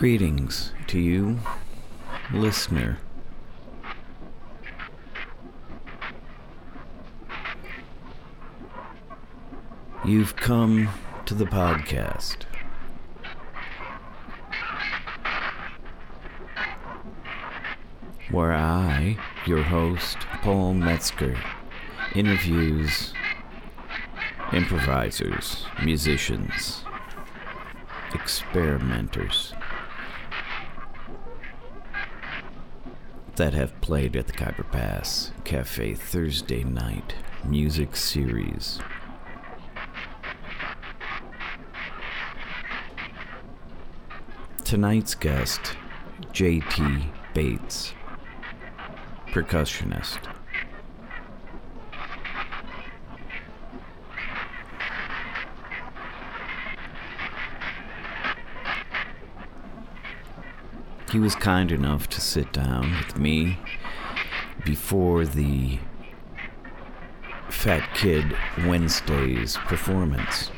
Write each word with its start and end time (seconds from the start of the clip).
Greetings 0.00 0.72
to 0.86 0.98
you, 0.98 1.40
listener. 2.32 2.96
You've 10.02 10.36
come 10.36 10.88
to 11.26 11.34
the 11.34 11.44
podcast. 11.44 12.44
Where 18.30 18.54
I, 18.54 19.18
your 19.46 19.64
host, 19.64 20.16
Paul 20.40 20.72
Metzger, 20.72 21.36
interviews 22.14 23.12
improvisers, 24.54 25.66
musicians, 25.84 26.84
experimenters 28.14 29.52
that 33.36 33.54
have 33.54 33.80
played 33.80 34.16
at 34.16 34.26
the 34.26 34.32
Khyber 34.32 34.64
Pass 34.70 35.32
Cafe 35.44 35.94
Thursday 35.94 36.64
night 36.64 37.14
music 37.44 37.96
series. 37.96 38.80
Tonight's 44.64 45.14
guest, 45.14 45.76
JT 46.32 47.08
Bates, 47.34 47.92
percussionist. 49.28 50.39
He 61.10 61.18
was 61.18 61.34
kind 61.34 61.72
enough 61.72 62.08
to 62.10 62.20
sit 62.20 62.52
down 62.52 62.96
with 62.96 63.18
me 63.18 63.58
before 64.64 65.26
the 65.26 65.80
Fat 67.48 67.92
Kid 67.94 68.36
Wednesdays 68.64 69.56
performance. 69.56 70.52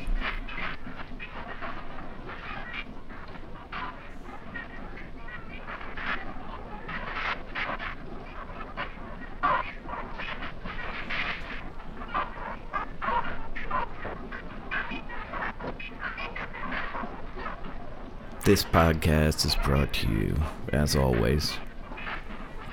This 18.45 18.65
podcast 18.65 19.45
is 19.45 19.55
brought 19.55 19.93
to 19.93 20.07
you, 20.09 20.35
as 20.73 20.97
always, 20.97 21.53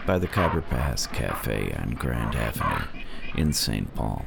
by 0.05 0.19
the 0.19 0.27
Khyber 0.27 0.63
Pass 0.63 1.07
Cafe 1.07 1.73
on 1.79 1.91
Grand 1.91 2.35
Avenue 2.35 2.87
in 3.37 3.53
St. 3.53 3.95
Paul. 3.95 4.25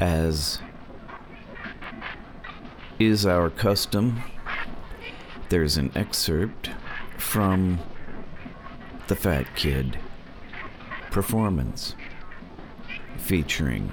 As 0.00 0.58
is 3.00 3.24
our 3.24 3.48
custom, 3.48 4.22
there's 5.48 5.78
an 5.78 5.90
excerpt 5.94 6.70
from 7.16 7.80
the 9.08 9.16
Fat 9.16 9.56
Kid 9.56 9.98
performance 11.10 11.96
featuring 13.16 13.90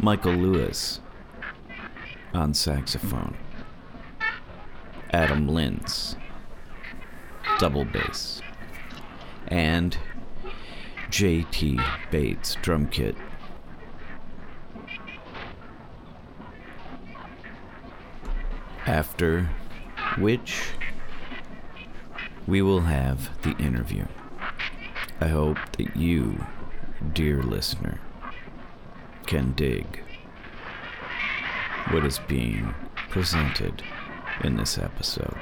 Michael 0.00 0.32
Lewis 0.32 1.00
on 2.32 2.54
saxophone, 2.54 3.36
Adam 5.10 5.46
Linz 5.46 6.16
double 7.58 7.84
bass, 7.84 8.40
and 9.48 9.96
JT 11.10 11.84
Bates 12.10 12.56
drum 12.62 12.88
kit. 12.88 13.14
After 18.94 19.50
which 20.18 20.68
we 22.46 22.62
will 22.62 22.82
have 22.82 23.42
the 23.42 23.56
interview. 23.56 24.04
I 25.20 25.26
hope 25.26 25.58
that 25.72 25.96
you, 25.96 26.46
dear 27.12 27.42
listener, 27.42 27.98
can 29.26 29.50
dig 29.54 30.00
what 31.90 32.06
is 32.06 32.20
being 32.28 32.72
presented 33.10 33.82
in 34.44 34.58
this 34.58 34.78
episode. 34.78 35.38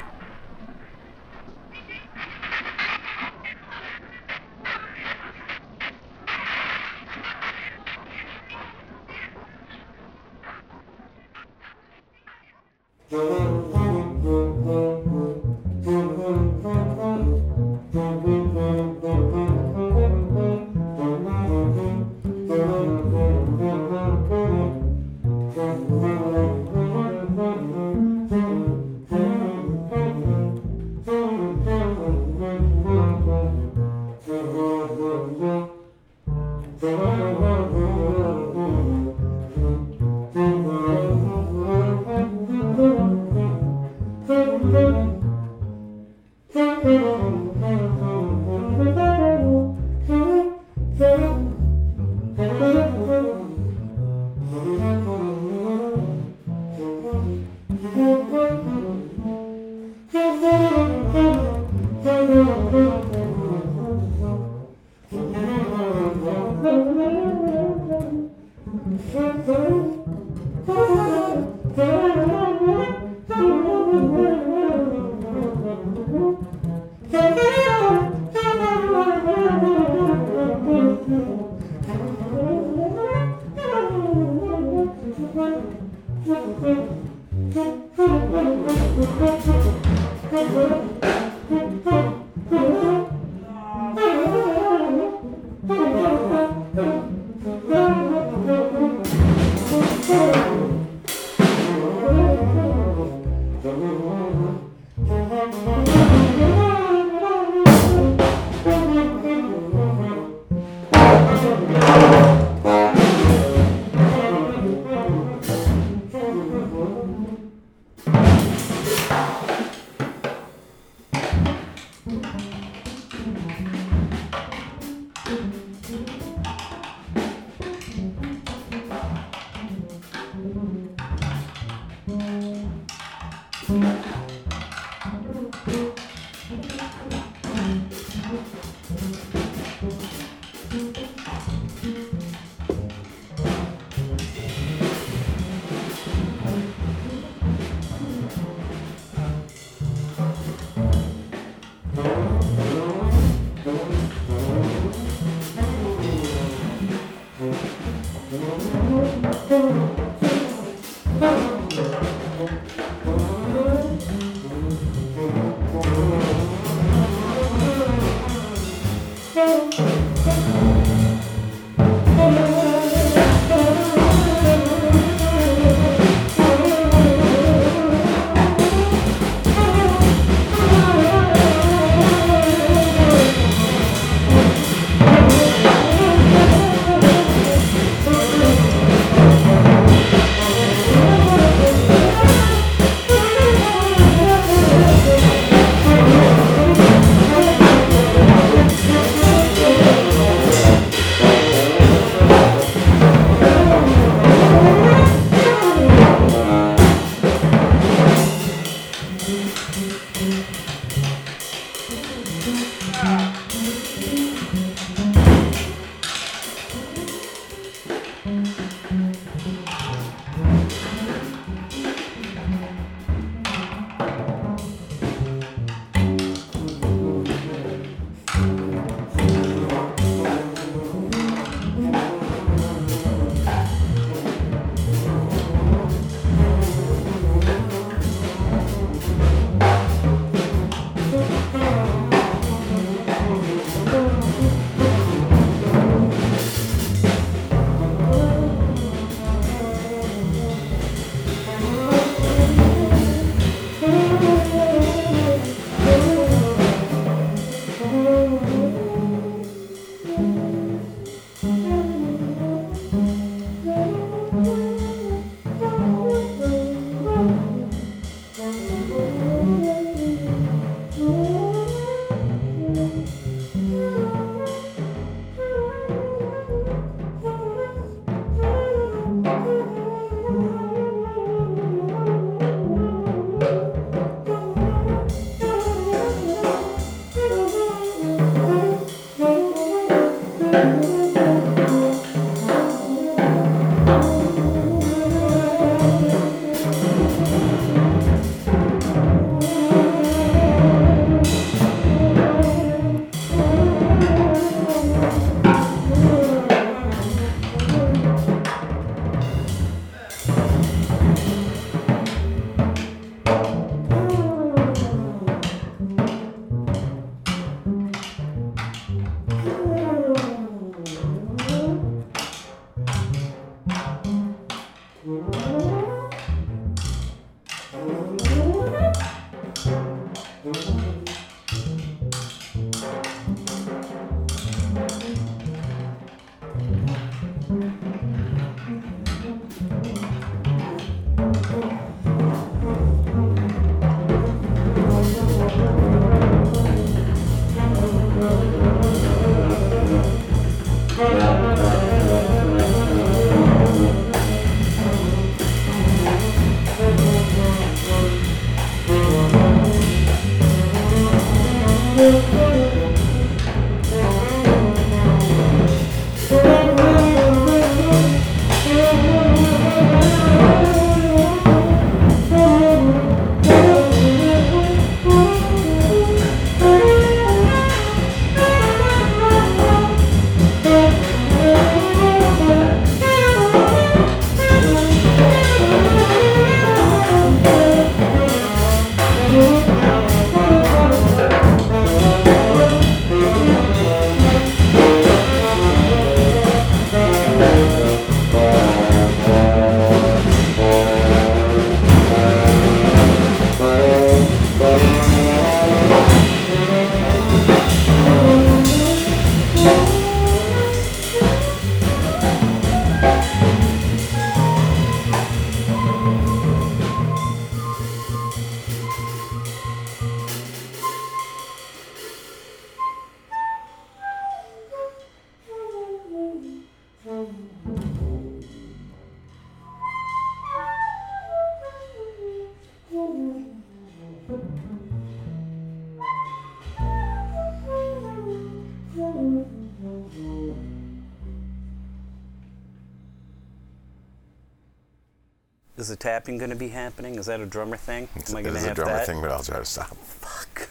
Is 445.78 445.88
the 445.88 445.96
tapping 445.96 446.38
going 446.38 446.50
to 446.50 446.56
be 446.56 446.68
happening? 446.68 447.14
Is 447.16 447.26
that 447.26 447.40
a 447.40 447.46
drummer 447.46 447.76
thing? 447.76 448.08
It's, 448.14 448.30
Am 448.30 448.36
I 448.36 448.40
it 448.40 448.42
going 448.44 448.54
to 448.54 448.60
is 448.60 448.66
a 448.66 448.74
drummer 448.74 448.92
that? 448.92 449.06
thing, 449.06 449.20
but 449.20 449.30
I'll 449.30 449.42
try 449.42 449.58
to 449.58 449.64
stop. 449.64 449.96
Fuck. 449.96 450.68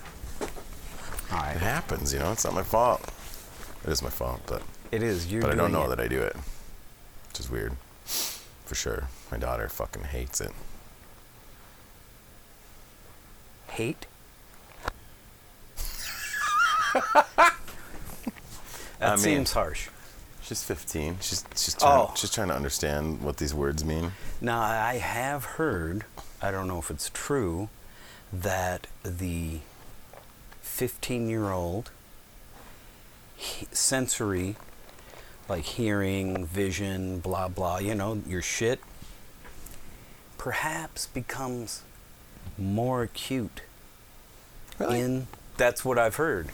All 1.31 1.43
It 1.50 1.58
happens, 1.58 2.13
you 2.13 2.20
know. 2.20 2.31
It's 2.31 2.46
not 2.46 2.53
my 2.53 2.62
fault. 2.63 3.01
It 3.84 3.89
is 3.89 4.03
my 4.03 4.10
fault, 4.10 4.41
but 4.46 4.62
It 4.91 5.01
is. 5.01 5.31
You're 5.31 5.41
but 5.41 5.50
I 5.51 5.55
don't 5.55 5.72
know 5.72 5.86
it. 5.86 5.89
that 5.89 6.00
I 6.00 6.08
do 6.08 6.22
it, 6.22 6.36
which 7.29 7.39
is 7.39 7.50
weird. 7.50 7.74
For 8.05 8.75
sure, 8.75 9.08
my 9.31 9.38
daughter 9.38 9.67
fucking 9.70 10.03
hates 10.03 10.39
it. 10.39 10.51
Hate? 13.70 14.05
That 16.93 17.53
I 19.01 19.10
mean- 19.15 19.17
seems 19.17 19.53
harsh. 19.53 19.88
She's 20.51 20.63
15. 20.63 21.20
She's 21.22 21.46
she's 21.55 21.75
trying, 21.75 22.00
Oh. 22.10 22.13
she's 22.17 22.29
trying 22.29 22.50
to 22.50 22.53
understand 22.53 23.22
what 23.22 23.38
these 23.38 23.53
words 23.53 23.86
mean. 23.86 24.12
Now, 24.41 24.60
I 24.60 24.96
have 24.96 25.46
heard, 25.46 26.03
I 26.41 26.51
don't 26.51 26.67
know 26.67 26.77
if 26.77 26.91
it's 26.91 27.10
true, 27.13 27.70
that 28.34 28.88
the 29.01 29.60
15 30.62 31.29
year 31.29 31.51
old 31.51 31.91
sensory, 33.72 34.58
like 35.48 35.63
hearing, 35.63 36.46
vision, 36.46 37.20
blah, 37.22 37.48
blah, 37.48 37.77
you 37.77 37.96
know, 37.96 38.22
your 38.27 38.41
shit, 38.41 38.81
perhaps 40.38 41.05
becomes 41.05 41.84
more 42.58 43.03
acute 43.03 43.62
in 44.81 45.27
that's 45.55 45.86
what 45.86 45.98
I've 45.98 46.17
heard. 46.17 46.50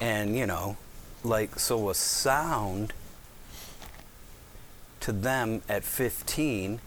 And 0.00 0.36
you 0.36 0.44
know, 0.44 0.76
like 1.22 1.60
so 1.60 1.88
a 1.88 1.94
sound 1.94 2.92
to 5.08 5.12
them 5.12 5.62
at 5.70 5.82
15 5.84 6.80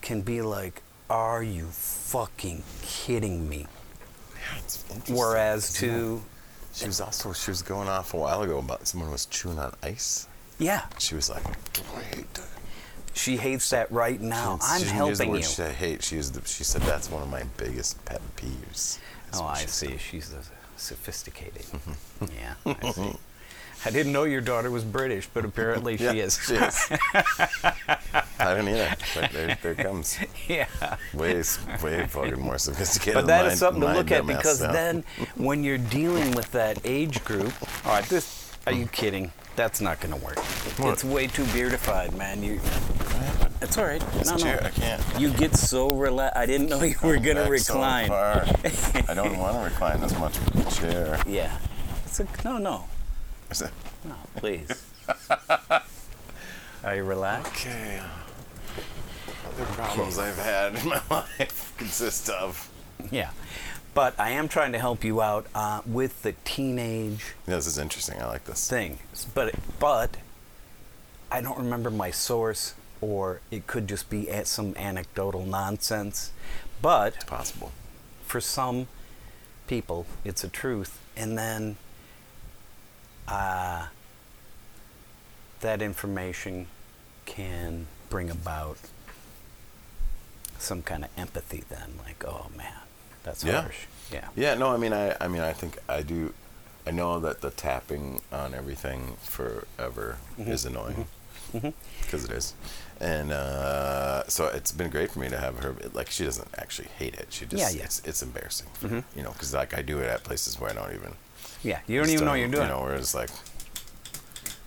can 0.00 0.20
be 0.20 0.40
like 0.42 0.80
are 1.10 1.42
you 1.42 1.66
fucking 1.66 2.62
kidding 2.82 3.48
me? 3.48 3.66
Interesting. 4.54 5.16
Whereas 5.16 5.72
to 5.74 6.22
She 6.72 6.86
was 6.86 7.00
also 7.00 7.32
she 7.32 7.50
was 7.50 7.62
going 7.62 7.88
off 7.88 8.14
a 8.14 8.16
while 8.16 8.42
ago 8.42 8.58
about 8.58 8.86
someone 8.86 9.10
was 9.10 9.26
chewing 9.26 9.58
on 9.58 9.74
ice. 9.82 10.28
yeah, 10.60 10.82
She 11.00 11.16
was 11.16 11.28
like, 11.28 11.42
"Wait." 11.96 12.40
she 13.12 13.36
hates 13.36 13.68
that 13.70 13.90
right 13.90 14.20
now. 14.20 14.60
She- 14.62 14.66
I'm 14.68 14.78
she 14.78 14.84
didn't 14.84 14.88
the 14.90 14.94
helping 14.94 15.30
word 15.30 15.36
you. 15.38 15.42
She 15.42 15.48
said 15.54 15.74
hate. 15.74 16.04
She 16.04 16.14
used 16.14 16.34
the, 16.34 16.46
she 16.48 16.62
said 16.62 16.82
that's 16.82 17.10
one 17.10 17.24
of 17.24 17.28
my 17.28 17.42
biggest 17.56 18.04
pet 18.04 18.20
peeves. 18.36 19.00
Oh, 19.34 19.44
I 19.46 19.64
see. 19.64 19.88
said. 19.88 20.00
She's 20.00 20.32
sophisticated. 20.76 21.64
yeah, 22.40 22.54
I 22.72 22.90
see. 22.92 23.16
I 23.84 23.90
didn't 23.90 24.12
know 24.12 24.24
your 24.24 24.40
daughter 24.40 24.70
was 24.70 24.84
British, 24.84 25.28
but 25.32 25.44
apparently 25.44 25.96
Yeah, 25.96 26.12
she 26.12 26.20
is. 26.20 26.38
She 26.46 26.54
is. 26.54 26.88
I 28.38 28.54
don't 28.54 28.68
either. 28.68 28.94
But 29.14 29.32
there, 29.32 29.58
there 29.62 29.72
it 29.72 29.78
comes. 29.78 30.18
yeah. 30.48 30.66
Way, 31.14 31.42
way 31.82 32.06
fucking 32.06 32.40
more 32.40 32.58
sophisticated. 32.58 33.14
But 33.14 33.26
that 33.26 33.42
than 33.44 33.52
is 33.52 33.58
something 33.58 33.80
to 33.82 33.92
look 33.92 34.10
at 34.10 34.26
because 34.26 34.58
self. 34.58 34.72
then 34.72 35.04
when 35.36 35.64
you're 35.64 35.78
dealing 35.78 36.32
with 36.32 36.50
that 36.52 36.78
age 36.84 37.24
group, 37.24 37.52
all 37.86 37.92
right, 37.92 38.04
this 38.04 38.52
are 38.66 38.72
you 38.72 38.86
kidding? 38.86 39.32
That's 39.56 39.80
not 39.80 40.00
going 40.00 40.14
to 40.18 40.24
work. 40.24 40.38
What? 40.78 40.92
It's 40.92 41.04
way 41.04 41.26
too 41.26 41.44
beardified, 41.44 42.16
man. 42.16 42.42
You 42.42 42.60
It's 43.62 43.76
all 43.78 43.84
right. 43.84 44.00
This 44.12 44.26
No, 44.28 44.36
no. 44.36 44.42
chair, 44.42 44.62
I 44.64 44.70
can't. 44.70 45.02
You 45.18 45.30
get 45.32 45.56
so 45.56 45.88
relaxed. 45.90 46.36
I 46.36 46.46
didn't 46.46 46.68
know 46.68 46.82
you 46.82 46.94
were 47.02 47.18
going 47.18 47.36
to 47.36 47.44
so 47.44 47.50
recline. 47.74 48.08
far. 48.08 48.42
I 49.08 49.14
don't 49.14 49.38
want 49.38 49.56
to 49.56 49.62
recline 49.64 50.02
as 50.02 50.16
much 50.18 50.34
chair. 50.76 51.20
yeah. 51.26 51.58
It's 52.06 52.20
a, 52.20 52.26
no, 52.44 52.58
no. 52.58 52.84
Is 53.50 53.62
it- 53.62 53.72
No, 54.04 54.14
please. 54.36 54.68
Are 56.82 56.96
you 56.96 57.04
relaxed? 57.04 57.52
Okay. 57.66 58.00
Other 59.46 59.64
problems 59.72 60.18
I've 60.18 60.38
had 60.38 60.76
in 60.76 60.88
my 60.88 61.02
life 61.10 61.74
consist 61.76 62.28
of. 62.30 62.70
Yeah. 63.10 63.30
But 63.92 64.18
I 64.18 64.30
am 64.30 64.48
trying 64.48 64.72
to 64.72 64.78
help 64.78 65.02
you 65.04 65.20
out 65.20 65.46
uh, 65.54 65.82
with 65.84 66.22
the 66.22 66.32
teenage 66.44 67.34
Yeah, 67.46 67.56
this 67.56 67.66
is 67.66 67.76
interesting. 67.76 68.20
I 68.22 68.26
like 68.26 68.44
this. 68.44 68.68
thing. 68.68 69.00
But 69.34 69.54
but 69.78 70.16
I 71.30 71.40
don't 71.40 71.58
remember 71.58 71.90
my 71.90 72.10
source, 72.10 72.74
or 73.00 73.40
it 73.50 73.66
could 73.66 73.88
just 73.88 74.08
be 74.08 74.30
at 74.30 74.46
some 74.46 74.74
anecdotal 74.76 75.44
nonsense. 75.44 76.32
But 76.80 77.26
Possible. 77.26 77.72
for 78.24 78.40
some 78.40 78.86
people, 79.66 80.06
it's 80.24 80.44
a 80.44 80.48
truth, 80.48 80.98
and 81.16 81.36
then 81.36 81.76
uh, 83.30 83.86
that 85.60 85.82
information 85.82 86.66
can 87.26 87.86
bring 88.08 88.30
about 88.30 88.78
some 90.58 90.82
kind 90.82 91.04
of 91.04 91.10
empathy. 91.16 91.64
Then, 91.68 91.92
like, 92.04 92.24
oh 92.24 92.46
man, 92.56 92.72
that's 93.22 93.44
Yeah. 93.44 93.62
harsh. 93.62 93.86
Yeah. 94.12 94.28
Yeah, 94.34 94.54
no, 94.54 94.70
I 94.72 94.76
mean, 94.76 94.92
I, 94.92 95.16
I 95.20 95.28
mean, 95.28 95.42
I 95.42 95.52
think 95.52 95.78
I 95.88 96.02
do. 96.02 96.34
I 96.86 96.90
know 96.90 97.20
that 97.20 97.42
the 97.42 97.50
tapping 97.50 98.22
on 98.32 98.54
everything 98.54 99.16
forever 99.22 100.16
Mm-hmm. 100.38 100.50
is 100.50 100.64
annoying 100.64 101.06
because 101.52 102.24
it 102.24 102.30
is, 102.30 102.54
and 103.00 103.30
uh, 103.32 104.24
so 104.28 104.46
it's 104.46 104.72
been 104.72 104.90
great 104.90 105.10
for 105.12 105.18
me 105.20 105.28
to 105.28 105.38
have 105.38 105.58
her. 105.58 105.74
Like, 105.92 106.10
she 106.10 106.24
doesn't 106.24 106.48
actually 106.56 106.88
hate 106.98 107.14
it. 107.14 107.26
She 107.30 107.44
just, 107.46 107.60
Yeah, 107.62 107.78
yeah. 107.78 107.84
It's, 107.84 108.00
it's 108.04 108.22
embarrassing, 108.22 108.68
for 108.74 108.88
her, 108.88 109.04
you 109.14 109.22
know, 109.22 109.30
because 109.32 109.52
like 109.52 109.74
I 109.76 109.82
do 109.82 109.98
it 109.98 110.06
at 110.06 110.24
places 110.24 110.58
where 110.58 110.70
I 110.70 110.74
don't 110.74 110.94
even. 110.94 111.12
Yeah. 111.62 111.80
You 111.86 112.00
don't 112.00 112.10
even 112.10 112.24
know 112.24 112.30
what 112.32 112.38
you're 112.40 112.48
doing. 112.48 112.62
You 112.64 112.68
know, 112.74 112.82
where 112.82 112.94
it's 112.94 113.14
like 113.14 113.30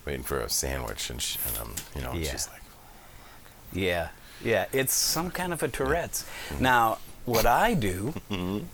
waiting 0.06 0.24
for 0.24 0.40
a 0.40 0.50
sandwich, 0.50 1.10
and, 1.10 1.22
she, 1.22 1.40
and 1.48 1.58
I'm, 1.58 1.76
you 1.96 2.02
know, 2.02 2.14
Yeah. 2.14 2.32
she's 2.32 2.48
like, 2.50 2.62
Yeah, 3.72 4.10
yeah, 4.44 4.66
it's 4.72 4.94
some 4.94 5.32
kind 5.32 5.54
of 5.54 5.64
a 5.64 5.68
Tourette's. 5.68 6.24
Mm-hmm. 6.50 6.64
Now, 6.64 6.98
what 7.26 7.46
I 7.46 7.74
do, 7.74 8.14
mm-hmm. 8.30 8.66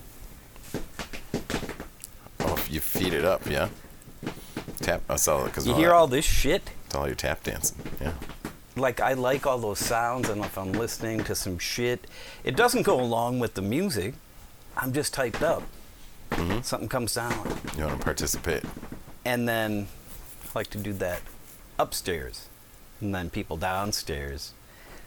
oh, 2.40 2.64
you 2.68 2.80
feed 2.80 3.12
it 3.12 3.24
up, 3.24 3.46
yeah. 3.46 3.68
Tap. 4.80 5.02
I 5.08 5.16
saw 5.16 5.42
it 5.44 5.46
because 5.46 5.66
you 5.66 5.74
hear 5.74 5.92
all 5.92 6.06
this 6.06 6.24
shit. 6.24 6.70
it's 6.86 6.94
all 6.94 7.06
your 7.06 7.14
tap 7.14 7.42
dancing. 7.42 7.78
Yeah. 8.00 8.12
Like 8.76 9.00
I 9.00 9.12
like 9.12 9.46
all 9.46 9.58
those 9.58 9.78
sounds, 9.78 10.28
and 10.28 10.42
if 10.44 10.56
I'm 10.56 10.72
listening 10.72 11.22
to 11.24 11.34
some 11.34 11.58
shit, 11.58 12.06
it 12.44 12.56
doesn't 12.56 12.82
go 12.82 12.98
along 13.00 13.40
with 13.40 13.54
the 13.54 13.62
music. 13.62 14.14
I'm 14.76 14.92
just 14.92 15.12
typed 15.12 15.42
up. 15.42 15.62
Mm-hmm. 16.30 16.62
Something 16.62 16.88
comes 16.88 17.14
down, 17.14 17.32
You 17.76 17.84
want 17.84 17.98
to 17.98 18.04
participate? 18.04 18.64
and 19.24 19.48
then 19.48 19.88
I 20.44 20.58
like 20.58 20.70
to 20.70 20.78
do 20.78 20.92
that 20.94 21.20
upstairs, 21.78 22.48
and 23.00 23.14
then 23.14 23.30
people 23.30 23.56
downstairs 23.56 24.52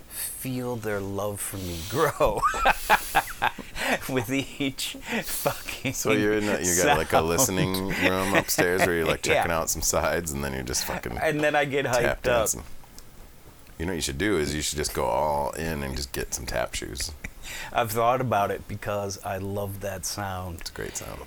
feel 0.09 0.75
their 0.75 0.99
love 0.99 1.39
for 1.39 1.57
me 1.57 1.79
grow 1.89 2.39
with 4.09 4.29
each 4.31 4.95
fucking. 5.23 5.93
So 5.93 6.11
you're 6.11 6.33
in 6.33 6.43
a, 6.47 6.59
you 6.61 6.75
got 6.83 6.97
like 6.97 7.13
a 7.13 7.21
listening 7.21 7.87
room 7.89 8.33
upstairs 8.35 8.85
where 8.85 8.95
you're 8.95 9.05
like 9.07 9.21
checking 9.23 9.49
Yeah. 9.49 9.57
out 9.59 9.69
some 9.69 9.81
sides 9.81 10.31
and 10.31 10.43
then 10.43 10.53
you're 10.53 10.63
just 10.63 10.85
fucking 10.85 11.17
and 11.17 11.41
then 11.41 11.55
I 11.55 11.65
get 11.65 11.85
hyped 11.85 12.05
up. 12.05 12.21
dancing. 12.23 12.63
You 13.79 13.87
know 13.87 13.91
what 13.93 13.95
you 13.95 14.01
should 14.01 14.19
do 14.19 14.37
is 14.37 14.53
you 14.53 14.61
should 14.61 14.77
just 14.77 14.93
go 14.93 15.05
all 15.05 15.49
in 15.51 15.81
and 15.83 15.95
just 15.95 16.11
get 16.11 16.33
some 16.33 16.45
tap 16.45 16.75
shoes. 16.75 17.11
I've 17.73 17.91
thought 17.91 18.21
about 18.21 18.51
it 18.51 18.67
because 18.67 19.19
I 19.23 19.37
love 19.37 19.81
that 19.81 20.05
sound 20.05 20.61
It's 20.61 20.69
a 20.69 20.73
great 20.73 20.97
sound. 20.97 21.21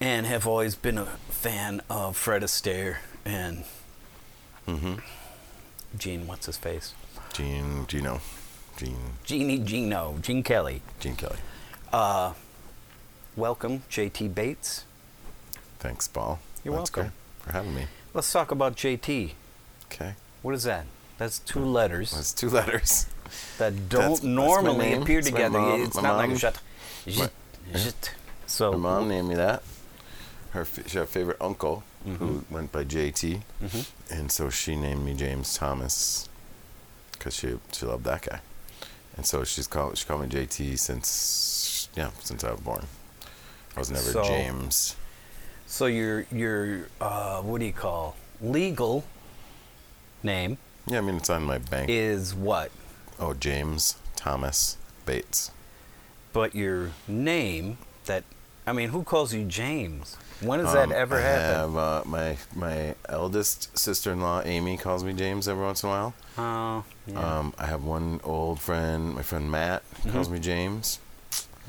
and 0.00 0.26
have 0.26 0.46
always 0.46 0.74
been 0.74 0.98
a 0.98 1.06
fan 1.28 1.80
of 1.90 2.16
Fred 2.16 2.42
Astaire 2.42 2.96
and 3.24 3.64
Mm-hmm. 4.66 4.96
Gene. 5.96 6.26
What's 6.26 6.44
his 6.46 6.58
face? 6.58 6.92
Gene, 7.32 7.86
Gino, 7.86 8.20
Gene, 8.76 8.96
Jeannie 9.24 9.58
Gino, 9.58 10.18
Gene 10.20 10.42
Kelly. 10.42 10.82
Gene 11.00 11.16
Kelly. 11.16 11.38
Uh, 11.92 12.34
welcome, 13.34 13.82
JT 13.90 14.34
Bates. 14.34 14.84
Thanks, 15.78 16.06
Paul. 16.06 16.38
You're 16.64 16.76
That's 16.76 16.94
welcome. 16.94 17.12
for 17.40 17.52
having 17.52 17.74
me. 17.74 17.86
Let's 18.12 18.30
talk 18.30 18.50
about 18.50 18.76
JT. 18.76 19.30
Okay. 19.86 20.14
What 20.42 20.54
is 20.54 20.64
that? 20.64 20.84
That's 21.16 21.38
two 21.38 21.64
letters 21.64 22.10
That's 22.12 22.32
two 22.34 22.50
letters. 22.50 23.06
that 23.58 23.88
don't 23.88 24.10
that's 24.10 24.22
normally 24.22 24.90
name. 24.90 25.02
appear 25.02 25.20
That's 25.20 25.30
together. 25.32 25.58
mom- 25.58 25.82
it's 25.82 25.96
not 25.96 26.16
like 26.16 26.26
a 26.26 26.28
mom- 26.30 26.38
shut. 26.38 26.58
Jit, 27.06 27.30
jit. 27.72 28.12
So 28.46 28.72
My 28.72 28.78
mom 28.78 29.08
named 29.08 29.28
me 29.28 29.34
that. 29.36 29.62
Her 30.50 30.62
f- 30.62 30.88
she 30.88 30.98
favorite 31.06 31.36
uncle 31.40 31.84
Mm-hmm. 32.06 32.24
who 32.24 32.44
went 32.48 32.70
by 32.70 32.84
JT, 32.84 33.42
and 34.08 34.30
so 34.30 34.50
she 34.50 34.76
named 34.76 35.04
me 35.04 35.14
James 35.14 35.52
Thomas 35.54 36.28
because 37.12 37.34
she 37.34 37.58
she 37.72 37.86
loved 37.86 38.04
that 38.04 38.22
guy, 38.22 38.40
and 39.16 39.26
so 39.26 39.42
she's 39.42 39.66
called 39.66 39.98
she 39.98 40.06
called 40.06 40.20
me 40.22 40.28
JT 40.28 40.78
since 40.78 41.88
yeah 41.96 42.10
since 42.22 42.44
I 42.44 42.52
was 42.52 42.60
born. 42.60 42.86
I 43.76 43.80
was 43.80 43.90
never 43.90 44.12
So- 44.12 44.22
James. 44.22 44.94
So 45.66 45.86
your 45.86 46.24
your 46.30 46.86
uh, 47.00 47.42
what 47.42 47.58
do 47.58 47.66
you 47.66 47.72
call 47.72 48.14
legal 48.40 49.04
name 50.22 50.56
Yeah, 50.86 50.98
I 50.98 51.00
mean 51.00 51.16
it's 51.16 51.28
on 51.30 51.42
my 51.42 51.58
bank. 51.58 51.90
is 51.90 52.32
what? 52.32 52.70
Oh, 53.18 53.34
James 53.34 53.96
Thomas 54.16 54.76
Bates. 55.06 55.50
But 56.32 56.54
your 56.54 56.90
name 57.06 57.78
that 58.06 58.24
I 58.66 58.72
mean, 58.72 58.90
who 58.90 59.02
calls 59.02 59.32
you 59.32 59.44
James? 59.44 60.16
When 60.40 60.60
has 60.60 60.68
Um, 60.74 60.90
that 60.90 60.94
ever 60.96 61.18
happened? 61.20 61.46
I 61.46 61.58
have 61.60 61.76
uh, 61.76 62.02
my 62.06 62.36
my 62.54 62.94
eldest 63.08 63.76
sister-in-law 63.78 64.42
Amy 64.44 64.76
calls 64.76 65.02
me 65.04 65.12
James 65.14 65.48
every 65.48 65.64
once 65.64 65.82
in 65.82 65.88
a 65.88 65.92
while. 65.92 66.14
Oh, 66.36 66.84
yeah. 67.06 67.38
Um, 67.38 67.54
I 67.58 67.66
have 67.66 67.82
one 67.82 68.20
old 68.24 68.60
friend, 68.60 69.14
my 69.14 69.22
friend 69.22 69.50
Matt, 69.50 69.82
Mm-hmm. 69.90 70.10
calls 70.12 70.28
me 70.30 70.38
James. 70.38 71.00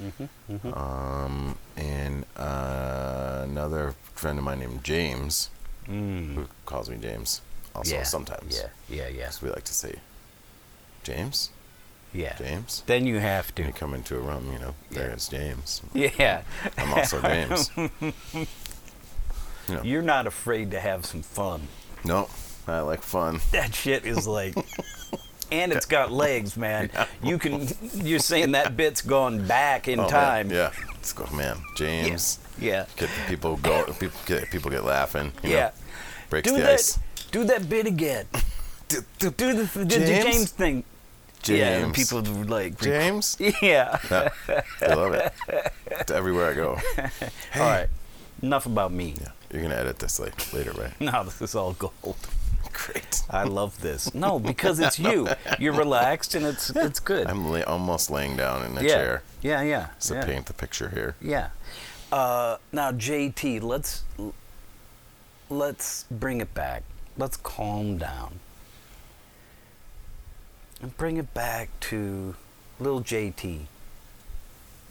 Mm-hmm. 0.01 0.73
Um, 0.73 1.57
and 1.77 2.25
uh, 2.37 3.41
another 3.43 3.95
friend 4.13 4.37
of 4.37 4.45
mine 4.45 4.59
named 4.59 4.83
James, 4.83 5.49
Mm. 5.87 6.35
who 6.35 6.47
calls 6.67 6.89
me 6.89 6.97
James, 6.97 7.41
also 7.73 7.95
yeah. 7.95 8.03
sometimes. 8.03 8.55
Yeah, 8.55 8.69
yeah, 8.89 9.07
yeah, 9.07 9.29
So 9.31 9.45
we 9.47 9.51
like 9.51 9.63
to 9.63 9.73
say, 9.73 9.95
James, 11.03 11.49
yeah. 12.13 12.35
James. 12.37 12.83
Then 12.85 13.05
you 13.05 13.19
have 13.19 13.47
When 13.55 13.55
to. 13.55 13.63
you 13.67 13.73
come 13.73 13.93
into 13.93 14.15
a 14.15 14.19
room, 14.19 14.51
you 14.51 14.59
know, 14.59 14.75
Yeah. 14.91 14.99
there's 14.99 15.27
James. 15.27 15.81
Yeah. 15.93 16.41
I'm 16.77 16.93
also 16.93 17.21
James. 17.23 17.71
Yeah. 19.69 19.83
you're 19.83 20.01
not 20.01 20.25
afraid 20.25 20.71
to 20.71 20.79
have 20.79 21.05
some 21.05 21.21
fun. 21.21 21.67
No, 22.03 22.27
I 22.67 22.79
like 22.79 23.03
fun. 23.03 23.39
That 23.51 23.75
shit 23.75 24.03
is 24.03 24.25
like, 24.27 24.55
and 25.51 25.71
it's 25.71 25.85
got 25.85 26.11
legs, 26.11 26.57
man. 26.57 26.89
You 27.21 27.37
can. 27.37 27.67
You're 27.93 28.17
saying 28.19 28.53
that 28.53 28.75
bit's 28.75 29.01
gone 29.01 29.45
back 29.45 29.87
in 29.87 29.99
Oh, 29.99 30.03
man, 30.03 30.11
time. 30.11 30.49
Yeah. 30.51 30.71
Let's 30.95 31.13
go, 31.13 31.27
man. 31.35 31.57
James. 31.75 32.39
Yeah. 32.59 32.85
Get 32.97 33.09
people 33.27 33.57
go. 33.57 33.85
People 33.99 34.19
get 34.25 34.49
people 34.49 34.71
get 34.71 34.83
laughing. 34.85 35.31
you 35.43 35.49
know, 35.51 35.55
Yeah. 35.55 35.71
breaks 36.31 36.49
Do 36.49 36.55
the 36.57 36.63
that. 36.63 36.73
ice. 36.73 36.99
Do 37.31 37.43
that 37.43 37.69
bit 37.69 37.85
again. 37.85 38.25
D- 38.89 38.97
Do 39.19 39.29
the, 39.29 39.63
the, 39.63 39.79
the 39.79 39.85
James? 39.85 40.25
James 40.25 40.51
thing. 40.51 40.83
Yeah, 41.45 41.77
and 41.79 41.93
people 41.93 42.21
like. 42.21 42.79
James. 42.81 43.37
Yeah. 43.61 43.97
Yeah, 44.11 44.29
I 44.81 44.93
love 44.93 45.13
it. 45.13 45.33
It's 45.87 46.11
everywhere 46.11 46.51
I 46.51 46.53
go. 46.53 46.77
All 47.55 47.61
right. 47.61 47.87
Enough 48.41 48.65
about 48.65 48.91
me. 48.91 49.15
Yeah, 49.19 49.31
you're 49.51 49.61
gonna 49.61 49.75
edit 49.75 49.99
this 49.99 50.19
like 50.19 50.53
later, 50.53 50.71
right? 50.71 50.91
no, 51.01 51.23
this 51.23 51.41
is 51.41 51.55
all 51.55 51.73
gold. 51.73 52.15
Great. 52.71 53.21
I 53.29 53.43
love 53.43 53.81
this. 53.81 54.13
No, 54.15 54.39
because 54.39 54.79
it's 54.79 54.97
you. 54.97 55.27
You're 55.59 55.73
relaxed 55.73 56.35
and 56.35 56.45
it's 56.45 56.69
it's 56.69 56.99
good. 57.01 57.27
I'm 57.27 57.49
la- 57.51 57.63
almost 57.63 58.09
laying 58.09 58.37
down 58.37 58.65
in 58.65 58.77
a 58.77 58.81
yeah. 58.81 58.87
chair 58.87 59.23
Yeah, 59.41 59.61
yeah. 59.61 59.87
to 60.01 60.13
yeah. 60.13 60.25
paint 60.25 60.45
the 60.45 60.53
picture 60.53 60.89
here. 60.89 61.15
Yeah. 61.21 61.49
Uh, 62.11 62.57
now 62.71 62.91
JT, 62.93 63.61
let's 63.61 64.03
let's 65.49 66.05
bring 66.09 66.39
it 66.41 66.53
back. 66.53 66.83
Let's 67.17 67.35
calm 67.37 67.97
down. 67.97 68.39
And 70.81 70.95
bring 70.97 71.17
it 71.17 71.33
back 71.33 71.69
to 71.81 72.35
little 72.79 73.01
JT. 73.01 73.61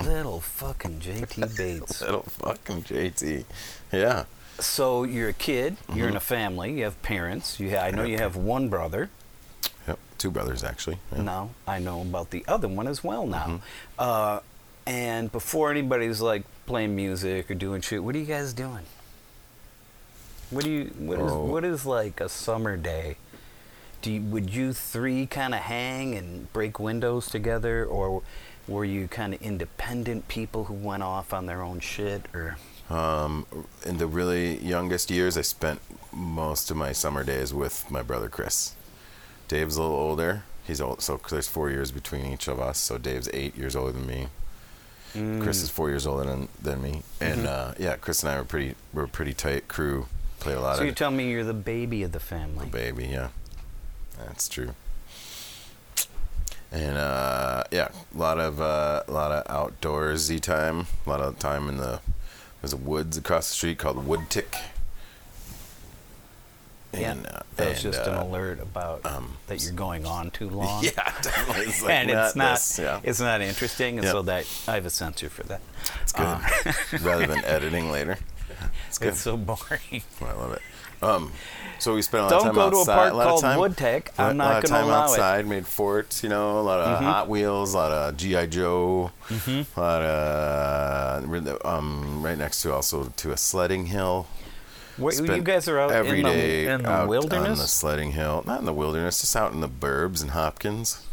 Little 0.04 0.40
fucking 0.40 1.00
JT 1.00 1.56
Bates. 1.56 2.00
Little 2.02 2.22
fucking 2.22 2.82
JT. 2.82 3.44
Yeah. 3.92 4.24
So 4.60 5.04
you're 5.04 5.30
a 5.30 5.32
kid. 5.32 5.76
You're 5.94 6.06
in 6.08 6.10
Mm-hmm. 6.10 6.16
a 6.16 6.20
family. 6.20 6.72
You 6.78 6.84
have 6.84 7.00
parents. 7.02 7.58
You 7.58 7.70
ha- 7.70 7.84
I 7.84 7.90
know 7.90 8.04
you 8.04 8.18
have 8.18 8.36
one 8.36 8.68
brother. 8.68 9.08
Yep. 9.86 9.98
Two 10.18 10.30
brothers 10.30 10.62
actually. 10.62 10.98
Now 11.16 11.50
I 11.66 11.78
know 11.78 12.02
about 12.02 12.30
the 12.30 12.44
other 12.46 12.68
one 12.68 12.86
as 12.86 13.02
well 13.02 13.26
now. 13.26 13.44
Mm-hmm. 13.46 13.56
Uh, 13.98 14.40
and 14.86 15.30
before 15.32 15.70
anybody's 15.70 16.20
like 16.20 16.42
playing 16.66 16.94
music 16.96 17.50
or 17.50 17.54
doing 17.54 17.80
shit, 17.80 18.02
what 18.04 18.14
are 18.14 18.18
you 18.18 18.24
guys 18.26 18.52
doing? 18.52 18.84
What 20.50 20.64
do 20.64 20.70
you 20.70 20.84
what 20.98 21.18
is 21.20 21.30
Oh. 21.32 21.44
what 21.44 21.64
is 21.64 21.84
like 21.86 22.20
a 22.20 22.28
summer 22.28 22.76
day? 22.76 23.16
Do 24.02 24.12
you, 24.12 24.20
would 24.22 24.50
you 24.54 24.72
three 24.72 25.26
kind 25.26 25.54
of 25.54 25.60
hang 25.60 26.14
and 26.14 26.52
break 26.52 26.78
windows 26.78 27.26
together, 27.26 27.84
or 27.84 28.22
were 28.66 28.84
you 28.84 29.08
kind 29.08 29.34
of 29.34 29.42
independent 29.42 30.28
people 30.28 30.64
who 30.64 30.74
went 30.74 31.02
off 31.02 31.32
on 31.32 31.46
their 31.46 31.62
own 31.62 31.80
shit? 31.80 32.26
Or 32.32 32.56
Um, 32.90 33.46
in 33.84 33.98
the 33.98 34.06
really 34.06 34.58
youngest 34.58 35.10
years, 35.10 35.36
I 35.36 35.42
spent 35.42 35.80
most 36.12 36.70
of 36.70 36.76
my 36.76 36.92
summer 36.92 37.24
days 37.24 37.52
with 37.52 37.90
my 37.90 38.02
brother 38.02 38.28
Chris. 38.28 38.74
Dave's 39.48 39.76
a 39.76 39.82
little 39.82 39.96
older. 39.96 40.44
He's 40.66 40.80
old, 40.80 41.00
so 41.00 41.18
there's 41.30 41.48
four 41.48 41.70
years 41.70 41.90
between 41.90 42.26
each 42.26 42.46
of 42.46 42.60
us. 42.60 42.78
So 42.78 42.98
Dave's 42.98 43.28
eight 43.32 43.56
years 43.56 43.74
older 43.74 43.92
than 43.92 44.06
me. 44.06 44.28
Chris 45.40 45.62
is 45.62 45.70
four 45.70 45.88
years 45.88 46.06
older 46.06 46.24
than, 46.24 46.48
than 46.62 46.82
me. 46.82 47.02
And 47.20 47.46
uh, 47.46 47.72
yeah, 47.78 47.96
Chris 47.96 48.22
and 48.22 48.30
I 48.30 48.38
were 48.38 48.44
pretty 48.44 48.74
we're 48.92 49.04
a 49.04 49.08
pretty 49.08 49.32
tight 49.32 49.66
crew. 49.66 50.06
Played 50.38 50.58
a 50.58 50.60
lot 50.60 50.76
so 50.76 50.84
you 50.84 50.92
tell 50.92 51.10
me 51.10 51.30
you're 51.30 51.44
the 51.44 51.54
baby 51.54 52.02
of 52.02 52.12
the 52.12 52.20
family. 52.20 52.66
The 52.66 52.70
baby. 52.70 53.06
Yeah, 53.06 53.28
that's 54.26 54.48
true. 54.48 54.74
And 56.70 56.96
uh, 56.98 57.64
yeah, 57.70 57.88
a 58.14 58.18
lot 58.18 58.38
of 58.38 58.60
uh, 58.60 59.02
a 59.08 59.10
lot 59.12 59.32
of 59.32 59.44
outdoorsy 59.80 60.40
time. 60.40 60.86
A 61.06 61.10
lot 61.10 61.20
of 61.20 61.38
time 61.38 61.68
in 61.68 61.78
the 61.78 62.00
there's 62.60 62.72
a 62.74 62.76
woods 62.76 63.16
across 63.16 63.48
the 63.48 63.54
street 63.54 63.78
called 63.78 64.06
Wood 64.06 64.28
Tick. 64.28 64.54
Yeah, 66.92 67.12
And, 67.12 67.26
uh, 67.26 67.40
that 67.56 67.68
was 67.68 67.84
and, 67.84 67.92
just 67.94 68.06
an 68.08 68.14
uh, 68.14 68.24
alert 68.24 68.60
about 68.60 69.04
um, 69.04 69.36
that 69.46 69.62
you're 69.62 69.72
going 69.74 70.06
on 70.06 70.30
too 70.30 70.48
long. 70.50 70.82
Yeah, 70.82 70.90
definitely. 71.20 71.66
It's 71.66 71.82
like, 71.82 71.90
and 71.92 72.10
it's 72.10 72.34
not 72.34 72.54
this, 72.54 72.78
yeah, 72.78 73.00
it's 73.02 73.20
not 73.20 73.42
interesting, 73.42 73.98
and 73.98 74.04
Yeah. 74.06 74.12
so 74.12 74.22
that 74.22 74.46
I 74.66 74.74
have 74.74 74.86
a 74.86 74.90
censor 74.90 75.28
for 75.28 75.42
that. 75.44 75.60
it's 76.02 76.12
good. 76.12 76.24
uh, 76.26 76.40
Rather 77.02 77.26
than 77.26 77.44
editing 77.44 77.90
later, 77.92 78.16
it's 78.88 78.96
good. 78.98 79.08
It's 79.08 79.20
so 79.20 79.36
boring. 79.36 80.02
I 80.22 80.32
love 80.32 80.52
it. 80.54 80.62
Um, 81.02 81.32
so 81.78 81.94
we 81.94 82.02
spent 82.02 82.22
a 82.22 82.26
lot 82.26 82.32
of 82.32 82.38
Don't 82.38 82.46
time 82.46 82.54
go 82.56 82.70
to 82.70 82.76
a 82.76 82.80
outside. 82.80 82.94
park 82.96 83.12
a 83.12 83.16
lot 83.16 83.24
called 83.28 83.38
of 83.44 83.50
time, 83.50 83.58
Wood 83.60 83.76
Tech. 83.76 84.12
a 84.18 84.22
lot- 84.22 84.30
I'm 84.30 84.40
a 84.40 84.44
lot 84.44 84.44
not 84.44 84.46
of 84.46 84.62
going 84.62 84.62
to 84.62 84.68
time 84.68 84.84
allow 84.84 85.04
it. 85.04 85.10
outside. 85.10 85.46
Made 85.46 85.66
forts, 85.66 86.22
you 86.24 86.28
know, 86.28 86.58
a 86.58 86.62
lot 86.62 86.80
of 86.80 86.98
Hot 87.04 87.28
Wheels, 87.28 87.74
a 87.74 87.76
lot 87.76 87.92
of 87.92 88.16
GI 88.16 88.46
Joe, 88.48 89.12
Mm-hmm. 89.28 89.78
a 89.78 89.80
lot 89.80 90.02
of 90.02 91.64
um, 91.64 92.22
right 92.22 92.38
next 92.38 92.62
to 92.62 92.72
also 92.72 93.12
to 93.16 93.30
a 93.32 93.36
sledding 93.36 93.86
hill. 93.86 94.26
Wait, 94.98 95.20
you 95.20 95.40
guys 95.42 95.68
are 95.68 95.78
out 95.78 95.92
every 95.92 96.18
in 96.20 96.24
the, 96.26 96.30
day 96.32 96.66
in 96.66 96.82
the 96.82 96.88
out 96.90 97.08
on 97.08 97.56
the 97.56 97.56
sledding 97.68 98.12
hill, 98.12 98.42
not 98.46 98.58
in 98.58 98.66
the 98.66 98.72
wilderness, 98.72 99.20
just 99.20 99.36
out 99.36 99.52
in 99.52 99.60
the 99.60 99.68
burbs 99.68 100.22
in 100.22 100.30
Hopkins. 100.30 101.04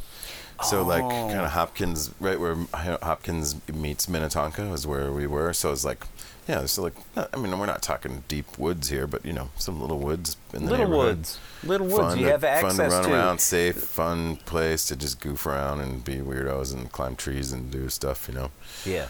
So 0.63 0.82
like 0.84 1.04
Oh. 1.04 1.10
kind 1.10 1.41
of 1.41 1.52
Hopkins, 1.52 2.10
right 2.19 2.39
where 2.39 2.56
Hopkins 2.74 3.56
meets 3.71 4.08
Minnetonka 4.10 4.63
is 4.74 4.88
where 4.88 5.12
we 5.12 5.28
were. 5.28 5.54
So 5.54 5.71
it's 5.71 5.86
like, 5.86 6.06
yeah, 6.47 6.65
so 6.65 6.84
like, 6.84 6.93
I 7.15 7.38
mean, 7.38 7.58
we're 7.58 7.65
not 7.65 7.81
talking 7.81 8.23
deep 8.27 8.58
woods 8.58 8.89
here, 8.89 9.08
but 9.08 9.25
you 9.25 9.34
know, 9.34 9.49
some 9.58 9.81
little 9.81 9.99
woods 9.99 10.38
in 10.53 10.65
the 10.65 10.71
Little 10.71 10.89
woods, 10.97 11.39
little 11.63 11.88
woods. 11.88 11.99
Fun 11.99 12.19
you 12.19 12.25
to, 12.25 12.31
have 12.31 12.41
fun 12.41 12.49
access 12.51 12.93
to 12.93 12.99
run 12.99 13.03
to. 13.03 13.13
around, 13.13 13.39
safe, 13.41 13.75
fun 13.75 14.36
place 14.38 14.86
to 14.86 14.95
just 14.95 15.19
goof 15.19 15.45
around 15.45 15.81
and 15.81 16.03
be 16.03 16.17
weirdos 16.17 16.73
and 16.73 16.91
climb 16.91 17.15
trees 17.15 17.51
and 17.51 17.71
do 17.71 17.89
stuff. 17.89 18.27
You 18.27 18.36
know, 18.36 18.51
Yeah, 18.86 19.08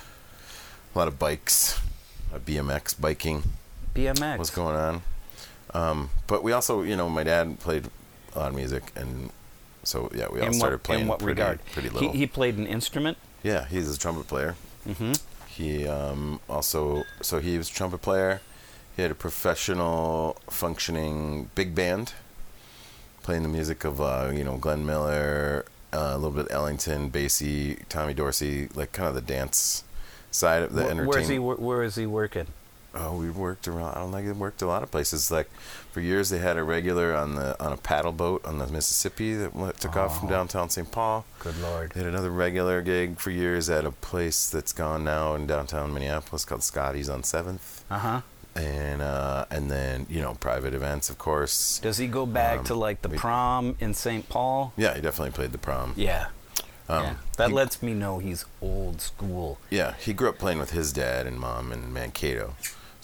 a 0.93 0.97
lot 0.97 1.07
of 1.07 1.19
bikes, 1.19 1.79
uh, 2.33 2.39
BMX 2.39 2.99
biking 2.99 3.43
BMX. 3.93 4.37
What's 4.37 4.49
going 4.49 4.75
on. 4.75 5.01
Um, 5.73 6.09
but 6.27 6.43
we 6.43 6.51
also, 6.53 6.83
you 6.83 6.95
know, 6.95 7.09
my 7.09 7.23
dad 7.23 7.59
played 7.59 7.89
a 8.33 8.39
lot 8.39 8.49
of 8.49 8.55
music, 8.55 8.91
and 8.95 9.29
so 9.83 10.09
yeah, 10.15 10.27
we 10.31 10.39
all 10.39 10.47
in 10.47 10.53
started 10.53 10.75
what, 10.77 10.83
playing 10.83 11.01
in 11.03 11.07
what 11.07 11.19
pretty, 11.19 11.41
regard? 11.41 11.59
pretty 11.73 11.89
he, 11.89 11.93
little. 11.93 12.11
he 12.13 12.27
played 12.27 12.57
an 12.57 12.65
instrument. 12.67 13.17
yeah, 13.43 13.65
he's 13.65 13.93
a 13.93 13.99
trumpet 13.99 14.27
player. 14.27 14.55
Mm-hmm. 14.87 15.13
He 15.55 15.87
um, 15.87 16.41
also, 16.49 17.03
so 17.21 17.39
he 17.39 17.57
was 17.57 17.69
a 17.69 17.73
trumpet 17.73 18.01
player. 18.01 18.41
He 18.95 19.01
had 19.01 19.11
a 19.11 19.15
professional, 19.15 20.37
functioning 20.49 21.49
big 21.55 21.73
band, 21.73 22.13
playing 23.23 23.43
the 23.43 23.49
music 23.49 23.85
of 23.85 24.01
uh, 24.01 24.31
you 24.33 24.43
know 24.43 24.57
Glenn 24.57 24.85
Miller, 24.85 25.65
uh, 25.93 26.11
a 26.13 26.17
little 26.17 26.31
bit 26.31 26.47
Ellington, 26.51 27.09
Basie, 27.09 27.79
Tommy 27.87 28.13
Dorsey, 28.13 28.67
like 28.75 28.91
kind 28.91 29.07
of 29.07 29.15
the 29.15 29.21
dance 29.21 29.85
side 30.29 30.63
of 30.63 30.73
the 30.73 30.83
Wh- 30.83 30.89
entertainment. 30.91 31.07
Where's 31.09 31.27
he? 31.29 31.39
wor- 31.39 31.55
Where 31.55 31.83
is 31.83 31.95
he 31.95 32.05
working? 32.05 32.47
Oh, 32.95 33.17
we 33.17 33.29
worked 33.29 33.67
around. 33.67 33.95
I 33.95 33.99
don't 33.99 34.11
think 34.11 34.27
it 34.27 34.35
worked 34.35 34.61
a 34.61 34.67
lot 34.67 34.81
of 34.83 34.89
places. 34.91 35.29
Like 35.29 35.49
for 35.91 35.99
years, 35.99 36.29
they 36.29 36.37
had 36.39 36.57
a 36.57 36.63
regular 36.63 37.13
on 37.15 37.35
the 37.35 37.61
on 37.63 37.73
a 37.73 37.77
paddle 37.77 38.11
boat 38.11 38.45
on 38.45 38.57
the 38.57 38.67
Mississippi 38.67 39.33
that 39.33 39.53
went, 39.53 39.79
took 39.79 39.95
off 39.97 40.17
from 40.19 40.27
Oh. 40.27 40.31
downtown 40.31 40.69
St. 40.69 40.89
Paul. 40.89 41.25
Good 41.39 41.57
lord. 41.61 41.91
They 41.93 41.99
had 42.01 42.09
another 42.09 42.29
regular 42.31 42.81
gig 42.81 43.19
for 43.19 43.31
years 43.31 43.69
at 43.69 43.85
a 43.85 43.91
place 43.91 44.49
that's 44.49 44.71
gone 44.73 45.03
now 45.03 45.35
in 45.35 45.45
downtown 45.45 45.93
Minneapolis 45.93 46.45
called 46.45 46.63
Scotty's 46.63 47.09
on 47.09 47.23
Seventh, 47.23 47.83
Uh 47.91 47.99
huh. 47.99 48.21
and 48.55 49.01
uh, 49.01 49.45
and 49.51 49.69
then 49.69 50.05
you 50.09 50.21
know 50.21 50.35
private 50.35 50.73
events, 50.73 51.09
of 51.09 51.17
course. 51.17 51.79
Does 51.79 51.97
he 51.97 52.07
go 52.07 52.25
back 52.25 52.59
Um, 52.59 52.65
to 52.65 52.75
like 52.75 53.01
the 53.01 53.09
we- 53.09 53.17
prom 53.17 53.75
in 53.79 53.93
St. 53.93 54.29
Paul? 54.29 54.71
Yeah, 54.77 54.93
he 54.95 55.01
definitely 55.01 55.31
played 55.31 55.51
the 55.51 55.57
prom. 55.57 55.93
Yeah. 55.97 56.27
Um, 56.87 57.03
yeah. 57.03 57.13
That 57.37 57.49
he- 57.49 57.55
lets 57.55 57.81
me 57.81 57.93
know 57.95 58.19
he's 58.19 58.45
old 58.61 59.01
school. 59.01 59.57
Yeah, 59.71 59.95
he 59.99 60.13
grew 60.13 60.29
up 60.29 60.37
playing 60.37 60.59
with 60.59 60.69
his 60.69 60.93
dad 60.93 61.25
and 61.25 61.39
mom 61.39 61.71
in 61.71 61.91
Mankato, 61.91 62.53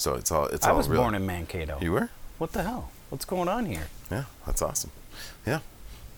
so 0.02 0.16
it's 0.16 0.32
all 0.32 0.46
it's 0.48 0.66
I 0.66 0.72
all 0.72 0.78
was 0.78 0.90
real. 0.90 1.02
born 1.02 1.16
in 1.16 1.26
Mankato. 1.26 1.78
You 1.82 1.92
were? 1.92 2.10
What 2.40 2.52
the 2.54 2.64
hell? 2.64 2.90
What's 3.10 3.26
going 3.26 3.48
on 3.48 3.66
here? 3.66 3.88
Yeah, 4.10 4.24
that's 4.46 4.62
awesome. 4.62 4.92
Yeah, 5.46 5.60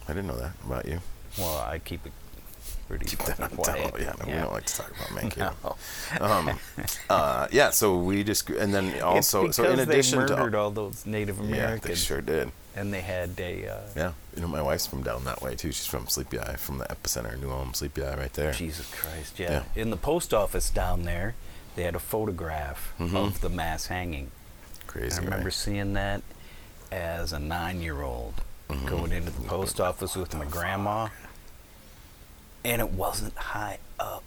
I 0.07 0.13
didn't 0.13 0.27
know 0.27 0.37
that 0.37 0.53
about 0.65 0.85
you. 0.87 0.99
Well, 1.37 1.57
I 1.57 1.79
keep 1.79 2.05
it 2.05 2.11
pretty 2.87 3.05
Keep 3.05 3.19
that 3.25 3.37
fucking 3.37 3.57
on 3.59 3.63
down. 3.75 3.89
quiet. 3.91 4.01
Yeah, 4.01 4.13
no, 4.25 4.25
we 4.33 4.39
don't 4.41 4.53
like 4.53 4.65
to 4.65 4.75
talk 4.75 4.91
about 4.95 5.11
Mankato. 5.15 5.77
No. 6.19 6.25
um, 6.25 6.59
uh, 7.09 7.47
yeah, 7.51 7.71
so 7.71 7.97
we 7.97 8.23
just 8.23 8.49
and 8.49 8.73
then 8.73 9.01
also 9.01 9.51
so 9.51 9.69
in 9.69 9.79
addition 9.79 10.19
they 10.19 10.25
to 10.27 10.35
murdered 10.35 10.55
all 10.55 10.71
those 10.71 11.05
Native 11.05 11.39
Americans. 11.39 11.81
yeah, 11.83 11.87
they 11.89 11.95
sure 11.95 12.21
did. 12.21 12.51
and 12.75 12.93
they 12.93 13.01
had 13.01 13.31
a 13.39 13.67
uh, 13.67 13.77
Yeah, 13.95 14.11
you 14.35 14.41
know 14.41 14.47
my 14.47 14.61
wife's 14.61 14.85
from 14.87 15.01
down 15.03 15.23
that 15.25 15.41
way 15.41 15.55
too. 15.55 15.71
She's 15.71 15.85
from 15.87 16.07
Sleepy 16.07 16.39
Eye, 16.39 16.55
from 16.55 16.77
the 16.77 16.85
epicenter, 16.85 17.39
New 17.41 17.49
Ulm, 17.51 17.73
Sleepy 17.73 18.03
Eye, 18.03 18.15
right 18.15 18.33
there. 18.33 18.53
Jesus 18.53 18.89
Christ, 18.93 19.39
yeah. 19.39 19.63
Yeah. 19.75 19.81
In 19.81 19.89
the 19.89 19.97
post 19.97 20.33
office 20.33 20.69
down 20.69 21.03
there, 21.03 21.35
they 21.75 21.83
had 21.83 21.95
a 21.95 21.99
photograph 21.99 22.93
Mhm. 22.99 23.15
of 23.15 23.41
the 23.41 23.49
mass 23.49 23.87
hanging. 23.87 24.31
Crazy. 24.87 25.15
I 25.15 25.23
remember 25.23 25.45
right? 25.45 25.53
seeing 25.53 25.93
that 25.93 26.21
as 26.91 27.33
a 27.33 27.39
nine-year-old 27.39 28.35
Mhm. 28.69 28.85
going 28.87 29.11
into 29.11 29.31
the 29.31 29.41
post 29.47 29.79
office 29.79 30.15
with 30.15 30.33
my 30.35 30.45
grandma, 30.45 31.09
and 32.63 32.81
it 32.81 32.91
wasn't 32.91 33.35
high 33.37 33.79
up. 33.99 34.23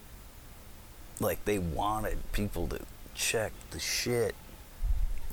Like 1.21 1.45
they 1.45 1.59
wanted 1.59 2.19
people 2.33 2.67
to 2.69 2.81
check 3.15 3.53
the 3.71 3.79
shit. 3.81 4.35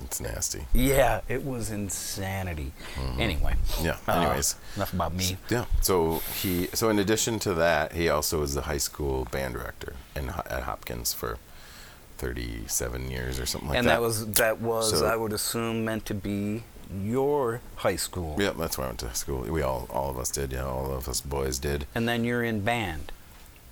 It's 0.03 0.19
nasty. 0.19 0.65
Yeah, 0.73 1.21
it 1.27 1.43
was 1.45 1.69
insanity. 1.69 2.71
Anyway. 3.19 3.55
Yeah. 3.81 3.97
uh, 4.07 4.11
Anyways, 4.13 4.55
enough 4.75 4.91
about 4.93 5.13
me. 5.13 5.37
yeah. 5.49 5.65
So 5.81 6.19
he 6.41 6.67
so 6.73 6.89
in 6.89 6.97
addition 6.99 7.37
to 7.39 7.53
that, 7.55 7.91
he 7.93 8.09
also 8.09 8.39
was 8.39 8.53
the 8.55 8.61
high 8.63 8.77
school 8.79 9.25
band 9.25 9.53
director 9.53 9.95
in 10.15 10.29
at 10.29 10.63
Hopkins 10.63 11.13
for 11.13 11.37
37 12.23 13.11
years 13.11 13.39
or 13.39 13.45
something 13.45 13.69
like 13.69 13.77
and 13.77 13.87
that. 13.87 13.95
And 13.95 14.01
that 14.03 14.05
was 14.05 14.25
that 14.33 14.61
was 14.61 14.99
So- 14.99 15.05
I 15.05 15.15
would 15.15 15.33
assume 15.33 15.83
meant 15.83 16.05
to 16.05 16.13
be 16.13 16.63
your 17.03 17.61
high 17.77 17.95
school. 17.97 18.37
Yeah, 18.39 18.51
that's 18.51 18.77
where 18.77 18.85
I 18.85 18.89
went 18.89 18.99
to 18.99 19.13
school. 19.15 19.41
We 19.41 19.61
all, 19.61 19.87
all 19.89 20.09
of 20.09 20.17
us 20.17 20.29
did. 20.29 20.51
Yeah, 20.53 20.65
all 20.65 20.93
of 20.93 21.07
us 21.09 21.21
boys 21.21 21.59
did. 21.59 21.85
And 21.95 22.07
then 22.07 22.23
you're 22.23 22.43
in 22.43 22.61
band. 22.61 23.11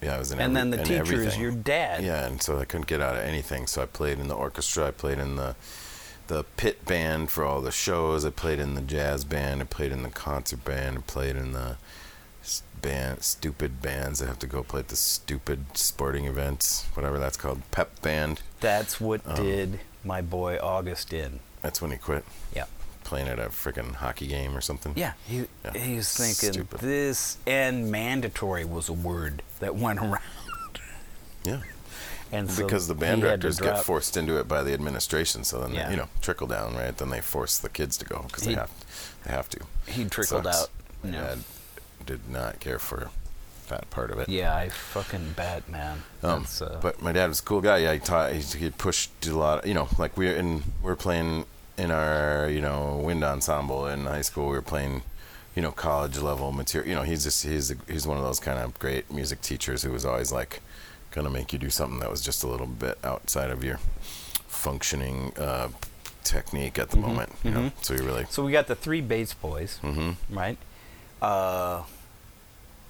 Yeah, 0.02 0.16
I 0.16 0.20
was 0.20 0.32
in. 0.32 0.40
And 0.40 0.58
every- 0.58 0.70
then 0.72 0.80
the 0.80 1.04
teacher 1.06 1.22
is 1.22 1.38
your 1.38 1.52
dad. 1.52 2.04
Yeah, 2.04 2.26
and 2.26 2.42
so 2.42 2.60
I 2.60 2.66
couldn't 2.66 2.88
get 2.88 3.02
out 3.02 3.16
of 3.16 3.24
anything. 3.24 3.68
So 3.68 3.84
I 3.84 3.86
played 3.86 4.20
in 4.20 4.28
the 4.28 4.36
orchestra. 4.36 4.88
I 4.88 4.92
played 4.92 5.20
in 5.20 5.36
the 5.36 5.56
the 6.28 6.44
pit 6.56 6.86
band 6.86 7.30
for 7.30 7.44
all 7.44 7.60
the 7.62 7.72
shows. 7.72 8.24
I 8.24 8.30
played 8.30 8.60
in 8.60 8.74
the 8.76 8.82
jazz 8.82 9.26
band. 9.26 9.62
I 9.62 9.66
played 9.66 9.92
in 9.92 10.02
the 10.02 10.10
concert 10.10 10.64
band. 10.64 10.98
I 10.98 11.02
played 11.02 11.36
in 11.36 11.52
the 11.52 11.76
band, 12.82 13.22
stupid 13.24 13.82
bands 13.82 14.20
that 14.20 14.28
have 14.28 14.40
to 14.40 14.48
go 14.48 14.64
play 14.64 14.80
at 14.80 14.88
the 14.88 14.96
stupid 14.96 15.66
sporting 15.78 16.26
events, 16.26 16.86
whatever 16.94 17.20
that's 17.20 17.38
called, 17.38 17.62
pep 17.72 18.02
band. 18.02 18.42
That's 18.60 19.00
what 19.00 19.22
Um, 19.26 19.36
did 19.36 19.80
my 20.04 20.22
boy 20.22 20.58
August 20.62 21.14
in. 21.14 21.40
That's 21.62 21.82
when 21.82 21.92
he 21.92 21.98
quit 21.98 22.26
Yeah. 22.56 22.66
playing 23.04 23.28
at 23.28 23.38
a 23.40 23.50
freaking 23.50 23.96
hockey 23.96 24.26
game 24.26 24.58
or 24.58 24.62
something. 24.62 24.94
Yeah, 24.96 25.14
he, 25.28 25.48
Yeah. 25.64 25.74
he 25.78 25.96
was 25.98 26.12
thinking 26.12 26.54
Stupid. 26.54 26.80
this 26.80 27.38
and 27.46 27.92
mandatory 27.92 28.66
was 28.66 28.90
a 28.90 28.94
word 28.94 29.44
that 29.60 29.76
went 29.76 30.00
around. 30.00 30.22
Yeah. 31.44 31.62
And 32.32 32.50
so 32.50 32.64
because 32.64 32.88
the 32.88 32.96
band 32.96 33.22
he 33.24 33.28
had 33.28 33.42
to 33.42 33.50
directors 33.50 33.60
get 33.60 33.84
forced 33.84 34.16
into 34.16 34.40
it 34.40 34.48
by 34.48 34.64
the 34.64 34.74
administration, 34.74 35.44
so 35.44 35.60
then 35.62 35.74
Yeah. 35.74 35.86
they, 35.86 35.92
you 35.92 35.98
know 35.98 36.08
trickle 36.22 36.48
down, 36.48 36.76
right? 36.76 36.98
Then 36.98 37.10
they 37.10 37.20
force 37.22 37.58
the 37.58 37.68
kids 37.70 37.98
to 37.98 38.06
go 38.06 38.24
because 38.28 38.44
they 38.44 38.54
have 38.56 38.72
they 39.26 39.32
have 39.32 39.50
to. 39.50 39.60
He 39.86 40.06
trickled 40.06 40.48
out. 40.48 40.70
Yeah. 41.04 41.36
Did 42.06 42.30
not 42.30 42.60
care 42.60 42.80
for 42.80 43.10
that 43.70 43.90
part 43.90 44.12
of 44.12 44.20
it. 44.20 44.28
Yeah, 44.28 44.54
I 44.56 44.70
fucking 44.70 45.34
bet, 45.36 45.70
man. 45.70 46.04
Um, 46.24 46.46
uh, 46.62 46.80
but 46.82 47.02
my 47.02 47.12
dad 47.14 47.28
was 47.28 47.40
a 47.40 47.44
cool 47.44 47.62
guy. 47.62 47.78
Yeah, 47.78 47.94
he 47.94 48.00
taught. 48.00 48.34
He, 48.34 48.42
he 48.58 48.70
pushed 48.70 49.26
a 49.28 49.38
lot. 49.38 49.60
Of, 49.60 49.66
you 49.68 49.74
know, 49.74 49.88
like 49.98 50.18
we 50.18 50.26
were 50.26 50.34
in. 50.36 50.64
We 50.84 50.92
are 50.92 50.96
playing 50.96 51.46
in 51.78 51.90
our 51.92 52.50
you 52.50 52.62
know 52.62 53.02
wind 53.04 53.24
ensemble 53.24 53.88
in 53.88 54.06
high 54.06 54.22
school. 54.22 54.48
We 54.50 54.56
were 54.56 54.62
playing, 54.62 55.04
you 55.56 55.62
know, 55.62 55.72
college 55.72 56.18
level 56.20 56.52
material. 56.52 56.90
You 56.90 56.96
know, 56.96 57.04
he's 57.04 57.24
just 57.24 57.46
he's 57.46 57.72
a, 57.72 57.76
he's 57.88 58.06
one 58.06 58.18
of 58.18 58.24
those 58.24 58.40
kind 58.42 58.60
of 58.60 58.78
great 58.80 59.10
music 59.12 59.42
teachers 59.42 59.84
who 59.84 59.92
was 59.92 60.06
always 60.06 60.32
like 60.34 60.62
gonna 61.12 61.30
make 61.30 61.54
you 61.54 61.60
do 61.60 61.70
something 61.70 62.00
that 62.00 62.10
was 62.12 62.22
just 62.22 62.44
a 62.44 62.48
little 62.48 62.68
bit 62.68 62.98
outside 63.04 63.52
of 63.52 63.64
your 63.64 63.80
functioning 64.48 65.34
uh, 65.38 65.70
technique 66.24 66.78
at 66.78 66.90
the 66.90 66.98
Mhm, 66.98 67.02
moment. 67.02 67.32
You 67.44 67.52
know, 67.52 67.60
mhm. 67.62 67.72
so 67.82 67.94
you 67.94 68.04
really. 68.04 68.26
so 68.30 68.44
we 68.44 68.52
got 68.52 68.68
the 68.68 68.76
three 68.76 69.02
bass 69.02 69.34
boys, 69.34 69.80
Mm-hmm. 69.82 70.38
right? 70.38 70.58
Uh, 71.22 71.84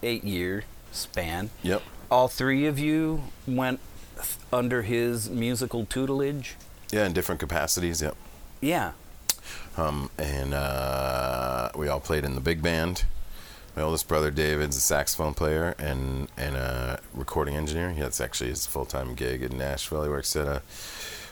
eight 0.04 0.24
year 0.24 0.63
span. 0.91 1.50
Yep. 1.63 1.82
All 2.10 2.28
three 2.28 2.65
of 2.65 2.80
you 2.80 3.24
went 3.48 3.80
th- 4.15 4.28
under 4.52 4.82
his 4.84 5.30
musical 5.30 5.86
tutelage. 5.86 6.56
Yeah, 6.91 7.06
in 7.06 7.13
different 7.13 7.39
capacities. 7.39 8.02
Yep. 8.02 8.15
Yeah. 8.62 8.91
Um, 9.78 10.10
and 10.17 10.54
uh, 10.54 11.70
we 11.76 11.88
all 11.88 12.00
played 12.00 12.26
in 12.26 12.36
the 12.36 12.41
big 12.41 12.62
band. 12.62 13.06
My 13.76 13.82
oldest 13.84 14.08
brother 14.10 14.32
David's 14.32 14.76
a 14.76 14.82
saxophone 14.82 15.34
player 15.34 15.76
and 15.80 16.28
and 16.38 16.56
a 16.58 17.00
recording 17.13 17.56
engineer. 17.56 17.91
He- 17.91 18.02
That's 18.02 18.20
actually 18.22 18.50
his 18.50 18.65
full 18.65 18.86
time 18.86 19.15
gig 19.15 19.41
in 19.44 19.58
Nashville. 19.58 20.04
He 20.04 20.10
works 20.10 20.36
at 20.36 20.48
a 20.48 20.62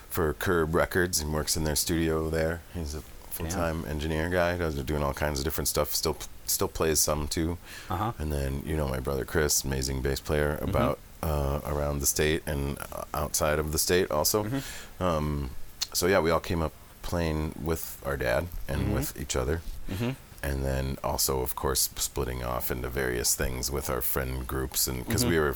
for 0.10 0.34
Curb 0.34 0.74
Records 0.74 1.20
and 1.22 1.34
works 1.34 1.56
in 1.58 1.64
their 1.66 1.76
studio 1.76 2.30
there. 2.30 2.62
He's 2.74 2.96
a 2.96 3.02
full 3.30 3.48
time 3.48 3.86
engineer 3.86 4.30
guy. 4.30 4.58
Does 4.58 4.76
doing 4.84 5.04
all 5.04 5.14
kinds 5.14 5.40
of 5.40 5.46
different 5.46 5.68
stuff. 5.68 5.94
Still 5.94 6.18
still 6.50 6.68
plays 6.68 7.00
some 7.00 7.28
too. 7.28 7.58
Uh 7.90 7.96
huh. 7.98 8.12
And 8.20 8.32
then 8.32 8.64
you 8.66 8.76
know 8.78 8.88
my 8.88 9.00
brother 9.00 9.26
Chris, 9.26 9.64
amazing 9.64 10.02
bass 10.02 10.20
player, 10.20 10.58
Mm-hmm. 10.58 10.70
about 10.70 11.00
uh, 11.22 11.60
around 11.66 12.00
the 12.00 12.06
state 12.06 12.42
and 12.48 12.78
uh, 12.94 13.04
outside 13.14 13.60
of 13.60 13.72
the 13.72 13.78
state 13.80 14.10
also. 14.12 14.44
Mm-hmm. 14.46 15.04
Um, 15.04 15.50
so 15.94 16.08
yeah, 16.08 16.20
we 16.20 16.32
all 16.32 16.40
came 16.40 16.62
up 16.62 16.74
playing 17.02 17.54
with 17.62 18.02
our 18.06 18.16
dad 18.18 18.48
and 18.68 18.82
Mhm. 18.88 18.94
with 18.94 19.20
each 19.20 19.36
other, 19.36 19.62
Mm-hmm. 19.92 20.12
and 20.44 20.64
then 20.64 20.98
also 21.04 21.42
of 21.42 21.56
course 21.56 21.90
splitting 21.96 22.44
off 22.44 22.72
into 22.72 22.88
various 22.90 23.36
things 23.36 23.70
with 23.72 23.90
our 23.90 24.02
friend 24.02 24.46
groups, 24.48 24.88
and 24.88 25.06
because 25.06 25.24
Mhm. 25.26 25.30
we 25.30 25.40
were 25.40 25.56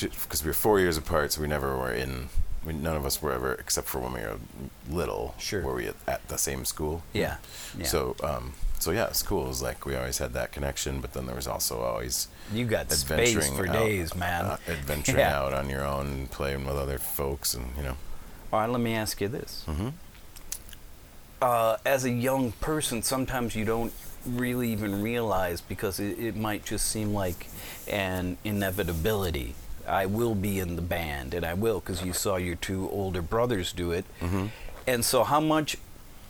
because 0.00 0.42
we 0.44 0.48
were 0.48 0.54
four 0.54 0.80
years 0.80 0.96
apart, 0.96 1.32
so 1.32 1.40
we 1.40 1.48
never 1.48 1.76
were 1.76 1.92
in. 1.92 2.28
We, 2.64 2.72
none 2.72 2.96
of 2.96 3.04
us 3.04 3.20
were 3.22 3.32
ever, 3.32 3.54
except 3.54 3.86
for 3.88 4.00
when 4.00 4.12
we 4.12 4.20
were 4.20 4.38
little, 4.90 5.34
Sure. 5.38 5.62
were 5.62 5.74
we 5.74 5.86
at, 5.88 5.96
at 6.06 6.28
the 6.28 6.38
same 6.38 6.64
school. 6.64 7.02
Yeah. 7.12 7.36
yeah. 7.78 7.86
So, 7.86 8.16
um, 8.22 8.54
so 8.78 8.90
yeah. 8.90 9.08
It 9.08 9.30
was 9.30 9.62
like 9.62 9.86
we 9.86 9.96
always 9.96 10.18
had 10.18 10.32
that 10.34 10.52
connection, 10.52 11.00
but 11.00 11.12
then 11.12 11.26
there 11.26 11.36
was 11.36 11.46
also 11.46 11.80
always 11.80 12.28
you 12.52 12.64
got 12.66 12.90
space 12.92 13.34
adventuring 13.34 13.56
for 13.56 13.66
out, 13.68 13.72
days, 13.72 14.14
man. 14.14 14.44
uh, 14.44 14.56
adventuring 14.68 15.18
Yeah. 15.18 15.38
out 15.40 15.52
on 15.52 15.68
your 15.70 15.84
own, 15.84 16.06
and 16.06 16.30
playing 16.30 16.64
with 16.66 16.76
other 16.76 16.98
folks, 16.98 17.54
and 17.54 17.66
you 17.76 17.82
know. 17.82 17.96
All 18.52 18.60
right, 18.60 18.70
let 18.70 18.80
me 18.80 18.94
ask 18.94 19.20
you 19.20 19.28
this. 19.28 19.64
hmm 19.66 19.88
uh, 21.42 21.76
as 21.84 22.04
a 22.04 22.10
young 22.10 22.52
person, 22.52 23.02
sometimes 23.02 23.54
you 23.54 23.64
don't 23.66 23.92
really 24.26 24.70
even 24.72 25.02
realize 25.02 25.60
because 25.60 26.00
it, 26.00 26.18
it 26.18 26.36
might 26.36 26.64
just 26.64 26.88
seem 26.88 27.12
like 27.12 27.48
an 27.86 28.38
inevitability. 28.44 29.54
I 29.88 30.06
will 30.06 30.34
be 30.34 30.58
in 30.58 30.76
the 30.76 30.82
band, 30.82 31.34
and 31.34 31.44
I 31.44 31.54
will 31.54 31.80
because 31.80 32.02
you 32.02 32.12
saw 32.12 32.36
your 32.36 32.56
two 32.56 32.88
older 32.90 33.22
brothers 33.22 33.72
do 33.72 33.92
it. 33.92 34.04
hmm 34.20 34.46
And 34.86 35.04
so, 35.04 35.24
how 35.24 35.40
much 35.40 35.76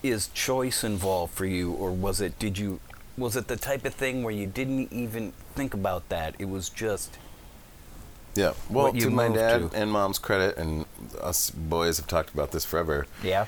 is 0.03 0.29
choice 0.29 0.85
involved 0.85 1.33
for 1.35 1.47
you, 1.47 1.73
or 1.73 1.91
was 1.93 2.21
it? 2.21 2.39
Did 2.39 2.59
you? 2.59 2.81
Was 3.17 3.37
it 3.37 3.47
the 3.49 3.57
type 3.57 3.85
of 3.85 3.95
thing 3.95 4.23
where 4.25 4.35
you 4.35 4.47
didn't 4.47 4.93
even 4.93 5.33
think 5.55 5.73
about 5.75 6.09
that? 6.09 6.35
It 6.39 6.49
was 6.49 6.69
just 6.69 7.17
Yeah. 8.35 8.55
Well, 8.69 8.87
What 8.87 8.95
you 8.97 9.03
to 9.03 9.11
my 9.11 9.29
dad 9.29 9.71
to. 9.71 9.77
and 9.77 9.91
mom's 9.93 10.19
credit, 10.19 10.57
and 10.57 10.85
us 11.21 11.51
boys 11.51 11.97
have 11.99 12.07
talked 12.09 12.35
about 12.35 12.51
this 12.51 12.65
forever. 12.65 13.07
yeah, 13.23 13.47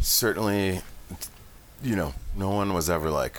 Certainly, 0.00 0.82
you 1.82 1.94
know, 1.96 2.14
no 2.34 2.50
one 2.50 2.74
was 2.74 2.90
ever 2.90 3.10
like, 3.10 3.38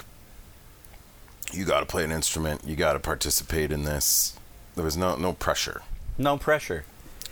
"You 1.51 1.65
got 1.65 1.81
to 1.81 1.85
play 1.85 2.03
an 2.05 2.11
instrument. 2.11 2.61
You 2.65 2.75
got 2.75 2.93
to 2.93 2.99
participate 2.99 3.71
in 3.71 3.83
this." 3.83 4.33
There 4.75 4.83
was 4.83 4.97
no 4.97 5.15
no 5.15 5.33
pressure. 5.33 5.81
no 6.17 6.37
pressure. 6.37 6.85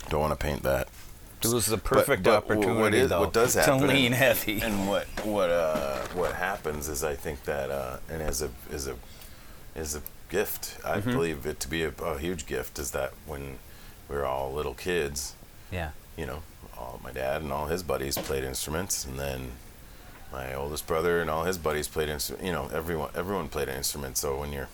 Don't 0.10 0.21
want 0.21 0.32
to 0.39 0.43
paint 0.43 0.63
that. 0.63 0.88
It 1.43 1.47
was 1.47 1.65
the 1.65 1.77
perfect 1.77 2.23
but 2.23 2.32
wh- 2.34 2.38
opportunity, 2.38 2.80
what 2.80 2.93
is, 2.93 3.10
though, 3.10 3.21
what 3.21 3.34
does 3.34 3.54
to 3.54 3.62
happen 3.62 3.88
lean 3.88 4.06
and, 4.08 4.15
heavy. 4.15 4.62
And 4.62 4.88
what 4.88 5.06
what 5.25 5.49
uh 5.49 5.99
what 6.13 6.34
happens 6.34 6.88
is 6.88 7.04
I 7.04 7.15
think 7.15 7.43
that 7.45 7.69
uh 7.71 7.97
and 8.10 8.21
as 8.21 8.41
a 8.41 8.49
is 8.71 8.88
a 8.88 8.95
is 9.75 9.95
a 9.95 10.01
gift. 10.30 10.77
I 10.86 10.99
Mhm. 11.01 11.13
believe 11.13 11.45
it 11.45 11.60
to 11.62 11.67
be 11.67 11.84
a, 11.84 11.91
a 12.04 12.17
huge 12.19 12.45
gift 12.45 12.77
is 12.80 12.91
that 12.91 13.13
when 13.25 13.58
we 14.10 14.15
were 14.15 14.25
all 14.25 14.51
little 14.54 14.73
kids, 14.75 15.34
yeah, 15.71 15.91
you 16.17 16.25
know, 16.25 16.43
all 16.77 16.99
my 17.04 17.12
dad 17.12 17.41
and 17.41 17.51
all 17.51 17.65
his 17.67 17.82
buddies 17.84 18.17
played 18.17 18.43
instruments, 18.43 19.04
and 19.06 19.17
then 19.19 19.51
my 20.32 20.54
oldest 20.54 20.86
brother 20.88 21.21
and 21.21 21.30
all 21.30 21.43
his 21.45 21.58
buddies 21.58 21.88
played 21.88 22.10
instruments. 22.10 22.45
You 22.45 22.54
know, 22.54 22.69
everyone 22.73 23.10
everyone 23.15 23.47
played 23.49 23.67
an 23.69 23.77
instrument. 23.77 24.17
So 24.17 24.38
when 24.39 24.51
you're 24.54 24.69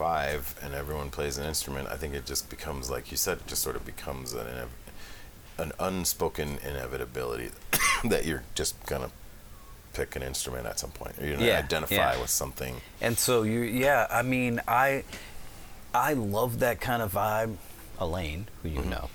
five 0.00 0.54
and 0.62 0.74
everyone 0.74 1.08
plays 1.10 1.38
an 1.38 1.46
instrument, 1.46 1.88
I 1.88 1.96
think 1.96 2.14
it 2.14 2.26
just 2.26 2.50
becomes 2.50 2.90
like 2.90 3.10
you 3.10 3.16
said, 3.16 3.38
it 3.38 3.46
just 3.46 3.62
sort 3.62 3.76
of 3.76 3.84
becomes 3.86 4.34
an 4.34 4.46
inev- 4.46 5.62
an 5.62 5.72
unspoken 5.80 6.58
inevitability 6.62 7.50
that 8.04 8.26
you're 8.26 8.42
just 8.54 8.74
gonna 8.86 9.10
pick 9.94 10.14
an 10.14 10.22
instrument 10.22 10.66
at 10.66 10.78
some 10.78 10.90
point. 10.90 11.18
Or 11.18 11.24
you're 11.26 11.36
gonna 11.36 11.46
Yeah, 11.48 11.58
identify 11.58 11.94
yeah. 11.94 12.20
with 12.20 12.28
something. 12.28 12.82
And 13.00 13.16
so 13.18 13.42
you, 13.42 13.60
yeah, 13.60 14.06
I 14.10 14.20
mean, 14.20 14.60
I, 14.68 15.04
I 15.94 16.12
love 16.12 16.58
that 16.58 16.78
kind 16.80 17.00
of 17.02 17.12
vibe. 17.12 17.56
Elaine, 17.98 18.46
who 18.62 18.68
you 18.68 18.80
Mhm. 18.80 18.90
know, 18.90 19.08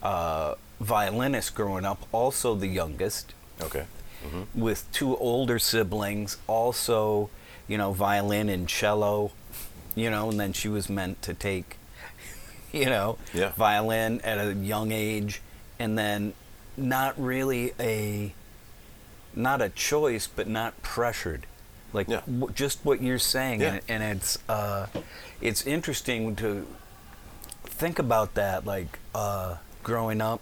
uh, 0.00 0.54
violinist 0.80 1.56
growing 1.56 1.84
up, 1.84 2.00
also 2.12 2.54
the 2.54 2.68
youngest, 2.68 3.34
Okay. 3.60 3.86
hmm 4.22 4.42
with 4.54 4.86
two 4.92 5.16
older 5.16 5.58
siblings, 5.58 6.36
also, 6.46 7.28
you 7.66 7.76
know, 7.76 7.92
violin 7.92 8.48
and 8.48 8.68
cello, 8.68 9.32
you 9.98 10.10
know, 10.10 10.30
and 10.30 10.38
then 10.38 10.52
she 10.52 10.68
was 10.68 10.88
meant 10.88 11.20
to 11.22 11.34
take, 11.34 11.76
you 12.72 12.86
know, 12.86 13.18
Yeah. 13.34 13.50
violin 13.56 14.20
at 14.22 14.38
a 14.38 14.54
young 14.54 14.92
age, 14.92 15.40
and 15.78 15.98
then 15.98 16.34
not 16.76 17.20
really 17.20 17.72
a, 17.80 18.32
not 19.34 19.60
a 19.62 19.68
choice, 19.70 20.26
but 20.26 20.46
not 20.48 20.80
pressured, 20.82 21.46
like 21.92 22.08
Yeah. 22.08 22.20
w- 22.26 22.52
just 22.54 22.78
what 22.84 23.02
you're 23.02 23.18
saying, 23.18 23.60
Yeah. 23.60 23.74
and, 23.88 24.02
and 24.02 24.16
it's 24.18 24.38
uh, 24.48 24.86
it's 25.40 25.66
interesting 25.66 26.34
to 26.36 26.66
think 27.64 27.98
about 27.98 28.34
that, 28.34 28.64
like 28.66 28.98
uh, 29.14 29.56
growing 29.82 30.20
up 30.20 30.40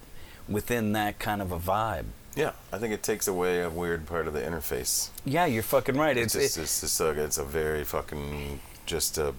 within 0.48 0.92
that 0.92 1.18
kind 1.18 1.42
of 1.42 1.52
a 1.52 1.58
vibe. 1.58 2.04
Yeah, 2.34 2.52
I 2.70 2.76
think 2.78 2.92
it 2.92 3.02
takes 3.02 3.26
away 3.26 3.60
a 3.62 3.70
weird 3.70 4.06
part 4.06 4.26
of 4.26 4.34
the 4.34 4.40
interface. 4.40 5.08
Yeah, 5.24 5.46
you're 5.46 5.62
fucking 5.62 5.96
right. 5.96 6.16
It's, 6.16 6.34
It's, 6.34 6.54
just, 6.54 6.58
it- 6.58 6.62
it's 6.62 6.80
just 6.82 7.00
a, 7.00 7.08
it's 7.24 7.38
a 7.38 7.44
very 7.44 7.82
fucking 7.84 8.60
just 8.86 9.18
a 9.18 9.34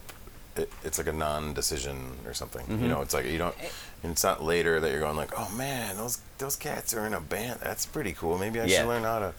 it, 0.56 0.72
it's 0.84 0.98
like 0.98 1.06
a 1.08 1.14
non-decision 1.14 2.14
or 2.26 2.34
something. 2.34 2.66
You 2.68 2.78
Mhm. 2.78 2.90
know, 2.90 3.02
it's 3.02 3.14
like 3.14 3.26
you 3.28 3.38
don't. 3.38 3.56
And 4.02 4.12
it's 4.12 4.24
not 4.24 4.44
later 4.44 4.80
that 4.80 4.90
you're 4.92 5.00
going 5.02 5.16
like, 5.16 5.32
oh 5.38 5.50
man, 5.56 5.98
those 5.98 6.20
those 6.40 6.56
cats 6.56 6.94
are 6.96 7.06
in 7.06 7.14
a 7.14 7.22
band. 7.22 7.60
That's 7.62 7.86
pretty 7.86 8.14
cool. 8.14 8.38
Maybe 8.40 8.60
I 8.60 8.66
Yeah. 8.66 8.80
should 8.80 8.88
learn 8.88 9.04
how 9.04 9.20
to 9.20 9.34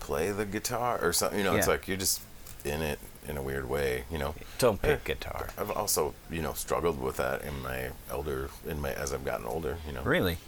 play 0.00 0.32
the 0.32 0.44
guitar 0.44 0.98
or 1.00 1.12
something. 1.12 1.38
You 1.38 1.44
know, 1.44 1.54
it's 1.56 1.68
like 1.68 1.86
you're 1.86 1.96
just 1.96 2.20
in 2.64 2.82
it 2.82 2.98
in 3.28 3.36
a 3.36 3.42
weird 3.42 3.68
way, 3.68 4.04
you 4.10 4.18
know. 4.18 4.34
Don't 4.58 4.80
pick 4.82 5.04
guitar. 5.04 5.50
I've 5.56 5.70
also, 5.70 6.14
you 6.30 6.42
know, 6.42 6.54
struggled 6.54 7.00
with 7.00 7.16
that 7.18 7.42
in 7.42 7.62
my 7.62 7.90
elder, 8.10 8.50
in 8.66 8.80
my 8.80 8.92
as 8.94 9.12
I've 9.12 9.24
gotten 9.24 9.46
older, 9.46 9.76
you 9.86 9.92
know. 9.92 10.02
Really? 10.02 10.38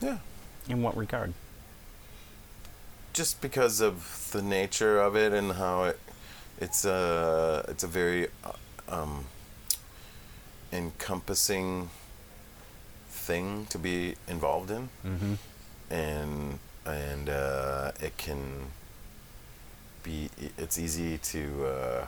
Yeah. 0.00 0.18
In 0.68 0.80
what 0.82 0.96
regard? 0.96 1.34
Just 3.12 3.40
because 3.40 3.80
of 3.80 4.28
the 4.32 4.40
nature 4.42 4.98
of 5.00 5.16
it 5.16 5.32
and 5.32 5.52
how 5.52 5.84
it, 5.84 5.98
it's 6.60 6.84
a, 6.84 7.64
it's 7.68 7.84
a 7.84 7.88
very, 7.88 8.28
uh, 8.44 8.52
um, 9.02 9.24
encompassing 10.72 11.90
thing 13.08 13.66
to 13.70 13.78
be 13.78 14.14
involved 14.28 14.70
in, 14.70 14.88
Mm-hmm. 15.04 15.34
and 15.90 16.58
and 16.86 17.28
uh, 17.28 17.92
it 18.00 18.16
can 18.16 18.70
be. 20.02 20.30
It's 20.58 20.78
easy 20.78 21.18
to, 21.18 21.66
uh, 21.66 22.06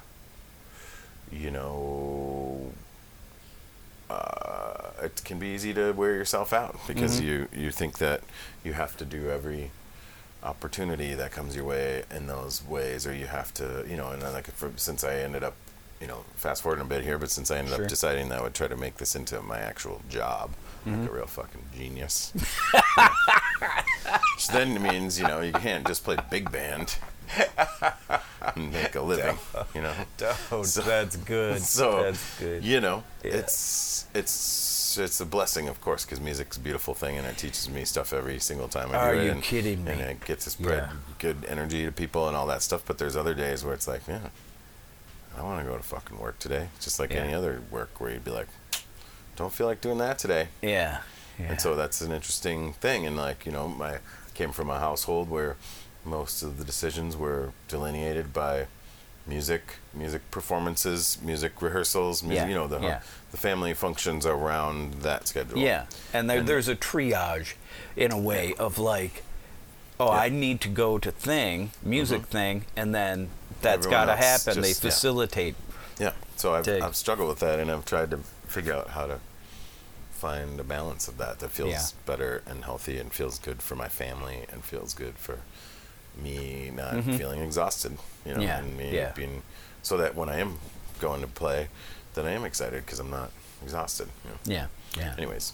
you 1.30 1.50
know, 1.50 2.72
uh, 4.10 4.90
it 5.02 5.22
can 5.24 5.38
be 5.38 5.48
easy 5.48 5.74
to 5.74 5.92
wear 5.92 6.14
yourself 6.14 6.52
out 6.52 6.76
because 6.86 7.20
Mhm. 7.20 7.24
you 7.24 7.48
you 7.52 7.70
think 7.70 7.98
that 7.98 8.22
you 8.64 8.72
have 8.74 8.96
to 8.96 9.04
do 9.04 9.30
every 9.30 9.70
opportunity 10.42 11.14
that 11.14 11.30
comes 11.32 11.54
your 11.56 11.64
way 11.64 12.04
in 12.14 12.26
those 12.26 12.62
ways, 12.66 13.06
or 13.06 13.14
you 13.14 13.26
have 13.26 13.52
to, 13.54 13.84
you 13.88 13.96
know, 13.96 14.10
and 14.10 14.20
then 14.22 14.32
like 14.32 14.46
for, 14.52 14.72
since 14.76 15.04
I 15.04 15.14
ended 15.16 15.42
up, 15.44 15.54
you 16.00 16.06
know, 16.08 16.24
fast 16.36 16.62
forwarding 16.62 16.84
a 16.84 16.88
bit 16.88 17.04
here, 17.04 17.18
but 17.18 17.30
since 17.30 17.50
I 17.50 17.58
ended 17.58 17.74
Sure. 17.74 17.84
up 17.84 17.88
deciding 17.88 18.28
that 18.30 18.40
I 18.40 18.42
would 18.42 18.54
try 18.54 18.66
to 18.68 18.76
make 18.76 18.96
this 18.96 19.14
into 19.14 19.40
my 19.42 19.58
actual 19.58 20.02
job, 20.08 20.50
Mhm. 20.86 21.00
like 21.02 21.10
a 21.10 21.12
real 21.14 21.26
fucking 21.26 21.64
genius. 21.76 22.32
Which 24.34 24.48
then 24.48 24.82
means, 24.82 25.18
you 25.20 25.26
know, 25.26 25.40
you 25.40 25.52
can't 25.52 25.86
just 25.86 26.02
play 26.04 26.16
big 26.30 26.50
band 26.50 26.96
and 28.56 28.72
make 28.72 28.94
a 28.96 29.00
living, 29.00 29.38
you 29.74 29.82
know. 29.82 29.94
Oh, 30.50 30.62
So- 30.64 30.80
that's 30.82 31.16
good. 31.16 31.62
So 31.62 32.02
that's 32.02 32.38
good. 32.38 32.64
You 32.64 32.80
know, 32.80 33.04
Yeah. 33.22 33.36
it's 33.36 34.06
it's 34.14 34.32
it's 34.98 35.20
a 35.20 35.26
blessing, 35.26 35.68
of 35.68 35.80
course, 35.80 36.04
because 36.04 36.20
music's 36.20 36.56
a 36.56 36.60
beautiful 36.60 36.94
thing, 36.94 37.16
and 37.18 37.26
it 37.26 37.36
teaches 37.36 37.68
me 37.68 37.84
stuff 37.84 38.12
every 38.12 38.38
single 38.38 38.68
time 38.68 38.90
I 38.92 38.96
Are 38.96 39.14
do 39.14 39.20
it. 39.20 39.24
you 39.24 39.30
and, 39.32 39.42
kidding 39.42 39.88
And 39.88 40.00
it 40.00 40.24
gets 40.24 40.44
to 40.44 40.50
spread 40.50 40.84
Yeah. 40.84 40.92
good 41.18 41.44
energy 41.48 41.84
to 41.84 41.92
people 41.92 42.28
and 42.28 42.36
all 42.36 42.46
that 42.48 42.62
stuff. 42.62 42.82
But 42.86 42.98
there's 42.98 43.16
other 43.16 43.34
days 43.34 43.64
where 43.64 43.74
it's 43.74 43.88
like, 43.88 44.02
yeah, 44.08 44.28
I 45.36 45.42
want 45.42 45.64
to 45.64 45.70
go 45.70 45.76
to 45.76 45.82
fucking 45.82 46.18
work 46.18 46.38
today, 46.38 46.68
just 46.80 46.98
like 46.98 47.10
Yeah. 47.12 47.20
any 47.22 47.34
other 47.34 47.62
work 47.70 48.00
where 48.00 48.10
you'd 48.10 48.24
be 48.24 48.30
like, 48.30 48.48
don't 49.36 49.52
feel 49.52 49.66
like 49.66 49.80
doing 49.80 49.98
that 49.98 50.18
today. 50.18 50.48
Yeah. 50.60 51.00
yeah. 51.38 51.46
And 51.52 51.60
so 51.60 51.74
that's 51.74 52.00
an 52.00 52.12
interesting 52.12 52.74
thing. 52.74 53.06
And 53.06 53.16
like, 53.16 53.46
you 53.46 53.52
know, 53.52 53.68
my 53.68 53.98
came 54.34 54.52
from 54.52 54.70
a 54.70 54.78
household 54.78 55.28
where 55.30 55.56
most 56.04 56.42
of 56.42 56.58
the 56.58 56.64
decisions 56.64 57.16
were 57.16 57.52
delineated 57.68 58.32
by 58.32 58.66
music, 59.26 59.76
music 59.94 60.30
performances, 60.30 61.18
music 61.22 61.60
rehearsals, 61.62 62.22
music, 62.22 62.44
Yeah, 62.44 62.48
you 62.48 62.54
know, 62.54 62.66
the 62.66 62.80
yeah. 62.80 63.00
the 63.30 63.36
family 63.36 63.74
functions 63.74 64.26
around 64.26 64.94
that 65.02 65.28
schedule. 65.28 65.58
Yeah, 65.58 65.86
and 66.12 66.28
there, 66.28 66.38
And- 66.38 66.48
there's 66.48 66.68
a 66.68 66.76
triage, 66.76 67.54
in 67.96 68.12
a 68.12 68.18
way, 68.18 68.54
of 68.58 68.78
like, 68.78 69.22
oh, 70.00 70.12
Yeah. 70.12 70.20
I 70.20 70.28
need 70.28 70.60
to 70.62 70.68
go 70.68 70.98
to 70.98 71.10
thing, 71.12 71.70
music 71.82 72.22
mm-hmm. 72.22 72.30
thing, 72.30 72.64
and 72.76 72.94
then 72.94 73.30
that's 73.60 73.86
got 73.86 74.06
to 74.06 74.16
happen. 74.16 74.54
just- 74.54 74.60
they 74.60 74.74
facilitate. 74.74 75.54
Yeah. 75.98 76.12
So 76.36 76.54
I've. 76.54 76.68
I've 76.68 76.96
struggled 76.96 77.28
with 77.28 77.38
that 77.40 77.60
and 77.60 77.70
I've 77.70 77.84
tried 77.84 78.10
to 78.10 78.18
figure 78.48 78.74
out 78.74 78.90
how 78.90 79.06
to 79.06 79.20
find 80.10 80.60
a 80.60 80.64
balance 80.64 81.08
of 81.08 81.18
that 81.18 81.40
that 81.40 81.50
feels 81.50 81.92
better 82.06 82.42
and 82.46 82.64
healthy 82.64 82.96
and 82.98 83.12
feels 83.12 83.38
good 83.40 83.60
for 83.60 83.74
my 83.74 83.88
family 83.88 84.44
and 84.52 84.64
feels 84.64 84.94
good 84.94 85.16
for 85.16 85.40
me 86.16 86.70
not 86.74 86.94
Mhm. 86.94 87.16
feeling 87.18 87.40
exhausted, 87.40 87.96
you 88.24 88.34
know, 88.34 88.40
Yeah, 88.40 88.58
and 88.58 88.76
me 88.76 88.94
yeah. 88.94 89.12
being 89.12 89.42
so 89.82 89.96
that 89.96 90.14
when 90.14 90.28
I 90.28 90.38
am 90.38 90.58
going 91.00 91.20
to 91.22 91.26
play, 91.26 91.68
then 92.14 92.26
I 92.26 92.30
am 92.32 92.44
excited 92.44 92.84
because 92.84 92.98
I'm 92.98 93.10
not 93.10 93.30
exhausted. 93.62 94.08
You 94.24 94.30
know? 94.30 94.38
Yeah, 94.44 94.66
yeah. 94.96 95.14
Anyways, 95.16 95.52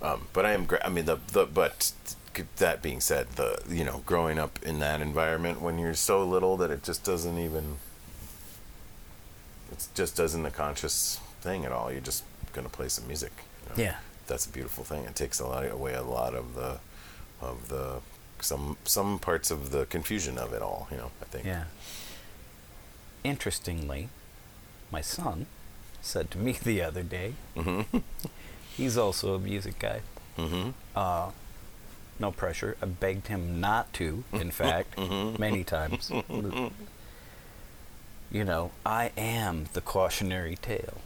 um, 0.00 0.28
but 0.32 0.46
I 0.46 0.52
am. 0.52 0.64
Gra- 0.66 0.84
I 0.84 0.88
mean, 0.88 1.04
the 1.06 1.18
the 1.32 1.44
but 1.46 1.92
that 2.56 2.82
being 2.82 3.00
said, 3.00 3.26
the 3.36 3.60
you 3.68 3.84
know, 3.84 4.02
growing 4.06 4.38
up 4.38 4.58
in 4.62 4.78
that 4.78 5.00
environment 5.00 5.60
when 5.60 5.78
you're 5.78 5.94
so 5.94 6.24
little 6.24 6.56
that 6.58 6.70
it 6.70 6.82
just 6.84 7.02
doesn't 7.04 7.38
even. 7.38 7.78
It 9.72 9.86
just 9.94 10.16
doesn't 10.16 10.46
a 10.46 10.50
conscious 10.50 11.18
thing 11.40 11.64
at 11.64 11.72
all. 11.72 11.90
You're 11.92 12.00
just 12.00 12.24
gonna 12.52 12.68
play 12.68 12.88
some 12.88 13.06
music. 13.06 13.32
you 13.64 13.68
know? 13.76 13.90
Yeah. 13.90 13.96
that's 14.26 14.44
a 14.46 14.50
beautiful 14.50 14.84
thing. 14.84 15.04
It 15.04 15.14
takes 15.14 15.40
a 15.40 15.46
lot 15.46 15.64
away 15.70 15.94
a 15.94 16.02
lot 16.02 16.34
of 16.34 16.54
the, 16.54 16.78
of 17.40 17.68
the 17.68 18.00
some 18.42 18.76
some 18.84 19.18
parts 19.18 19.50
of 19.50 19.70
the 19.70 19.86
confusion 19.86 20.38
of 20.38 20.52
it 20.52 20.62
all. 20.62 20.88
You 20.90 20.96
know, 20.98 21.10
I 21.22 21.24
think. 21.26 21.44
Yeah. 21.46 21.64
Interestingly, 23.24 24.08
my 24.90 25.00
son 25.00 25.46
said 26.00 26.30
to 26.30 26.38
me 26.38 26.52
the 26.62 26.82
other 26.82 27.02
day, 27.02 27.34
Mm-hmm. 27.56 27.98
he's 28.76 28.96
also 28.96 29.34
a 29.34 29.38
music 29.38 29.78
guy. 29.78 30.00
Mm-hmm. 30.38 30.70
Uh, 30.96 31.30
no 32.20 32.30
pressure. 32.32 32.76
I 32.82 32.86
begged 32.86 33.26
him 33.28 33.60
not 33.60 33.92
to, 33.94 34.24
in 34.32 34.50
fact, 34.62 34.96
Mhm. 34.96 35.38
many 35.38 35.64
times. 35.64 36.10
you 38.30 38.44
know, 38.44 38.70
I 38.86 39.10
am 39.16 39.66
the 39.72 39.80
cautionary 39.80 40.56
tale. 40.56 40.98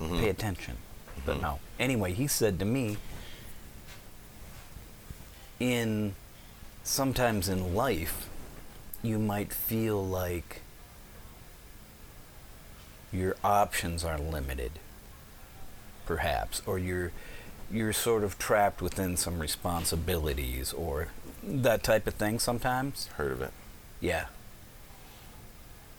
Mm-hmm. 0.00 0.18
Pay 0.20 0.28
attention. 0.30 0.76
But 1.24 1.36
Mhm. 1.38 1.42
no. 1.42 1.58
Anyway, 1.78 2.12
he 2.12 2.26
said 2.26 2.58
to 2.58 2.64
me, 2.64 2.96
in 5.60 6.14
sometimes 6.84 7.48
in 7.48 7.74
life, 7.74 8.28
you 9.02 9.18
might 9.18 9.52
feel 9.52 10.04
like 10.04 10.62
your 13.12 13.36
options 13.44 14.04
are 14.04 14.18
limited, 14.18 14.72
perhaps, 16.06 16.62
or 16.66 16.78
you're 16.78 17.12
you're 17.70 17.92
sort 17.92 18.22
of 18.22 18.38
trapped 18.38 18.82
within 18.82 19.16
some 19.16 19.38
responsibilities 19.38 20.74
or 20.74 21.08
that 21.42 21.82
type 21.82 22.06
of 22.06 22.14
thing 22.14 22.38
sometimes. 22.38 23.06
Heard 23.16 23.32
of 23.32 23.40
it? 23.40 23.52
Yeah. 24.00 24.26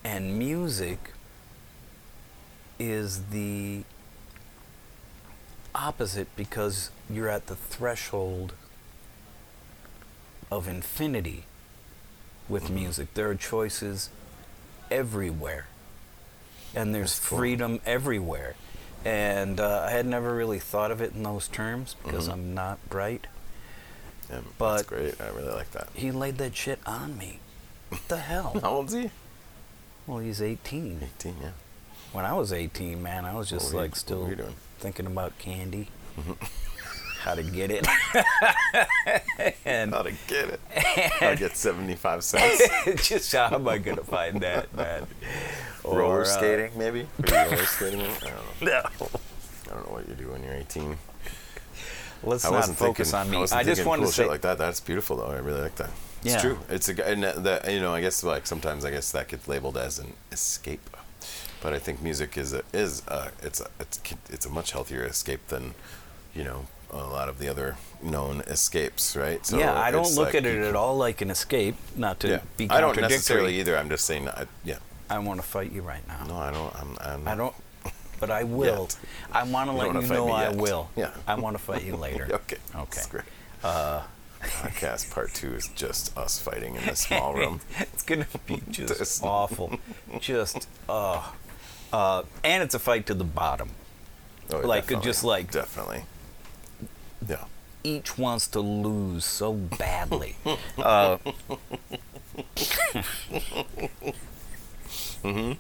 And 0.04 0.38
music 0.38 1.14
is 2.78 3.26
the 3.32 3.84
opposite 5.74 6.28
because 6.36 6.92
you're 7.10 7.30
at 7.30 7.48
the 7.48 7.56
threshold 7.56 8.54
of 10.58 10.68
infinity 10.68 11.46
with 12.50 12.66
Mhm. 12.66 12.70
music. 12.72 13.14
There 13.14 13.30
are 13.30 13.36
choices 13.36 14.10
everywhere. 14.92 15.68
And 16.76 16.94
there's 16.94 17.20
cool. 17.20 17.38
freedom 17.40 17.82
everywhere. 17.86 18.56
And 19.06 19.60
uh, 19.60 19.86
I 19.88 19.92
had 19.92 20.06
never 20.06 20.34
really 20.34 20.60
thought 20.60 20.92
of 20.92 21.02
it 21.02 21.14
in 21.14 21.24
those 21.24 21.48
terms 21.48 21.96
because 22.04 22.28
Mhm. 22.28 22.34
I'm 22.34 22.54
not 22.54 22.90
bright. 22.90 23.28
Yeah, 24.30 24.40
But- 24.58 24.78
that's 24.78 24.88
great. 24.88 25.22
I 25.22 25.28
really 25.30 25.52
like 25.52 25.72
that. 25.72 25.90
He 25.94 26.12
laid 26.12 26.38
that 26.38 26.56
shit 26.56 26.80
on 26.86 27.18
me. 27.18 27.40
What 27.90 28.08
the 28.08 28.18
hell? 28.32 28.58
How 28.62 28.70
old 28.70 28.92
he? 28.94 29.12
Well, 30.08 30.20
he's 30.20 30.42
18. 30.42 31.02
18, 31.04 31.38
yeah. 31.42 31.52
When 32.12 32.26
I 32.26 32.34
was 32.34 32.52
18, 32.54 33.02
man, 33.02 33.26
I 33.26 33.34
was 33.36 33.50
just 33.50 33.74
like 33.74 33.96
still 33.96 34.24
were 34.24 34.30
you 34.30 34.36
doing? 34.36 34.56
thinking 34.80 35.06
about 35.06 35.38
candy, 35.40 35.90
Mhm. 36.20 36.38
how 37.26 37.36
to 37.36 37.44
get 37.44 37.72
it, 37.72 37.88
and 39.66 39.94
How 39.94 40.02
to 40.02 40.12
get 40.28 40.50
it. 40.50 40.60
How 40.74 41.30
to 41.32 41.36
get 41.36 41.56
75 41.56 42.24
cents. 42.24 42.62
just 43.08 43.32
how 43.32 43.54
am 43.56 43.68
I 43.68 43.78
gonna 43.78 44.04
find 44.04 44.42
that, 44.42 44.74
man? 44.76 45.08
roller 45.84 46.04
Or, 46.04 46.22
uh, 46.22 46.26
skating, 46.26 46.72
maybe? 46.78 47.08
Roller 47.32 47.58
skating? 47.66 48.02
I 48.02 48.06
don't 48.06 48.62
know. 48.62 48.82
No, 49.70 49.72
I 49.72 49.76
don't 49.76 49.88
know 49.88 49.94
what 49.94 50.08
you 50.08 50.14
do 50.16 50.30
when 50.32 50.44
you're 50.44 50.54
18. 50.54 50.98
let's 52.24 52.46
I 52.46 52.50
not 52.50 52.56
wasn't 52.58 52.78
focus 52.78 53.12
thinking, 53.12 53.34
on 53.36 53.42
me. 53.42 53.48
I, 53.52 53.60
I 53.60 53.64
just 53.64 53.86
wanted 53.86 54.02
cool 54.04 54.10
to 54.12 54.14
say, 54.16 54.24
shit 54.24 54.30
like 54.32 54.42
that. 54.42 54.58
That's 54.58 54.80
beautiful, 54.82 55.18
though. 55.18 55.28
I 55.28 55.38
really 55.38 55.62
like 55.62 55.76
that. 55.76 55.90
It's 56.24 56.36
Yeah. 56.36 56.42
true. 56.42 56.60
It's 56.70 56.90
a, 56.90 57.08
and 57.08 57.24
that- 57.24 57.44
that 57.44 57.72
you 57.72 57.80
know. 57.80 57.94
I 57.94 58.02
guess 58.02 58.24
like 58.24 58.46
sometimes 58.46 58.86
I 58.86 58.92
guess 58.92 59.12
that 59.14 59.30
gets 59.30 59.48
labeled 59.48 59.78
as 59.78 60.00
an 60.00 60.14
escape, 60.32 60.90
but 61.62 61.74
I 61.74 61.80
think 61.80 62.02
music 62.02 62.38
is 62.38 62.54
a 62.54 62.62
is 62.74 63.02
a, 63.08 63.32
it's 63.42 63.60
a 63.62 63.68
it's 63.80 64.00
it's 64.30 64.46
a 64.46 64.50
much 64.50 64.72
healthier 64.74 65.04
escape 65.06 65.48
than 65.48 65.74
you 66.36 66.44
know 66.44 66.68
a 66.92 66.98
lot 66.98 67.30
of 67.30 67.40
the 67.40 67.48
other 67.50 67.76
known 68.02 68.42
escapes, 68.42 69.16
right? 69.16 69.46
So 69.46 69.58
yeah, 69.58 69.74
I 69.80 69.92
don't 69.92 70.08
look 70.16 70.28
like 70.28 70.36
at 70.36 70.46
it 70.46 70.62
at 70.64 70.76
all 70.76 70.96
like 70.98 71.22
an 71.22 71.30
escape. 71.32 71.76
Not 71.96 72.20
to 72.22 72.28
Yeah, 72.28 72.40
be 72.58 72.70
I 72.70 72.80
don't 72.82 72.90
contradictory. 72.94 73.10
necessarily 73.18 73.60
either. 73.60 73.78
I'm 73.78 73.90
just 73.90 74.06
saying. 74.06 74.28
I, 74.30 74.46
yeah, 74.64 74.78
I 75.10 75.20
want 75.20 75.40
to 75.42 75.48
fight 75.48 75.72
you 75.72 75.82
right 75.82 76.06
now. 76.08 76.24
no, 76.28 76.36
I 76.38 76.52
don't. 76.52 76.76
I'm. 76.76 76.98
I'm 77.02 77.28
I 77.28 77.36
don't, 77.36 77.56
but 78.20 78.30
I 78.30 78.44
will. 78.44 78.84
Yet. 78.84 78.98
I 79.32 79.44
want 79.44 79.70
to 79.70 79.76
let 79.76 79.94
you 79.94 80.08
know 80.14 80.30
I 80.30 80.44
yet. 80.50 80.56
will. 80.58 80.90
Yeah. 80.96 81.12
I 81.28 81.36
want 81.36 81.58
to 81.58 81.64
fight 81.64 81.84
you 81.84 81.96
later. 81.96 82.28
Okay. 82.34 82.58
Okay. 82.76 83.02
Great. 83.10 83.24
Uh, 83.64 84.02
Podcast 84.42 85.10
part 85.14 85.34
two 85.34 85.54
is 85.56 85.70
just 85.70 86.18
us 86.18 86.38
fighting 86.38 86.76
in 86.76 86.86
this 86.86 87.00
small 87.08 87.34
room. 87.34 87.62
it's 87.80 88.04
gonna 88.04 88.28
be 88.46 88.62
just 88.70 89.24
awful. 89.24 89.80
Just 90.20 90.68
uh, 90.90 91.24
uh, 91.94 92.24
and 92.44 92.62
it's 92.62 92.76
a 92.76 92.80
fight 92.80 93.06
to 93.08 93.14
the 93.14 93.24
bottom. 93.24 93.70
Oh, 94.52 94.58
Like, 94.60 94.88
just 95.02 95.24
like- 95.24 95.50
definitely. 95.50 96.04
Yeah. 97.28 97.46
Each 97.84 98.18
wants 98.18 98.48
to 98.50 98.60
lose 98.62 99.26
so 99.26 99.54
badly. 99.54 100.36
uh, 100.78 101.18
Mm-hmm. 105.24 105.54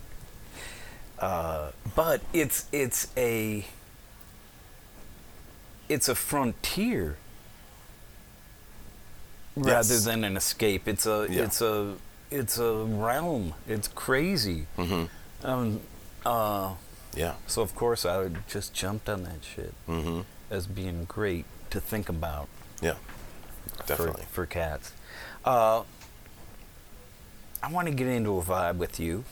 uh, 1.20 1.72
but 1.96 2.22
it's 2.34 2.66
it's 2.72 3.08
a 3.16 3.66
it's 5.88 6.10
a 6.10 6.16
frontier 6.16 7.18
rather 9.56 10.00
than 10.00 10.24
an 10.24 10.36
escape. 10.36 10.88
It's 10.88 11.06
a 11.06 11.28
Yeah. 11.30 11.44
it's 11.44 11.62
a 11.62 11.96
it's 12.32 12.58
a 12.58 12.74
realm. 12.84 13.54
It's 13.68 13.88
crazy. 13.88 14.66
Mm-hmm. 14.78 15.48
Um, 15.48 15.80
uh, 16.26 16.74
Yeah. 17.16 17.36
so 17.48 17.62
of 17.62 17.76
course 17.76 18.06
I 18.06 18.18
would 18.18 18.48
just 18.48 18.74
jumped 18.74 19.08
on 19.08 19.24
that 19.24 19.44
shit 19.44 19.74
Mm-hmm. 19.88 20.22
as 20.50 20.68
being 20.68 21.06
great 21.06 21.46
to 21.74 21.82
think 21.82 22.08
about 22.10 22.48
Yeah. 22.82 22.96
for, 23.80 23.86
Definitely. 23.88 24.24
for 24.32 24.46
cats. 24.46 24.92
Uh, 25.44 25.84
I 27.62 27.72
want 27.72 27.88
to 27.88 27.94
get 27.94 28.08
into 28.08 28.38
a 28.38 28.42
vibe 28.44 28.78
with 28.78 29.00
you. 29.00 29.24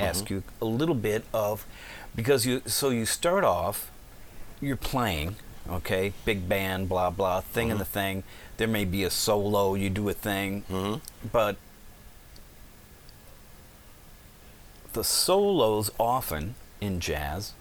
Ask 0.00 0.24
Mm-hmm. 0.24 0.34
you 0.34 0.42
a 0.60 0.64
little 0.64 0.94
bit 0.94 1.24
of 1.32 1.66
because 2.14 2.46
you 2.46 2.62
so 2.66 2.90
you 2.90 3.04
start 3.06 3.44
off, 3.44 3.90
you're 4.60 4.76
playing, 4.76 5.36
okay, 5.68 6.12
big 6.24 6.48
band, 6.48 6.88
blah 6.88 7.10
blah, 7.10 7.40
thing 7.40 7.70
and 7.70 7.80
the 7.80 7.84
thing. 7.84 8.22
There 8.58 8.68
may 8.68 8.84
be 8.84 9.02
a 9.04 9.10
solo, 9.10 9.74
you 9.74 9.90
do 9.90 10.08
a 10.08 10.12
thing, 10.14 10.62
Mm-hmm. 10.70 11.28
but 11.32 11.56
the 14.92 15.04
solos 15.04 15.90
often 15.98 16.54
in 16.80 17.00
jazz, 17.00 17.52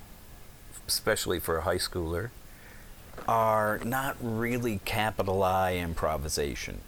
especially 0.87 1.39
for 1.39 1.57
a 1.57 1.61
high 1.61 1.77
schooler, 1.77 2.29
are 3.27 3.79
not 3.83 4.15
really 4.21 4.79
capital 4.85 5.43
I 5.43 5.75
improvisation. 5.75 6.79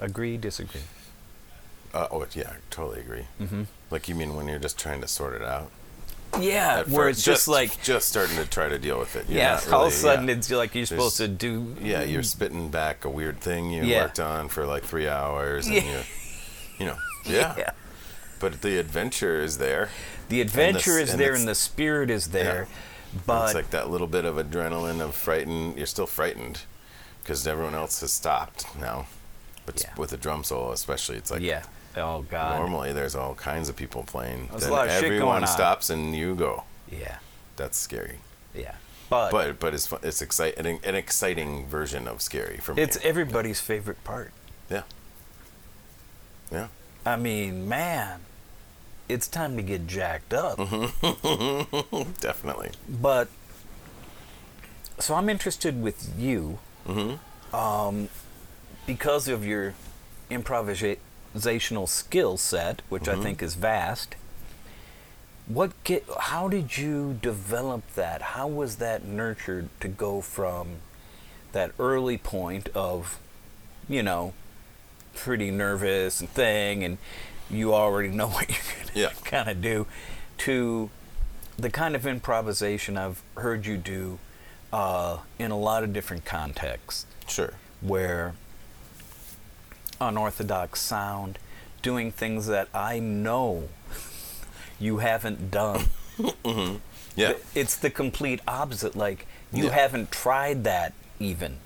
Agree, 0.00 0.36
disagree? 0.36 0.82
Uh, 1.92 2.08
oh, 2.10 2.26
yeah, 2.34 2.50
I 2.50 2.56
totally 2.70 3.00
agree. 3.00 3.26
Mm-hmm. 3.40 3.62
Like 3.90 4.08
you 4.08 4.14
mean 4.14 4.34
when 4.34 4.48
you're 4.48 4.58
just 4.58 4.78
trying 4.78 5.00
to 5.00 5.08
sort 5.08 5.34
it 5.34 5.42
out? 5.42 5.70
Yeah, 6.40 6.80
At 6.80 6.88
where 6.88 7.06
first, 7.06 7.18
it's 7.18 7.24
just, 7.24 7.46
like, 7.48 7.80
just 7.84 8.08
starting 8.08 8.36
to 8.38 8.44
try 8.46 8.68
to 8.68 8.76
deal 8.76 8.98
with 8.98 9.14
it. 9.14 9.26
You're 9.28 9.38
yeah, 9.38 9.60
all 9.72 9.82
of 9.86 9.92
a 9.92 9.94
sudden 9.94 10.26
yeah. 10.26 10.34
it's 10.34 10.50
like 10.50 10.74
you're 10.74 10.84
supposed 10.84 11.16
to 11.18 11.28
do. 11.28 11.76
Yeah, 11.80 12.02
you're 12.02 12.24
spitting 12.24 12.70
back 12.70 13.04
a 13.04 13.08
weird 13.08 13.38
thing 13.38 13.70
you 13.70 13.84
Yeah. 13.84 14.02
worked 14.02 14.18
on 14.18 14.48
for 14.48 14.66
like 14.66 14.82
three 14.82 15.06
hours, 15.06 15.66
and 15.66 15.76
Yeah. 15.76 15.82
you, 15.82 15.98
you 16.80 16.86
know, 16.86 16.96
yeah. 17.24 17.54
Yeah. 17.56 17.70
But 18.40 18.62
the 18.62 18.78
adventure 18.80 19.40
is 19.40 19.58
there. 19.58 19.90
The 20.28 20.40
adventure 20.40 20.98
s- 20.98 21.10
is 21.10 21.16
there 21.16 21.34
and 21.34 21.46
the 21.46 21.54
spirit 21.54 22.10
is 22.10 22.28
there, 22.30 22.66
but 23.26 23.46
it's 23.46 23.54
like 23.54 23.70
that 23.70 23.90
little 23.90 24.06
bit 24.06 24.24
of 24.24 24.36
adrenaline 24.36 25.00
of 25.00 25.14
frightened. 25.14 25.76
You're 25.76 25.86
still 25.86 26.06
frightened 26.06 26.62
because 27.22 27.46
everyone 27.46 27.74
else 27.74 28.00
has 28.00 28.12
stopped 28.12 28.66
now. 28.78 29.06
But 29.66 29.80
Yeah. 29.82 29.94
with 29.96 30.10
the 30.10 30.16
drum 30.16 30.44
solo, 30.44 30.72
especially, 30.72 31.16
it's 31.16 31.30
like 31.30 31.40
yeah. 31.42 31.62
Oh 31.96 32.22
God. 32.22 32.58
normally 32.58 32.92
there's 32.92 33.14
all 33.14 33.34
kinds 33.34 33.68
of 33.68 33.76
people 33.76 34.02
playing. 34.02 34.48
There's 34.50 34.66
a 34.66 34.72
lot 34.72 34.86
of 34.88 34.92
shit 34.94 35.04
everyone 35.04 35.26
going 35.28 35.42
on. 35.44 35.48
stops 35.48 35.90
and 35.90 36.14
you 36.14 36.34
go. 36.34 36.64
Yeah. 36.90 37.18
That's 37.56 37.78
scary. 37.78 38.18
Yeah. 38.54 38.74
But, 39.08 39.30
But 39.30 39.60
but 39.60 39.74
it's 39.74 39.86
fu- 39.86 39.98
it's 40.02 40.20
exciting 40.20 40.80
an 40.82 40.94
exciting 40.94 41.66
version 41.68 42.08
of 42.08 42.20
scary 42.20 42.56
for 42.58 42.74
me. 42.74 42.82
it's 42.82 42.96
everybody's 43.02 43.60
favorite 43.60 44.02
part. 44.04 44.32
yeah. 44.70 44.82
Yeah. 46.50 46.68
I 47.06 47.16
mean, 47.16 47.68
man, 47.68 48.20
it's 49.08 49.28
time 49.28 49.56
to 49.56 49.62
get 49.62 49.86
jacked 49.86 50.32
up. 50.34 50.58
Mm-hmm. 50.58 52.10
Definitely. 52.20 52.70
But 52.88 53.28
so 54.98 55.14
I'm 55.14 55.28
interested 55.28 55.80
with 55.82 56.12
you 56.18 56.58
Mm-hmm. 56.86 57.56
um, 57.56 58.08
because 58.86 59.26
of 59.28 59.44
your 59.46 59.72
improvisational 60.30 61.88
skill 61.88 62.36
set, 62.36 62.82
which 62.88 63.04
Mm-hmm. 63.04 63.20
I 63.20 63.22
think 63.24 63.42
is 63.42 63.54
vast. 63.54 64.16
What 65.46 65.72
get? 65.84 66.04
How 66.18 66.48
did 66.48 66.78
you 66.78 67.18
develop 67.20 67.82
that? 67.94 68.22
How 68.22 68.46
was 68.46 68.76
that 68.76 69.04
nurtured 69.04 69.68
to 69.80 69.88
go 69.88 70.20
from 70.22 70.76
that 71.52 71.72
early 71.78 72.16
point 72.18 72.68
of, 72.74 73.18
you 73.88 74.02
know, 74.02 74.32
pretty 75.14 75.50
nervous 75.50 76.20
and 76.20 76.28
thing, 76.30 76.82
and 76.82 76.96
you 77.50 77.74
already 77.74 78.08
know 78.08 78.28
what 78.36 78.48
you're 78.48 78.58
gonna 78.78 78.90
Yeah. 78.94 79.10
kind 79.24 79.48
of 79.48 79.60
do, 79.60 79.86
to 80.38 80.90
the 81.56 81.70
kind 81.70 81.94
of 81.94 82.06
improvisation 82.06 82.96
I've 82.96 83.22
heard 83.36 83.66
you 83.66 83.76
do 83.76 84.18
uh, 84.72 85.18
in 85.38 85.50
a 85.52 85.58
lot 85.58 85.84
of 85.84 85.92
different 85.92 86.24
contexts 86.24 87.06
Sure. 87.28 87.54
where 87.80 88.34
unorthodox 90.00 90.80
sound, 90.80 91.38
doing 91.82 92.10
things 92.10 92.46
that 92.46 92.68
I 92.74 92.98
know 92.98 93.68
you 94.80 94.98
haven't 94.98 95.50
done. 95.50 95.86
Yeah. 97.16 97.34
It's 97.54 97.76
the 97.76 97.90
complete 97.90 98.40
opposite. 98.48 98.96
Like, 98.96 99.28
you 99.52 99.66
Yeah. 99.66 99.70
haven't 99.70 100.10
tried 100.10 100.64
that 100.64 100.94
even, 101.20 101.58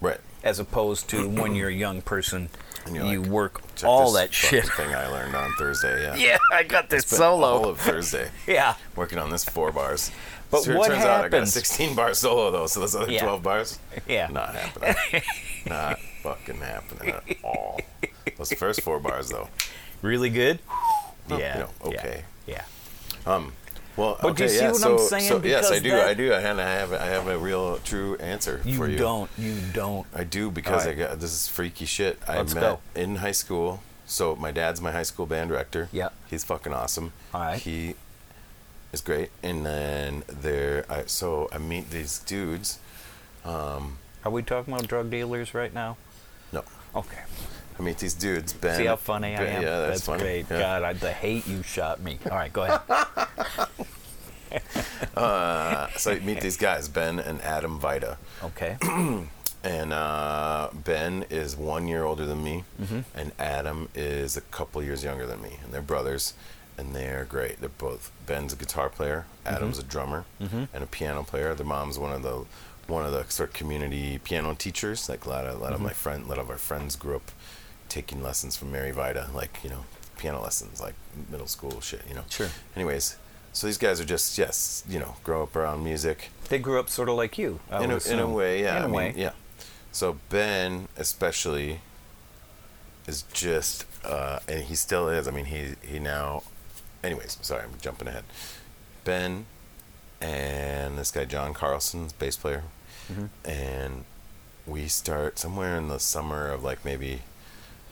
Right. 0.00 0.18
as 0.42 0.58
opposed 0.58 1.08
to 1.10 1.28
when 1.28 1.54
you're 1.54 1.68
a 1.68 1.72
young 1.72 2.02
person, 2.02 2.48
And 2.86 2.94
you're 2.96 3.04
like, 3.04 3.28
work 3.28 3.60
all 3.84 4.12
that 4.12 4.32
shit. 4.32 4.64
thing 4.64 4.94
I 4.94 5.08
learned 5.08 5.34
on 5.34 5.52
Thursday. 5.58 6.02
Yeah. 6.04 6.14
Yeah, 6.26 6.38
I 6.52 6.62
got 6.62 6.88
this 6.88 7.12
all 7.20 7.40
solo. 7.40 7.68
of 7.70 7.80
Thursday 7.80 8.30
Yeah. 8.46 8.74
working 8.94 9.18
on 9.18 9.30
this 9.30 9.44
four 9.44 9.72
bars. 9.72 10.10
But 10.50 10.62
So 10.62 10.70
it 10.72 10.76
what 10.78 10.88
turns 10.88 11.02
out 11.04 11.10
I 11.24 11.28
got 11.28 11.34
a 11.34 11.36
happens- 11.38 11.52
16 11.54 11.94
bar 11.96 12.14
solo 12.14 12.50
though, 12.50 12.66
so 12.66 12.80
those 12.80 12.94
other 12.94 13.10
Yeah. 13.10 13.22
12 13.22 13.42
bars, 13.42 13.78
Yeah. 14.08 14.28
not 14.28 14.54
happening. 14.54 15.22
not 15.66 15.98
fucking 16.22 16.56
happening 16.60 17.10
at 17.14 17.22
all. 17.42 17.80
Those 18.38 18.52
first 18.52 18.80
four 18.82 19.00
bars 19.00 19.28
though, 19.30 19.48
Really 20.02 20.30
good? 20.30 20.60
you 21.28 21.38
Yeah. 21.38 21.58
know, 21.58 21.68
yeah, 21.84 21.88
okay. 21.88 22.24
Yeah. 22.46 22.62
Um, 23.26 23.52
well, 23.96 24.18
But 24.20 24.36
do 24.36 24.44
okay, 24.44 24.44
you 24.44 24.48
see 24.50 24.56
yeah. 24.64 24.72
what 24.72 24.80
so, 24.80 24.92
I'm 24.94 24.98
saying? 25.08 25.28
so 25.28 25.42
yes, 25.42 25.70
I 25.70 25.78
do, 25.78 25.90
that- 25.90 26.08
I 26.08 26.14
do, 26.14 26.32
and 26.32 26.60
I 26.60 26.70
have, 26.70 26.92
I 26.92 27.06
have 27.06 27.26
a 27.28 27.38
real, 27.38 27.78
true 27.78 28.16
answer 28.16 28.60
You, 28.64 28.76
for 28.76 28.86
you. 28.86 28.92
You 28.92 28.98
don't. 28.98 29.30
You 29.38 29.56
don't. 29.72 30.06
I 30.14 30.24
do 30.24 30.50
because 30.50 30.86
right. 30.86 30.94
I 30.96 30.98
got 30.98 31.20
this 31.20 31.32
is 31.32 31.48
freaky 31.48 31.86
shit. 31.86 32.18
I 32.28 32.38
Let's 32.38 32.54
met 32.54 32.60
go. 32.62 32.80
in 32.94 33.16
high 33.16 33.32
school. 33.32 33.82
So 34.06 34.36
my 34.36 34.52
dad's 34.52 34.80
my 34.80 34.92
high 34.92 35.02
school 35.02 35.26
band 35.26 35.50
director. 35.50 35.88
Yeah. 35.92 36.10
He's 36.28 36.44
fucking 36.44 36.72
awesome. 36.72 37.12
All 37.34 37.40
right. 37.40 37.58
He 37.58 37.94
is 38.92 39.00
great. 39.00 39.30
And 39.42 39.66
then 39.66 40.22
there, 40.28 40.84
I 40.88 41.04
so 41.06 41.48
I 41.52 41.58
meet 41.58 41.90
these 41.90 42.18
dudes. 42.20 42.78
Um, 43.44 43.98
Are 44.24 44.30
we 44.30 44.42
talking 44.42 44.72
about 44.74 44.86
drug 44.88 45.10
dealers 45.10 45.54
right 45.54 45.72
now? 45.74 45.96
no, 46.52 46.62
Okay. 46.94 47.22
I 47.78 47.82
meet 47.82 47.98
these 47.98 48.14
dudes. 48.14 48.52
Ben. 48.52 48.76
See 48.76 48.86
how 48.86 48.96
funny 48.96 49.36
I 49.36 49.44
am? 49.44 49.62
Yeah, 49.62 49.80
that's, 49.86 50.06
funny. 50.06 50.22
great. 50.22 50.46
Yeah. 50.50 50.58
God, 50.58 50.82
I, 50.82 50.92
the 50.94 51.12
hate 51.12 51.46
you 51.46 51.62
shot 51.62 52.00
me. 52.00 52.18
All 52.30 52.36
right, 52.36 52.52
go 52.52 52.62
ahead. 52.62 52.80
Uh, 55.16 55.88
so 55.96 56.12
I 56.12 56.18
meet 56.20 56.40
these 56.40 56.56
guys, 56.56 56.88
Ben 56.88 57.18
and 57.18 57.40
Adam 57.42 57.78
Vida. 57.78 58.18
Okay. 58.42 58.76
And 59.64 59.92
uh, 59.92 60.68
Ben 60.72 61.24
is 61.28 61.56
one 61.56 61.88
year 61.88 62.04
older 62.04 62.24
than 62.24 62.44
me, 62.44 62.62
Mm-hmm. 62.80 63.00
and 63.16 63.32
Adam 63.36 63.88
is 63.96 64.36
a 64.36 64.40
couple 64.40 64.80
years 64.80 65.02
younger 65.02 65.26
than 65.26 65.42
me. 65.42 65.58
And 65.64 65.72
they're 65.74 65.82
brothers, 65.82 66.34
and 66.78 66.94
they're 66.94 67.24
great. 67.24 67.58
They're 67.58 67.68
both 67.70 68.12
Ben's 68.26 68.52
a 68.52 68.56
guitar 68.56 68.88
player, 68.88 69.24
Adam's 69.44 69.80
a 69.80 69.82
drummer, 69.82 70.24
Mhm. 70.40 70.68
and 70.72 70.84
a 70.84 70.86
piano 70.86 71.24
player. 71.24 71.52
Their 71.52 71.66
mom's 71.66 71.98
one 71.98 72.12
of 72.12 72.22
the 72.22 72.44
one 72.86 73.04
of 73.04 73.10
the 73.10 73.24
sort 73.28 73.48
of 73.48 73.54
community 73.56 74.18
piano 74.18 74.54
teachers. 74.54 75.08
Like 75.08 75.24
a 75.24 75.28
lot 75.30 75.44
of 75.46 75.56
a 75.58 75.58
lot 75.64 75.72
of 75.72 75.80
my 75.80 75.88
Mm-hmm. 75.88 75.96
friend, 75.96 76.26
a 76.26 76.28
lot 76.28 76.38
of 76.38 76.48
our 76.48 76.58
friends 76.58 76.94
grew 76.94 77.16
up 77.16 77.32
taking 77.88 78.22
lessons 78.22 78.56
from 78.56 78.72
Mary 78.72 78.90
Vida, 78.92 79.30
like 79.34 79.58
you 79.62 79.70
know, 79.70 79.84
piano 80.18 80.40
lessons, 80.42 80.80
like 80.80 80.94
middle 81.30 81.46
school 81.46 81.80
shit. 81.80 82.02
You 82.08 82.14
know. 82.14 82.24
Sure. 82.30 82.48
Anyways, 82.74 83.16
so 83.52 83.66
these 83.66 83.78
guys 83.78 84.00
are 84.00 84.04
just 84.04 84.36
yes, 84.38 84.84
you 84.88 84.98
know, 84.98 85.16
grow 85.24 85.42
up 85.42 85.54
around 85.56 85.82
music 85.84 86.30
They 86.48 86.58
grew 86.58 86.78
up 86.80 86.88
sort 86.88 87.08
of 87.08 87.16
like 87.16 87.38
you. 87.38 87.60
I 87.70 87.84
in 87.84 87.90
a, 87.90 87.98
in 88.08 88.18
a 88.18 88.28
way, 88.28 88.62
yeah. 88.62 88.76
In 88.78 88.82
a 88.82 88.84
I 88.84 88.86
mean, 88.88 88.96
way. 88.96 89.14
yeah. 89.16 89.30
So 89.92 90.18
Ben, 90.28 90.88
especially, 90.98 91.80
is 93.06 93.22
just, 93.32 93.86
uh, 94.04 94.40
and 94.48 94.64
he 94.64 94.74
still 94.74 95.08
is. 95.08 95.26
I 95.26 95.30
mean, 95.30 95.46
he 95.46 95.74
he 95.86 95.98
now. 95.98 96.42
Anyways, 97.04 97.38
sorry, 97.42 97.62
I'm 97.64 97.78
jumping 97.80 98.08
ahead. 98.08 98.24
Ben 99.04 99.46
and 100.20 100.98
this 100.98 101.10
guy 101.10 101.24
John 101.24 101.54
Carlson, 101.54 102.08
bass 102.18 102.36
player, 102.36 102.64
Mhm. 103.12 103.28
and 103.44 104.04
we 104.66 104.88
start 104.88 105.38
somewhere 105.38 105.76
in 105.76 105.88
the 105.88 106.00
summer 106.00 106.48
of 106.50 106.64
like 106.64 106.84
maybe 106.84 107.22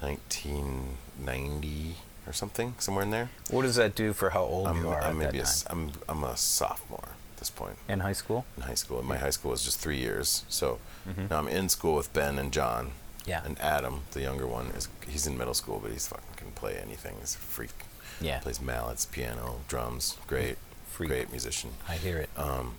1990 0.01 1.97
or 2.27 2.33
something, 2.33 2.75
somewhere 2.79 3.05
in 3.05 3.11
there. 3.11 3.31
What 3.51 3.63
does 3.63 3.77
that 3.77 3.95
do 3.95 4.13
for 4.13 4.31
how 4.31 4.43
old 4.43 4.67
I'm, 4.69 4.79
you 4.83 4.89
are 4.89 5.01
I'm 5.03 5.19
maybe 5.19 5.39
a, 5.39 5.43
that 5.43 5.49
s- 5.49 5.63
time? 5.65 5.93
I'm 6.09 6.23
I'm 6.25 6.25
a 6.25 6.37
sophomore 6.37 7.09
at 7.33 7.39
this 7.39 7.51
point 7.51 7.77
In 7.89 8.01
high 8.01 8.13
school? 8.15 8.45
in 8.57 8.63
high 8.63 8.75
school. 8.75 8.99
And 9.01 9.09
my 9.09 9.19
high 9.19 9.31
school 9.31 9.51
was 9.51 9.65
just 9.65 9.79
three 9.79 9.99
years. 9.99 10.45
So 10.49 10.79
Mhm. 11.09 11.29
now 11.31 11.39
I'm 11.39 11.49
in 11.49 11.69
school 11.69 11.95
with 11.97 12.13
Ben 12.13 12.39
and 12.39 12.53
John. 12.53 12.93
Yeah. 13.27 13.43
And 13.45 13.59
Adam, 13.61 14.03
the 14.13 14.21
younger 14.21 14.47
one, 14.47 14.67
is 14.77 14.89
he's 15.09 15.27
in 15.27 15.37
middle 15.39 15.55
school, 15.55 15.81
but 15.83 15.91
he's 15.93 16.07
fucking 16.07 16.35
can 16.37 16.51
play 16.53 16.77
anything. 16.77 17.17
He's 17.21 17.35
a 17.35 17.39
freak. 17.39 17.71
Yeah. 18.21 18.39
Plays 18.41 18.61
mallets, 18.61 19.05
piano, 19.07 19.61
drums. 19.69 20.17
Great, 20.27 20.57
Freak. 20.89 21.09
great 21.11 21.31
musician. 21.31 21.71
I 21.89 21.97
hear 21.97 22.19
it. 22.19 22.31
Um, 22.37 22.75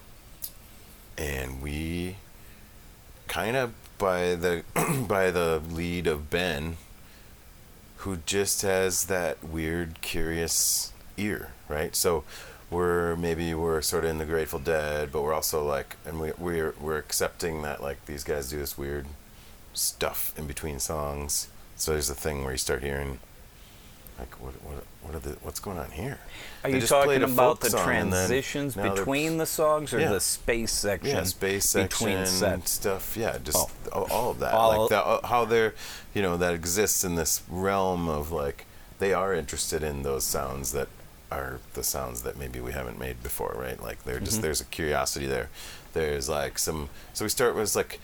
and 1.17 1.61
we 1.61 2.17
kind 3.27 3.55
of 3.57 3.73
by 3.97 4.35
the 4.35 4.63
by 5.07 5.31
the 5.31 5.61
lead 5.71 6.05
of 6.07 6.29
Ben, 6.29 6.77
who 7.97 8.17
just 8.25 8.61
has 8.61 9.05
that 9.05 9.43
weird, 9.43 10.01
curious 10.01 10.93
ear, 11.17 11.51
right? 11.67 11.95
So 11.95 12.23
we're 12.69 13.15
maybe 13.15 13.53
we're 13.53 13.81
sort 13.81 14.03
of 14.03 14.09
in 14.11 14.17
the 14.17 14.25
Grateful 14.25 14.59
Dead, 14.59 15.11
but 15.11 15.21
we're 15.21 15.33
also 15.33 15.65
like, 15.65 15.95
and 16.05 16.19
we 16.19 16.31
we're 16.37 16.73
we're 16.79 16.97
accepting 16.97 17.61
that 17.61 17.81
like 17.81 18.05
these 18.05 18.23
guys 18.23 18.49
do 18.49 18.57
this 18.57 18.77
weird 18.77 19.07
stuff 19.73 20.33
in 20.37 20.47
between 20.47 20.79
songs. 20.79 21.47
So 21.75 21.91
there's 21.91 22.09
a 22.09 22.15
thing 22.15 22.43
where 22.43 22.53
you 22.53 22.57
start 22.57 22.83
hearing. 22.83 23.19
Like 24.19 24.33
what 24.41 24.53
what 24.63 24.83
what 25.01 25.15
are 25.15 25.19
the 25.19 25.35
what's 25.41 25.59
going 25.59 25.77
on 25.77 25.91
here? 25.91 26.17
Are 26.63 26.71
They 26.71 26.79
you 26.79 26.87
talking 26.87 27.21
about 27.23 27.59
the 27.59 27.69
then 27.69 27.83
transitions 27.83 28.75
between 28.75 29.37
the 29.37 29.45
songs 29.45 29.93
or 29.93 29.99
Yeah. 29.99 30.11
the 30.11 30.19
space 30.21 30.71
section? 30.71 31.15
yeah, 31.15 31.23
space 31.23 31.65
section 31.65 32.07
between 32.07 32.25
sets. 32.25 32.71
stuff. 32.71 33.17
Yeah, 33.17 33.37
just 33.43 33.69
Oh. 33.91 34.07
all, 34.09 34.31
of 34.31 34.39
that. 34.39 34.53
All- 34.53 34.81
like 34.83 34.89
that, 34.89 35.03
uh, 35.05 35.27
how 35.27 35.43
they're, 35.45 35.73
you 36.13 36.21
know, 36.21 36.37
that 36.37 36.53
exists 36.53 37.03
in 37.03 37.15
this 37.15 37.41
realm 37.49 38.07
of 38.07 38.31
like 38.31 38.65
they 38.99 39.13
are 39.13 39.33
interested 39.33 39.83
in 39.83 40.03
those 40.03 40.23
sounds 40.23 40.71
that 40.71 40.87
are 41.29 41.59
the 41.73 41.83
sounds 41.83 42.21
that 42.21 42.37
maybe 42.37 42.61
we 42.61 42.71
haven't 42.71 42.97
made 42.97 43.21
before, 43.21 43.53
right? 43.57 43.81
Like 43.81 44.03
they're 44.05 44.15
Mm-hmm. 44.15 44.25
just 44.25 44.41
there's 44.41 44.61
a 44.61 44.65
curiosity 44.65 45.27
there. 45.27 45.49
There's 45.93 46.29
like 46.29 46.57
some. 46.57 46.89
So 47.13 47.25
we 47.25 47.29
start 47.29 47.53
with 47.55 47.75
like 47.75 47.99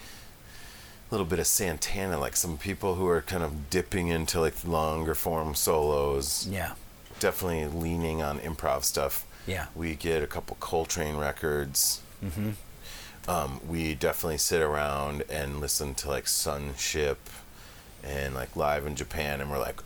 little 1.12 1.26
bit 1.26 1.40
of 1.40 1.48
Santana, 1.48 2.18
like 2.18 2.36
some 2.36 2.58
people 2.58 2.96
who 2.96 3.08
are 3.08 3.22
kind 3.22 3.44
of 3.44 3.70
dipping 3.70 4.08
into 4.08 4.40
like 4.40 4.66
longer 4.66 5.14
form 5.14 5.54
solos 5.54 6.48
Yeah, 6.50 6.74
definitely 7.20 7.68
leaning 7.68 8.22
on 8.22 8.40
improv 8.40 8.84
stuff. 8.84 9.26
Yeah. 9.46 9.68
We 9.76 9.96
get 9.96 10.24
a 10.24 10.28
couple 10.28 10.58
Coltrane 10.60 11.18
records. 11.18 12.02
Mm-hmm. 12.24 12.52
Um, 13.28 13.60
we 13.68 13.94
definitely 13.94 14.38
sit 14.38 14.62
around 14.62 15.24
and 15.30 15.60
listen 15.60 15.94
to 15.96 16.10
like 16.10 16.28
Sunship 16.28 17.30
and 18.04 18.34
like 18.34 18.56
live 18.56 18.86
in 18.86 18.96
Japan, 18.96 19.42
and 19.42 19.52
we're 19.52 19.60
like, 19.60 19.82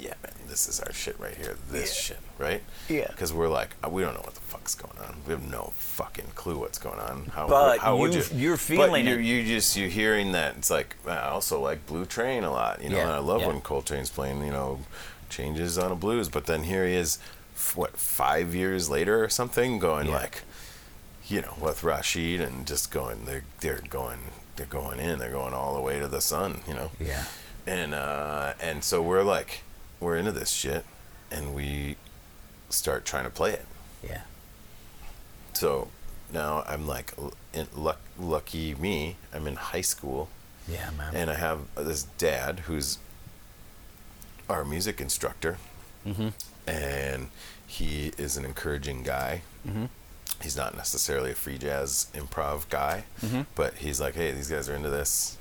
yeah, 0.00 0.14
man, 0.22 0.32
this 0.48 0.66
is 0.68 0.80
our 0.80 0.92
shit 0.92 1.18
right 1.20 1.36
here. 1.36 1.56
This 1.70 1.94
Yeah. 1.96 2.02
shit, 2.16 2.18
right? 2.38 2.62
Yeah. 2.88 3.06
Because 3.10 3.32
we're 3.32 3.48
like, 3.48 3.70
uh, 3.84 3.88
we 3.88 4.02
don't 4.02 4.14
know 4.14 4.20
what 4.22 4.34
the 4.34 4.40
fuck's 4.40 4.74
going 4.74 4.98
on. 4.98 5.16
We 5.26 5.32
have 5.32 5.48
no 5.50 5.72
fucking 5.76 6.32
clue 6.34 6.58
what's 6.58 6.78
going 6.78 6.98
on. 6.98 7.26
How, 7.34 7.46
But 7.46 7.78
how 7.80 7.96
would 7.96 8.14
you? 8.14 8.24
you're 8.34 8.56
feeling 8.56 9.06
you're, 9.06 9.20
it. 9.20 9.24
you 9.24 9.44
just 9.44 9.76
you're 9.76 9.88
hearing 9.88 10.32
that. 10.32 10.56
It's 10.56 10.70
like 10.70 10.96
I 11.06 11.28
also 11.28 11.60
like 11.60 11.86
Blue 11.86 12.04
Train 12.06 12.44
a 12.44 12.50
lot. 12.50 12.82
You 12.82 12.88
know, 12.90 12.96
Yeah, 12.96 13.02
and 13.02 13.10
I 13.12 13.18
love 13.18 13.42
yeah. 13.42 13.48
when 13.48 13.60
Coltrane's 13.60 14.10
playing. 14.10 14.44
You 14.44 14.52
know, 14.52 14.80
changes 15.28 15.78
on 15.78 15.92
a 15.92 15.96
blues. 15.96 16.28
But 16.28 16.46
then 16.46 16.64
here 16.64 16.86
he 16.86 16.94
is, 16.94 17.18
what 17.74 17.96
five 17.96 18.54
years 18.54 18.88
later 18.90 19.22
or 19.22 19.28
something, 19.28 19.78
going 19.78 20.10
like, 20.10 20.42
you 21.28 21.42
know, 21.42 21.54
with 21.60 21.82
Rashied 21.82 22.40
and 22.40 22.66
just 22.66 22.90
going. 22.90 23.24
They're 23.26 23.44
they're 23.60 23.82
going. 23.88 24.18
They're 24.56 24.66
going 24.66 24.98
in. 25.00 25.18
They're 25.18 25.30
going 25.30 25.54
all 25.54 25.74
the 25.74 25.80
way 25.80 25.98
to 26.00 26.08
the 26.08 26.20
sun. 26.20 26.60
You 26.68 26.74
know 26.74 26.90
yeah, 27.00 27.24
and 27.66 27.94
uh, 27.94 28.52
and 28.60 28.82
so 28.84 29.00
we're 29.00 29.22
like 29.22 29.62
we're 30.00 30.16
into 30.16 30.32
this 30.32 30.50
shit 30.50 30.84
and 31.30 31.54
we 31.54 31.96
start 32.68 33.04
trying 33.04 33.24
to 33.24 33.30
play 33.30 33.52
it 33.52 33.66
yeah. 34.02 34.22
so 35.52 35.88
now 36.32 36.64
i'm 36.66 36.86
like 36.86 37.12
in, 37.52 37.66
luck, 37.74 38.00
lucky 38.18 38.74
me 38.74 39.16
i'm 39.32 39.46
in 39.46 39.56
high 39.56 39.80
school 39.80 40.28
Yeah, 40.68 40.90
man. 40.96 41.14
and 41.14 41.30
i 41.30 41.34
have 41.34 41.60
this 41.76 42.04
dad 42.18 42.60
who's 42.60 42.98
our 44.48 44.64
music 44.64 45.00
instructor 45.00 45.58
mm-hmm. 46.06 46.28
and 46.66 47.28
he 47.66 48.12
is 48.18 48.36
an 48.36 48.44
encouraging 48.44 49.02
guy 49.02 49.42
Mm-hmm. 49.68 49.84
he's 50.40 50.56
not 50.56 50.74
necessarily 50.74 51.32
a 51.32 51.34
free 51.34 51.58
jazz 51.58 52.06
improv 52.14 52.66
guy 52.70 53.04
mm-hmm. 53.20 53.42
but 53.54 53.74
he's 53.74 54.00
like 54.00 54.14
hey 54.14 54.32
these 54.32 54.48
guys 54.48 54.70
are 54.70 54.74
into 54.74 54.88
this 54.88 55.36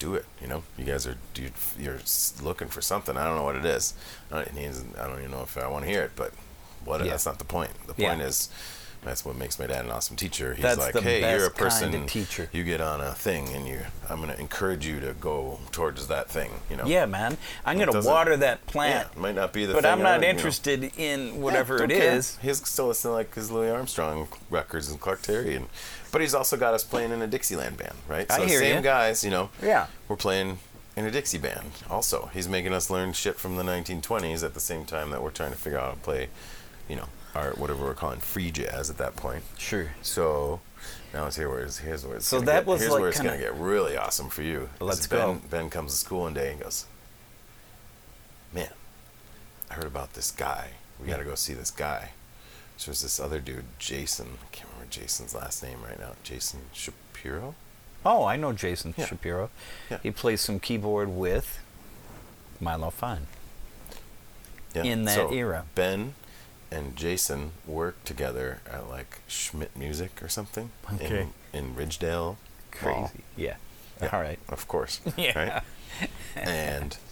do 0.00 0.14
it 0.16 0.24
you 0.42 0.48
know 0.48 0.62
you 0.76 0.84
guys 0.84 1.06
are 1.06 1.16
dude 1.34 1.52
you're 1.78 2.00
looking 2.42 2.66
for 2.68 2.80
something 2.80 3.16
i 3.16 3.24
don't 3.24 3.36
know 3.36 3.44
what 3.44 3.54
it 3.54 3.64
is 3.66 3.94
i 4.32 4.42
don't, 4.42 4.48
I 4.98 5.06
don't 5.06 5.18
even 5.18 5.30
know 5.30 5.42
if 5.42 5.56
i 5.56 5.68
want 5.68 5.84
to 5.84 5.90
hear 5.90 6.02
it 6.02 6.12
but 6.16 6.32
what 6.84 7.00
Yeah. 7.04 7.10
that's 7.12 7.26
not 7.26 7.38
the 7.38 7.44
point 7.44 7.70
the 7.86 7.94
Yeah. 7.96 8.08
point 8.08 8.22
is 8.22 8.48
that's 9.02 9.24
what 9.24 9.34
makes 9.34 9.58
my 9.58 9.66
dad 9.66 9.84
an 9.86 9.90
awesome 9.90 10.14
teacher 10.16 10.52
he's 10.54 10.62
That's 10.62 10.78
like 10.78 10.98
hey 10.98 11.20
you're 11.20 11.46
a 11.46 11.50
best 11.50 11.56
kind 11.80 11.92
person 11.92 11.94
of 12.02 12.06
teacher. 12.10 12.48
you 12.52 12.64
get 12.64 12.80
on 12.82 13.00
a 13.00 13.12
thing 13.12 13.48
and 13.54 13.66
you 13.68 13.80
i'm 14.10 14.20
going 14.22 14.30
to 14.30 14.38
encourage 14.40 14.86
you 14.86 15.00
to 15.00 15.12
go 15.14 15.58
towards 15.72 16.06
that 16.08 16.28
thing 16.30 16.50
you 16.70 16.76
know 16.76 16.84
Yeah, 16.86 17.04
man. 17.06 17.36
I'm 17.66 17.78
gonna 17.78 18.00
water 18.02 18.36
that 18.38 18.66
plant, 18.66 19.08
it 19.12 19.18
might 19.18 19.34
not 19.34 19.52
be 19.52 19.64
the 19.66 19.72
but 19.74 19.82
thing 19.84 19.92
I'm 19.92 20.02
not 20.02 20.20
would, 20.20 20.26
you 20.26 20.32
know. 20.32 20.36
interested 20.38 20.92
in 20.98 21.40
whatever 21.42 21.78
Yeah, 21.78 21.84
it 21.84 21.90
care. 22.00 22.12
is. 22.14 22.36
He's 22.42 22.66
still 22.66 22.88
listening 22.88 23.12
to 23.12 23.16
like 23.16 23.34
his 23.34 23.50
Louis 23.50 23.70
Armstrong 23.70 24.28
records 24.50 24.90
and 24.90 24.98
Clark 25.00 25.22
Terry, 25.22 25.54
and 25.56 25.68
but 26.10 26.20
he's 26.20 26.34
also 26.34 26.56
got 26.56 26.74
us 26.74 26.84
playing 26.84 27.12
in 27.12 27.22
a 27.22 27.26
Dixieland 27.26 27.76
band, 27.76 27.94
right? 28.08 28.30
I 28.30 28.38
so 28.38 28.46
hear 28.46 28.58
same 28.58 28.76
ya. 28.76 28.80
guys, 28.82 29.24
you 29.24 29.30
know. 29.30 29.50
Yeah. 29.62 29.86
We're 30.08 30.16
playing 30.16 30.58
in 30.96 31.06
a 31.06 31.10
Dixie 31.10 31.38
band. 31.38 31.70
Also, 31.88 32.30
he's 32.32 32.48
making 32.48 32.72
us 32.72 32.90
learn 32.90 33.12
shit 33.12 33.36
from 33.36 33.56
the 33.56 33.62
1920s 33.62 34.44
at 34.44 34.54
the 34.54 34.60
same 34.60 34.84
time 34.84 35.10
that 35.10 35.22
we're 35.22 35.30
trying 35.30 35.50
to 35.52 35.56
figure 35.56 35.78
out 35.78 35.84
how 35.84 35.90
to 35.92 35.98
play, 35.98 36.28
you 36.88 36.96
know, 36.96 37.08
our 37.34 37.52
whatever 37.52 37.84
we're 37.84 37.94
calling 37.94 38.18
free 38.18 38.50
jazz 38.50 38.90
at 38.90 38.98
that 38.98 39.16
point. 39.16 39.44
Sure. 39.56 39.90
So 40.02 40.60
now 41.14 41.26
it's 41.26 41.36
here 41.36 41.48
where 41.48 41.60
it's 41.60 41.78
here's 41.78 42.04
where 42.04 42.16
it's 42.16 42.26
So 42.26 42.40
that 42.40 42.60
get, 42.60 42.66
was 42.66 42.80
here's 42.80 42.92
like 42.92 43.00
where 43.00 43.08
it's 43.08 43.20
gonna 43.20 43.38
get 43.38 43.54
really 43.54 43.96
awesome 43.96 44.28
for 44.28 44.42
you. 44.42 44.68
Let's 44.80 45.06
ben, 45.06 45.18
go. 45.18 45.40
Ben 45.48 45.70
comes 45.70 45.92
to 45.92 45.98
school 45.98 46.22
one 46.22 46.34
day 46.34 46.52
and 46.52 46.60
goes, 46.60 46.86
"Man, 48.52 48.72
I 49.70 49.74
heard 49.74 49.86
about 49.86 50.14
this 50.14 50.30
guy. 50.30 50.70
We 51.00 51.06
got 51.06 51.18
to 51.18 51.24
go 51.24 51.34
see 51.34 51.54
this 51.54 51.70
guy." 51.70 52.10
There's 52.84 53.02
this 53.02 53.20
other 53.20 53.40
dude, 53.40 53.64
Jason. 53.78 54.38
I 54.42 54.46
can't 54.54 54.68
remember 54.72 54.90
Jason's 54.90 55.34
last 55.34 55.62
name 55.62 55.78
right 55.86 55.98
now. 55.98 56.12
Jason 56.22 56.60
Shapiro. 56.72 57.54
Oh, 58.04 58.24
I 58.24 58.36
know 58.36 58.52
Jason 58.52 58.94
Yeah. 58.96 59.06
Shapiro. 59.06 59.50
Yeah. 59.90 59.98
He 60.02 60.10
plays 60.10 60.40
some 60.40 60.58
keyboard 60.60 61.08
with 61.10 61.60
Milo 62.60 62.90
Fine. 62.90 63.26
Yeah. 64.74 64.84
In 64.84 65.04
that 65.04 65.14
so 65.16 65.32
era. 65.32 65.64
Ben 65.74 66.14
and 66.70 66.96
Jason 66.96 67.50
worked 67.66 68.06
together 68.06 68.60
at 68.70 68.88
like 68.88 69.18
Schmidt 69.26 69.76
Music 69.76 70.22
or 70.22 70.28
something 70.28 70.70
Okay. 70.94 71.28
in, 71.52 71.58
in 71.66 71.74
Ridgedale. 71.74 72.36
Crazy. 72.70 72.94
Mall. 72.98 73.10
Yeah. 73.36 73.56
Yeah, 74.00 74.08
All 74.12 74.20
right. 74.22 74.38
Of 74.48 74.66
course. 74.68 75.00
Yeah. 75.18 75.62
Right? 76.00 76.08
and 76.36 76.96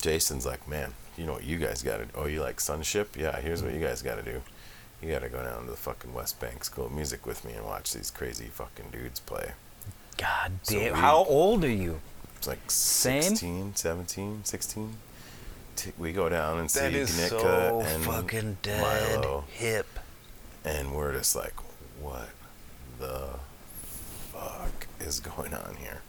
Jason's 0.00 0.44
like, 0.46 0.66
man, 0.66 0.94
you 1.16 1.26
know 1.26 1.32
what 1.34 1.44
you 1.44 1.58
guys 1.58 1.82
got 1.82 1.98
to 1.98 2.04
do? 2.06 2.10
Oh, 2.14 2.26
you 2.26 2.40
like 2.40 2.60
Sunship? 2.60 3.16
Yeah, 3.18 3.38
here's 3.40 3.62
what 3.62 3.72
you 3.74 3.80
guys 3.80 4.02
got 4.02 4.16
to 4.16 4.22
do. 4.22 4.40
You 5.02 5.10
got 5.10 5.22
to 5.22 5.28
go 5.28 5.42
down 5.42 5.64
to 5.64 5.70
the 5.70 5.76
fucking 5.76 6.14
West 6.14 6.38
Bank 6.40 6.64
School 6.64 6.86
of 6.86 6.92
Music 6.92 7.26
with 7.26 7.44
me 7.44 7.52
and 7.54 7.64
watch 7.64 7.92
these 7.92 8.10
crazy 8.10 8.46
fucking 8.46 8.86
dudes 8.92 9.20
play. 9.20 9.52
God 10.16 10.52
So 10.62 10.74
damn. 10.78 10.94
we- 10.94 10.98
How 11.00 11.24
old 11.24 11.64
are 11.64 11.68
you? 11.70 12.00
It's 12.36 12.46
like 12.46 12.70
Same? 12.70 13.22
16, 13.22 13.74
17, 13.76 14.40
16. 14.44 14.96
T- 15.76 15.92
we 15.98 16.12
go 16.12 16.28
down 16.28 16.58
and 16.58 16.70
see 16.70 16.80
That 16.80 16.92
is 16.92 17.10
Gnitka 17.10 17.30
so 17.30 17.80
and 17.86 18.04
fucking 18.04 18.58
dead 18.62 18.80
Milo, 19.16 19.44
hip. 19.50 19.86
and 20.64 20.92
we're 20.94 21.12
just 21.14 21.34
like, 21.34 21.54
what 22.00 22.28
the 22.98 23.30
fuck 24.32 24.86
is 25.00 25.20
going 25.20 25.54
on 25.54 25.76
here? 25.80 26.02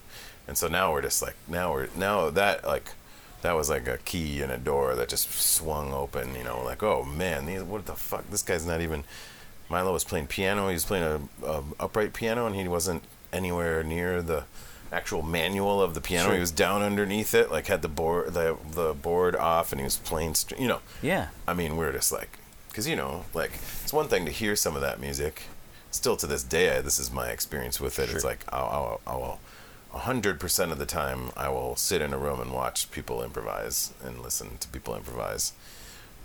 And 0.47 0.57
so 0.57 0.67
now 0.67 0.91
we're 0.91 1.01
just 1.01 1.21
like, 1.21 1.35
now 1.47 1.71
we're 1.71 1.87
now 1.95 2.29
that 2.31 2.65
like 2.65 2.91
that 3.43 3.55
was 3.55 3.69
like 3.69 3.87
a 3.87 3.99
key 3.99 4.41
in 4.41 4.49
a 4.49 4.57
door 4.57 4.95
that 4.95 5.09
just 5.09 5.31
swung 5.31 5.93
open. 5.93 6.33
You 6.35 6.43
know, 6.43 6.63
like 6.63 6.81
oh 6.81 7.03
man, 7.03 7.45
these, 7.45 7.61
what 7.61 7.85
the 7.85 7.93
fuck? 7.93 8.29
This 8.29 8.41
guy's 8.41 8.65
not 8.65 8.81
even. 8.81 9.03
Milo 9.69 9.93
was 9.93 10.03
playing 10.03 10.27
piano. 10.27 10.67
He 10.67 10.73
was 10.73 10.85
playing 10.85 11.03
a, 11.03 11.45
a 11.45 11.63
upright 11.79 12.13
piano, 12.13 12.45
and 12.45 12.55
he 12.55 12.67
wasn't 12.67 13.03
anywhere 13.31 13.83
near 13.83 14.21
the 14.21 14.43
actual 14.91 15.21
manual 15.21 15.81
of 15.81 15.93
the 15.93 16.01
piano. 16.01 16.27
Sure. 16.27 16.35
He 16.35 16.39
was 16.39 16.51
down 16.51 16.81
underneath 16.81 17.33
it, 17.33 17.51
like 17.51 17.67
had 17.67 17.81
the 17.81 17.87
board 17.87 18.33
the 18.33 18.57
the 18.71 18.93
board 18.93 19.35
off, 19.35 19.71
and 19.71 19.79
he 19.79 19.83
was 19.85 19.97
playing. 19.97 20.35
You 20.57 20.67
know. 20.67 20.79
Yeah. 21.01 21.27
I 21.47 21.53
mean, 21.53 21.77
we 21.77 21.85
are 21.85 21.93
just 21.93 22.11
like, 22.11 22.39
because 22.69 22.87
you 22.87 22.95
know, 22.95 23.25
like 23.33 23.51
it's 23.83 23.93
one 23.93 24.07
thing 24.07 24.25
to 24.25 24.31
hear 24.31 24.55
some 24.55 24.75
of 24.75 24.81
that 24.81 24.99
music. 24.99 25.43
Still 25.91 26.17
to 26.17 26.25
this 26.25 26.43
day, 26.43 26.75
I, 26.75 26.81
this 26.81 26.99
is 26.99 27.11
my 27.11 27.27
experience 27.27 27.79
with 27.79 27.99
it. 27.99 28.07
Sure. 28.07 28.15
It's 28.15 28.25
like, 28.25 28.43
oh, 28.51 28.57
oh, 28.57 28.99
oh, 29.05 29.11
oh 29.11 29.39
100% 29.93 30.71
of 30.71 30.79
the 30.79 30.85
time 30.85 31.31
I 31.37 31.49
will 31.49 31.75
sit 31.75 32.01
in 32.01 32.13
a 32.13 32.17
room 32.17 32.41
and 32.41 32.51
watch 32.51 32.89
people 32.91 33.23
improvise 33.23 33.93
and 34.03 34.21
listen 34.21 34.57
to 34.59 34.67
people 34.67 34.95
improvise. 34.95 35.53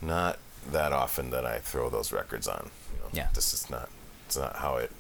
Not 0.01 0.39
that 0.71 0.93
often 0.93 1.31
that 1.31 1.45
I 1.45 1.59
throw 1.59 1.91
those 1.91 2.13
records 2.13 2.49
on. 2.49 2.71
You 2.93 3.01
know, 3.01 3.09
yeah. 3.13 3.29
This 3.35 3.53
is 3.53 3.69
not 3.71 3.91
it's 4.27 4.37
not 4.37 4.57
how 4.57 4.77
it 4.77 4.93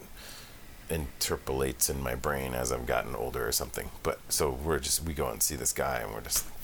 interpolates 0.91 1.91
in 1.91 2.03
my 2.03 2.14
brain 2.14 2.55
as 2.55 2.73
I've 2.73 2.87
gotten 2.87 3.14
older 3.14 3.47
or 3.47 3.53
something. 3.53 3.91
But 4.03 4.21
so 4.29 4.51
we're 4.51 4.79
just 4.79 5.05
we 5.05 5.14
go 5.14 5.29
and 5.29 5.43
see 5.43 5.55
this 5.55 5.73
guy 5.73 5.99
and 5.99 6.12
we're 6.12 6.21
just 6.21 6.47
like 6.47 6.55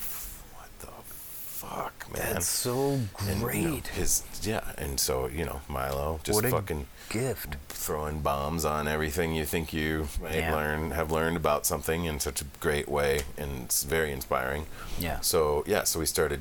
what 0.55 0.79
the 0.81 0.87
fuck, 1.05 2.13
man. 2.13 2.35
That's 2.35 2.47
so 2.47 3.01
great. 3.15 3.55
And, 3.55 3.63
you 3.63 3.69
know, 3.69 3.81
his 3.95 4.25
yeah, 4.43 4.73
and 4.77 4.99
so, 5.01 5.29
you 5.29 5.45
know, 5.45 5.61
Milo 5.69 6.21
just 6.23 6.43
what 6.43 6.51
fucking 6.51 6.87
gift. 7.09 7.57
throwing 7.69 8.21
bombs 8.21 8.65
on 8.65 8.89
everything 8.89 9.35
you 9.35 9.45
think 9.45 9.73
you 9.73 10.09
Yeah. 10.23 10.55
learn 10.55 10.93
have 10.93 11.11
learned 11.11 11.37
about 11.37 11.67
something 11.67 12.05
in 12.07 12.19
such 12.21 12.41
a 12.41 12.45
great 12.61 12.89
way, 12.89 13.23
and 13.37 13.65
it's 13.65 13.83
very 13.85 14.11
inspiring. 14.11 14.67
Yeah. 14.99 15.21
So 15.21 15.65
yeah, 15.67 15.85
so 15.85 15.99
we 16.01 16.07
started 16.07 16.41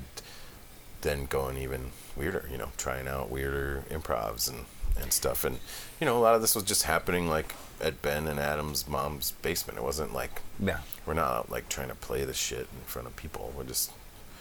then 1.01 1.25
going 1.25 1.57
even 1.57 1.91
weirder, 2.15 2.45
you 2.49 2.57
know, 2.57 2.71
trying 2.77 3.07
out 3.07 3.29
weirder 3.29 3.83
improvs 3.89 4.47
and 4.49 4.65
and 4.95 5.11
stuff, 5.11 5.43
and 5.43 5.59
you 5.99 6.05
know 6.05 6.15
a 6.17 6.21
lot 6.21 6.35
of 6.35 6.41
this 6.41 6.53
was 6.55 6.63
just 6.63 6.83
happening 6.83 7.27
like 7.27 7.53
at 7.81 8.01
Ben 8.03 8.27
and 8.27 8.39
Adam's 8.39 8.87
mom's 8.87 9.31
basement. 9.41 9.77
It 9.79 9.83
wasn't 9.83 10.13
like 10.13 10.41
Yeah. 10.59 10.79
we're 11.05 11.15
not 11.15 11.49
like 11.49 11.67
trying 11.67 11.89
to 11.89 11.95
play 11.95 12.23
the 12.23 12.33
shit 12.33 12.67
in 12.71 12.85
front 12.85 13.07
of 13.07 13.15
people. 13.15 13.51
We're 13.57 13.63
just 13.63 13.91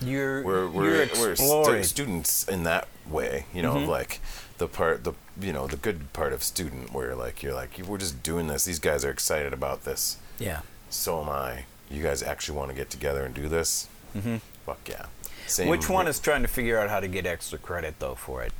You're 0.02 0.42
we're 0.42 0.68
we're, 0.68 0.84
you're 0.84 1.08
we're 1.18 1.32
exploring. 1.32 1.82
students 1.84 2.46
in 2.48 2.64
that 2.64 2.88
way, 3.08 3.46
you 3.54 3.62
know, 3.62 3.76
of 3.76 3.88
like 3.88 4.20
the 4.58 4.68
part 4.68 5.04
the 5.04 5.12
you 5.40 5.52
know 5.52 5.66
the 5.66 5.76
good 5.76 6.12
part 6.12 6.32
of 6.32 6.42
student 6.42 6.92
where 6.92 7.14
like 7.14 7.42
you're 7.42 7.54
like 7.54 7.80
we're 7.86 7.98
just 7.98 8.22
doing 8.22 8.46
this. 8.48 8.64
These 8.64 8.78
guys 8.78 9.04
are 9.04 9.10
excited 9.10 9.52
about 9.52 9.84
this. 9.84 10.16
yeah. 10.38 10.60
So 10.90 11.22
am 11.22 11.28
I. 11.30 11.64
You 11.90 12.02
guys 12.02 12.22
actually 12.22 12.58
want 12.58 12.70
to 12.70 12.76
get 12.76 12.90
together 12.90 13.24
and 13.24 13.34
do 13.34 13.48
this? 13.48 13.88
Mm-hmm. 14.16 14.36
Fuck 14.66 14.88
yeah. 14.88 15.06
Same 15.46 15.68
Which 15.68 15.88
one 15.88 16.06
is 16.06 16.18
trying 16.20 16.42
to 16.42 16.48
figure 16.48 16.78
out 16.78 16.90
how 16.90 17.00
to 17.00 17.08
get 17.08 17.26
extra 17.26 17.58
credit 17.58 17.94
though 17.98 18.14
for 18.14 18.42
it? 18.42 18.52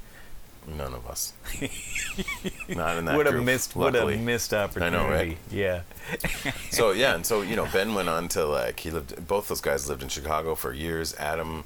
None 0.66 0.94
of 0.94 1.06
us? 1.06 1.32
Not 2.68 2.96
in 2.98 3.04
that 3.06 3.16
What 3.16 3.26
a 3.26 3.30
group, 3.32 3.44
missed 3.44 3.74
a 3.74 3.78
luckily. 3.78 4.16
missed 4.18 4.52
I 4.54 4.88
know, 4.90 5.08
right? 5.08 5.36
Yeah. 5.50 5.82
so 6.70 6.90
yeah, 6.92 7.14
and 7.14 7.24
so 7.26 7.42
you 7.42 7.56
know, 7.56 7.66
Ben 7.72 7.94
went 7.94 8.08
on 8.08 8.28
to 8.28 8.44
like 8.46 8.80
he 8.80 8.90
lived. 8.90 9.26
Both 9.26 9.48
those 9.48 9.60
guys 9.60 9.88
lived 9.88 10.02
in 10.02 10.08
Chicago 10.08 10.54
for 10.54 10.72
years. 10.72 11.14
Adam 11.16 11.64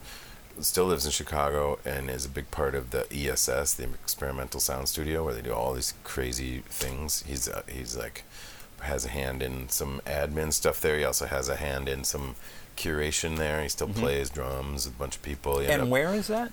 still 0.60 0.86
lives 0.86 1.04
in 1.04 1.10
Chicago 1.12 1.78
and 1.84 2.08
is 2.08 2.24
a 2.24 2.28
big 2.30 2.50
part 2.50 2.74
of 2.74 2.90
the 2.90 3.06
ESS, 3.12 3.74
the 3.74 3.84
Experimental 3.84 4.58
Sound 4.60 4.88
Studio, 4.88 5.24
where 5.24 5.34
they 5.34 5.42
do 5.42 5.52
all 5.52 5.74
these 5.74 5.94
crazy 6.02 6.62
things. 6.68 7.22
He's 7.26 7.48
uh, 7.48 7.62
he's 7.68 7.96
like 7.96 8.24
has 8.80 9.04
a 9.04 9.08
hand 9.08 9.42
in 9.42 9.68
some 9.68 10.00
admin 10.06 10.52
stuff 10.52 10.80
there. 10.80 10.98
He 10.98 11.04
also 11.04 11.26
has 11.26 11.48
a 11.48 11.56
hand 11.56 11.88
in 11.88 12.04
some 12.04 12.36
curation 12.76 13.36
there. 13.38 13.62
He 13.62 13.68
still 13.68 13.88
plays 13.88 14.28
drums 14.30 14.86
with 14.86 14.94
a 14.94 14.98
bunch 14.98 15.16
of 15.16 15.22
people. 15.22 15.58
He 15.60 15.64
Mm-hmm. 15.66 15.72
And 15.72 15.82
up- 15.84 15.88
where 15.88 16.12
is 16.14 16.26
that? 16.28 16.52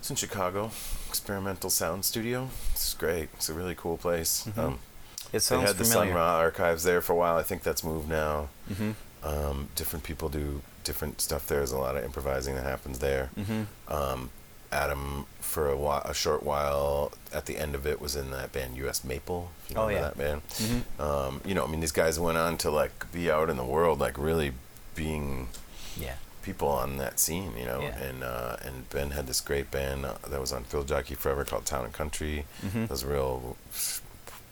It's 0.00 0.10
in 0.10 0.16
Chicago, 0.16 0.72
Experimental 1.12 1.68
Sound 1.68 2.06
Studio. 2.06 2.48
It's 2.72 2.94
great. 2.94 3.28
It's 3.34 3.50
a 3.50 3.52
really 3.52 3.74
cool 3.74 3.98
place. 3.98 4.48
Um, 4.56 4.78
It 5.26 5.32
they 5.32 5.38
sounds 5.40 5.68
had 5.68 5.76
the 5.76 5.84
Sun. 5.84 6.08
Ra 6.14 6.38
archives 6.38 6.84
there 6.84 7.02
for 7.02 7.12
a 7.12 7.16
while. 7.16 7.36
I 7.36 7.42
think 7.42 7.62
that's 7.62 7.84
moved 7.84 8.08
now. 8.08 8.48
Mm-hmm. 8.70 8.92
Um, 9.22 9.68
different 9.76 10.04
people 10.04 10.28
do 10.30 10.62
different 10.84 11.20
stuff 11.20 11.46
there. 11.46 11.58
There's 11.58 11.70
a 11.70 11.76
lot 11.78 11.96
of 11.98 12.02
improvising 12.04 12.54
that 12.56 12.64
happens 12.64 12.98
there. 13.00 13.28
Mm-hmm. 13.38 13.62
Um, 13.92 14.30
Adam, 14.72 15.26
for 15.38 15.68
a 15.68 15.76
while, 15.76 16.00
a 16.06 16.14
short 16.14 16.42
while, 16.42 17.12
at 17.30 17.44
the 17.44 17.58
end 17.58 17.74
of 17.74 17.86
it, 17.86 18.00
was 18.00 18.16
in 18.16 18.30
that 18.30 18.52
band 18.52 18.78
U.S. 18.78 19.04
Maple. 19.04 19.50
You 19.68 19.76
Oh, 19.76 19.88
yeah. 19.88 20.00
that 20.00 20.16
band. 20.16 20.40
Mhm. 20.48 20.82
Um, 21.08 21.40
you 21.44 21.54
know, 21.54 21.64
I 21.64 21.68
mean, 21.68 21.80
these 21.80 21.92
guys 21.92 22.18
went 22.18 22.38
on 22.38 22.56
to 22.64 22.70
like 22.70 23.12
be 23.12 23.30
out 23.30 23.50
in 23.50 23.58
the 23.58 23.64
world, 23.76 24.00
like 24.00 24.16
really 24.16 24.52
being 24.94 25.48
Yeah. 25.94 26.14
People 26.42 26.68
on 26.68 26.96
that 26.98 27.20
scene, 27.20 27.52
you 27.56 27.64
know. 27.64 27.80
Yeah. 27.80 27.96
And 27.98 28.24
uh, 28.24 28.56
and 28.62 28.88
Ben 28.90 29.10
had 29.12 29.26
this 29.26 29.40
great 29.40 29.70
band 29.70 30.04
uh, 30.04 30.14
that 30.28 30.40
was 30.40 30.52
on 30.52 30.64
Thrill 30.64 30.84
Jockey 30.84 31.14
Forever 31.14 31.44
called 31.44 31.64
Town 31.66 31.84
and 31.84 31.92
Country. 31.94 32.44
Mhm. 32.64 32.84
It 32.84 32.90
was 32.90 33.04
real 33.04 33.56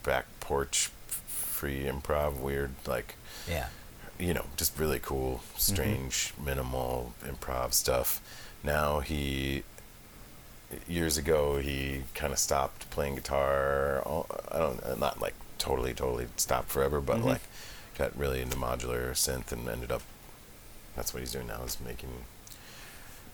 back 0.04 0.26
porch, 0.40 0.90
free 1.26 1.84
improv, 1.84 2.36
weird, 2.38 2.70
like 2.86 3.14
Yeah. 3.48 3.66
you 4.18 4.32
know, 4.34 4.46
just 4.56 4.78
really 4.78 4.98
cool, 5.00 5.42
strange, 5.56 6.32
minimal 6.42 7.12
improv 7.24 7.74
stuff. 7.74 8.20
Now 8.62 9.00
he, 9.00 9.64
years 10.86 11.16
ago, 11.18 11.58
he 11.58 12.04
kind 12.14 12.32
of 12.32 12.38
stopped 12.38 12.88
playing 12.90 13.16
guitar. 13.16 14.02
I 14.52 14.58
don't, 14.58 14.98
not 15.00 15.20
like 15.20 15.34
totally, 15.58 15.92
totally 15.92 16.28
stopped 16.36 16.68
forever, 16.70 17.00
but 17.00 17.18
Mhm. 17.18 17.24
like 17.24 17.40
got 17.98 18.16
really 18.16 18.40
into 18.40 18.56
modular 18.56 19.10
synth 19.12 19.50
and 19.52 19.68
ended 19.68 19.90
up. 19.92 20.02
That's 20.96 21.12
what 21.14 21.20
he's 21.20 21.32
doing 21.32 21.46
now 21.46 21.62
is 21.62 21.78
making 21.80 22.10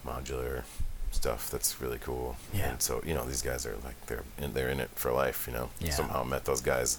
modular 0.06 0.62
stuff 1.10 1.50
that's 1.50 1.80
really 1.80 1.98
cool. 1.98 2.36
Yeah. 2.52 2.70
And 2.70 2.82
so 2.82 3.02
you 3.04 3.14
know 3.14 3.24
these 3.24 3.42
guys 3.42 3.64
are 3.66 3.74
like 3.84 4.04
they're 4.06 4.24
in, 4.38 4.52
they're 4.52 4.68
in 4.68 4.80
it 4.80 4.90
for 4.94 5.10
life. 5.12 5.46
You 5.46 5.54
know. 5.54 5.70
Yeah. 5.80 5.90
Somehow 5.90 6.22
met 6.24 6.44
those 6.44 6.60
guys 6.60 6.98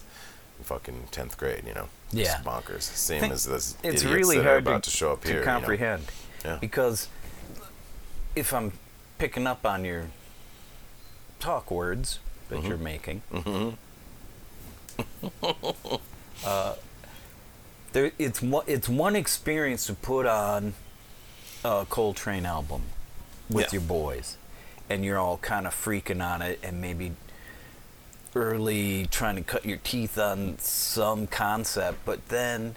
in 0.58 0.64
fucking 0.64 1.08
tenth 1.10 1.36
grade. 1.38 1.62
You 1.66 1.74
know. 1.74 1.88
Yeah. 2.10 2.24
Just 2.24 2.44
bonkers. 2.44 2.82
Same 2.82 3.24
as 3.24 3.44
this. 3.44 3.76
It's 3.82 4.04
really 4.04 4.42
hard 4.42 4.64
to, 4.64 4.80
to, 4.80 4.90
show 4.90 5.12
up 5.12 5.22
to 5.22 5.28
here. 5.28 5.40
you 5.40 5.44
know. 5.46 5.52
comprehend 5.52 6.04
Yeah. 6.44 6.58
because 6.60 7.08
if 8.34 8.52
I'm 8.52 8.72
picking 9.18 9.46
up 9.46 9.64
on 9.66 9.84
your 9.84 10.06
talk 11.40 11.70
words 11.70 12.18
that 12.48 12.60
Mhm. 12.60 12.68
you're 12.68 12.76
making, 12.78 13.22
Mm-hmm. 13.32 13.74
uh, 16.44 16.74
there 17.92 18.12
it's 18.18 18.42
one 18.42 18.64
it's 18.66 18.88
one 18.88 19.16
experience 19.16 19.86
to 19.86 19.94
put 19.94 20.26
on 20.26 20.74
a 21.64 21.86
Coltrane 21.88 22.46
album 22.46 22.82
with 23.50 23.66
Yeah. 23.66 23.80
your 23.80 23.82
boys, 23.82 24.36
and 24.88 25.04
you're 25.04 25.18
all 25.18 25.38
kind 25.38 25.66
of 25.66 25.74
freaking 25.74 26.22
on 26.24 26.42
it, 26.42 26.60
and 26.62 26.80
maybe 26.80 27.12
early 28.36 29.06
trying 29.10 29.36
to 29.36 29.42
cut 29.42 29.64
your 29.64 29.78
teeth 29.78 30.18
on 30.18 30.58
some 30.58 31.26
concept, 31.26 31.98
but 32.04 32.28
then 32.28 32.76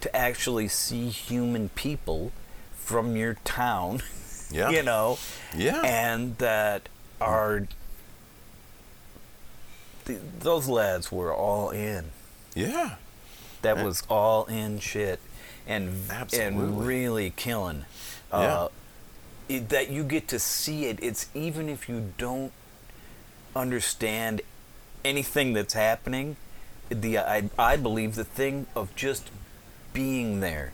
to 0.00 0.14
actually 0.14 0.68
see 0.68 1.08
human 1.08 1.68
people 1.70 2.32
from 2.76 3.16
your 3.16 3.34
town, 3.44 4.02
Yeah. 4.50 4.70
you 4.70 4.82
know, 4.82 5.18
Yeah. 5.56 5.80
and 5.82 6.36
that 6.38 6.88
are 7.20 7.66
th- 10.04 10.20
those 10.40 10.68
lads 10.68 11.10
were 11.12 11.32
all 11.34 11.70
in. 11.70 12.10
yeah. 12.54 12.96
That 13.62 13.76
Yeah. 13.78 13.84
was 13.84 14.02
all 14.08 14.44
in 14.46 14.78
shit, 14.80 15.20
and 15.66 16.10
and 16.32 16.86
really 16.86 17.30
killing. 17.30 17.84
Uh, 18.30 18.68
it, 19.48 19.68
that 19.70 19.88
you 19.90 20.04
get 20.04 20.28
to 20.28 20.38
see 20.38 20.84
it. 20.86 20.98
It's 21.02 21.26
even 21.34 21.68
if 21.68 21.88
you 21.88 22.12
don't 22.18 22.52
understand 23.56 24.42
anything 25.04 25.52
that's 25.52 25.74
happening. 25.74 26.36
The 26.90 27.18
I 27.18 27.50
I 27.58 27.76
believe 27.76 28.14
the 28.14 28.24
thing 28.24 28.66
of 28.74 28.94
just 28.96 29.30
being 29.92 30.40
there 30.40 30.72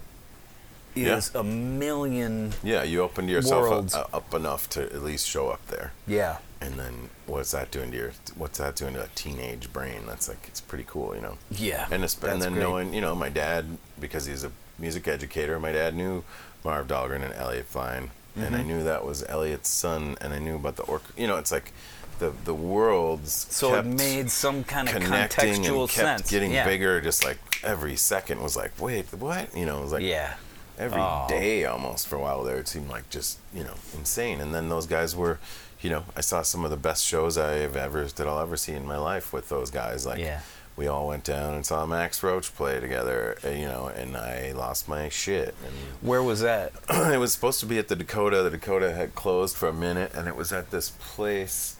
Yeah. 0.94 1.20
a 1.34 1.42
million. 1.42 2.52
Yeah. 2.62 2.82
You 2.84 3.02
opened 3.02 3.30
yourself 3.30 3.94
up, 3.94 4.14
up 4.14 4.34
enough 4.34 4.68
to 4.70 4.82
at 4.82 5.02
least 5.02 5.26
show 5.26 5.48
up 5.48 5.66
there. 5.68 5.92
Yeah. 6.06 6.38
And 6.60 6.78
then 6.78 7.10
what's 7.26 7.52
that 7.52 7.70
doing 7.70 7.90
to 7.90 7.96
your 7.96 8.12
what's 8.36 8.58
that 8.58 8.76
doing 8.76 8.94
to 8.94 9.02
a 9.04 9.08
teenage 9.14 9.72
brain? 9.72 10.02
That's 10.06 10.28
like 10.28 10.44
it's 10.48 10.60
pretty 10.60 10.84
cool, 10.86 11.14
you 11.14 11.20
know. 11.22 11.38
Yeah. 11.50 11.86
And 11.90 12.04
it's, 12.04 12.22
and 12.22 12.40
then 12.42 12.52
great. 12.52 12.62
knowing, 12.62 12.94
you 12.94 13.00
know, 13.00 13.14
my 13.14 13.28
dad 13.28 13.64
because 14.00 14.26
he's 14.26 14.44
a 14.44 14.50
music 14.78 15.06
educator, 15.08 15.58
my 15.60 15.72
dad 15.72 15.94
knew 15.94 16.24
Marv 16.64 16.88
Dahlgren 16.88 17.22
and 17.24 17.32
Elliot 17.34 17.66
Fine, 17.66 18.10
and 18.36 18.56
I 18.56 18.60
Mhm. 18.60 18.66
knew 18.66 18.84
that 18.84 19.04
was 19.04 19.24
Elliot's 19.28 19.68
son, 19.68 20.16
and 20.20 20.32
I 20.32 20.38
knew 20.38 20.56
about 20.56 20.76
the 20.76 20.82
orc. 20.84 21.02
You 21.16 21.26
know, 21.26 21.36
it's 21.36 21.52
like 21.52 21.72
the 22.18 22.32
the 22.44 22.54
worlds. 22.54 23.46
So 23.50 23.74
it 23.74 23.84
made 23.84 24.30
some 24.30 24.64
kind 24.64 24.88
of 24.88 24.94
contextual 24.96 25.80
and 25.82 25.90
kept 25.90 25.92
sense. 26.20 26.30
getting 26.30 26.52
yeah. 26.52 26.64
bigger. 26.64 27.00
Just 27.00 27.24
like 27.24 27.38
every 27.62 27.96
second 27.96 28.40
was 28.42 28.56
like, 28.56 28.72
wait, 28.80 29.06
what? 29.12 29.54
You 29.56 29.66
know, 29.66 29.78
it 29.78 29.82
was 29.82 29.92
like 29.92 30.02
yeah. 30.02 30.34
Every 30.78 31.00
Oh. 31.00 31.26
day 31.28 31.64
almost 31.64 32.06
for 32.06 32.16
a 32.16 32.20
while 32.20 32.42
there. 32.44 32.56
It 32.58 32.68
seemed 32.68 32.88
like 32.88 33.08
just 33.10 33.38
you 33.54 33.64
know 33.64 33.74
insane. 33.96 34.40
And 34.40 34.54
then 34.54 34.68
those 34.68 34.86
guys 34.86 35.14
were, 35.16 35.38
you 35.80 35.90
know, 35.90 36.04
I 36.16 36.20
saw 36.20 36.42
some 36.42 36.64
of 36.64 36.70
the 36.70 36.76
best 36.76 37.04
shows 37.04 37.36
I've 37.38 37.76
ever 37.76 38.04
that 38.06 38.26
I'll 38.26 38.40
ever 38.40 38.56
see 38.56 38.72
in 38.72 38.86
my 38.86 38.98
life 38.98 39.32
with 39.32 39.48
those 39.48 39.70
guys. 39.70 40.04
Like 40.06 40.18
Yeah. 40.20 40.40
we 40.76 40.86
all 40.88 41.06
went 41.06 41.22
down 41.24 41.54
and 41.54 41.64
saw 41.64 41.86
Max 41.86 42.22
Roach 42.22 42.54
play 42.54 42.80
together, 42.80 43.36
uh, 43.44 43.48
you 43.50 43.66
know, 43.66 43.86
and 43.86 44.16
I 44.16 44.52
lost 44.52 44.88
my 44.88 45.08
shit. 45.08 45.54
And 45.64 45.74
Where 46.00 46.22
was 46.22 46.40
that? 46.40 46.72
it 46.90 47.18
was 47.18 47.32
supposed 47.32 47.60
to 47.60 47.66
be 47.66 47.78
at 47.78 47.88
the 47.88 47.96
Dakota. 47.96 48.42
The 48.42 48.50
Dakota 48.50 48.92
had 48.92 49.14
closed 49.14 49.56
for 49.56 49.68
a 49.68 49.72
minute, 49.72 50.12
and 50.14 50.26
it 50.26 50.34
was 50.36 50.52
at 50.52 50.70
this 50.72 50.90
place 50.90 51.76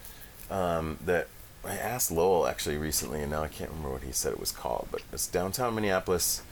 um, 0.50 0.98
that 1.04 1.26
I 1.64 1.74
asked 1.74 2.10
Lowell 2.12 2.46
actually 2.46 2.76
recently, 2.76 3.22
and 3.22 3.30
now 3.32 3.42
I 3.42 3.48
can't 3.48 3.70
remember 3.70 3.90
what 3.94 4.02
he 4.02 4.12
said 4.12 4.32
it 4.32 4.38
was 4.38 4.52
called, 4.52 4.88
but 4.92 5.00
it's 5.12 5.26
downtown 5.26 5.74
Minneapolis. 5.74 6.42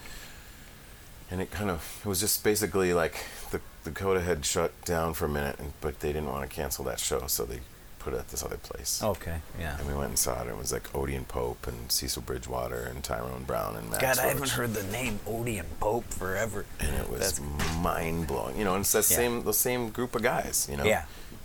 And 1.32 1.40
it 1.40 1.50
kind 1.50 1.70
of 1.70 2.00
it 2.04 2.08
was 2.08 2.20
just 2.20 2.44
basically 2.44 2.92
like 2.92 3.24
the 3.50 3.60
Dakota 3.84 4.20
had 4.20 4.44
shut 4.44 4.70
down 4.84 5.14
for 5.14 5.24
a 5.24 5.28
minute, 5.30 5.56
and, 5.58 5.72
but 5.80 6.00
they 6.00 6.12
didn't 6.12 6.28
want 6.28 6.48
to 6.48 6.54
cancel 6.54 6.84
that 6.84 7.00
show, 7.00 7.26
so 7.26 7.44
they 7.46 7.60
put 7.98 8.12
it 8.12 8.18
at 8.18 8.28
this 8.28 8.44
other 8.44 8.58
place. 8.58 9.02
Okay. 9.02 9.36
Yeah. 9.58 9.78
And 9.78 9.86
we 9.88 9.94
went 9.94 10.08
and 10.10 10.18
saw 10.18 10.36
it. 10.38 10.42
and 10.42 10.50
It 10.50 10.58
was 10.58 10.72
like 10.72 10.92
Odean 10.92 11.26
Pope 11.26 11.66
and 11.68 11.90
Cecil 11.90 12.22
Bridgewater 12.22 12.82
and 12.84 13.02
Tyrone 13.02 13.44
Brown 13.44 13.76
and 13.76 13.88
Max 13.90 14.02
God, 14.02 14.18
I 14.18 14.26
haven't 14.28 14.50
heard 14.50 14.74
the 14.74 14.82
name 14.92 15.20
Odean 15.26 15.64
Pope 15.80 16.04
forever. 16.12 16.66
and 16.80 16.94
it 16.96 17.08
was 17.08 17.20
That's- 17.38 17.40
mind 17.80 18.26
blowing. 18.26 18.58
You 18.58 18.64
know, 18.64 18.74
and 18.74 18.82
it's 18.82 18.92
that 18.92 19.08
Yeah. 19.08 19.16
same 19.16 19.44
the 19.44 19.54
same 19.54 19.90
group 19.90 20.14
of 20.14 20.22
guys. 20.22 20.66
You 20.70 20.76
know, 20.76 20.84
Yeah. 20.84 21.04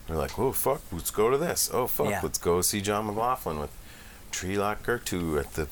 We're 0.09 0.15
like, 0.17 0.37
oh 0.39 0.51
fuck, 0.51 0.81
let's 0.91 1.11
go 1.11 1.29
to 1.29 1.37
this. 1.37 1.69
Oh 1.71 1.87
fuck, 1.87 2.09
Yeah. 2.09 2.19
let's 2.23 2.39
go 2.39 2.61
see 2.61 2.81
John 2.81 3.05
McLaughlin 3.05 3.59
with 3.59 3.71
Trilok 4.31 4.77
Gurtu 4.83 5.39
at 5.39 5.53
the 5.53 5.67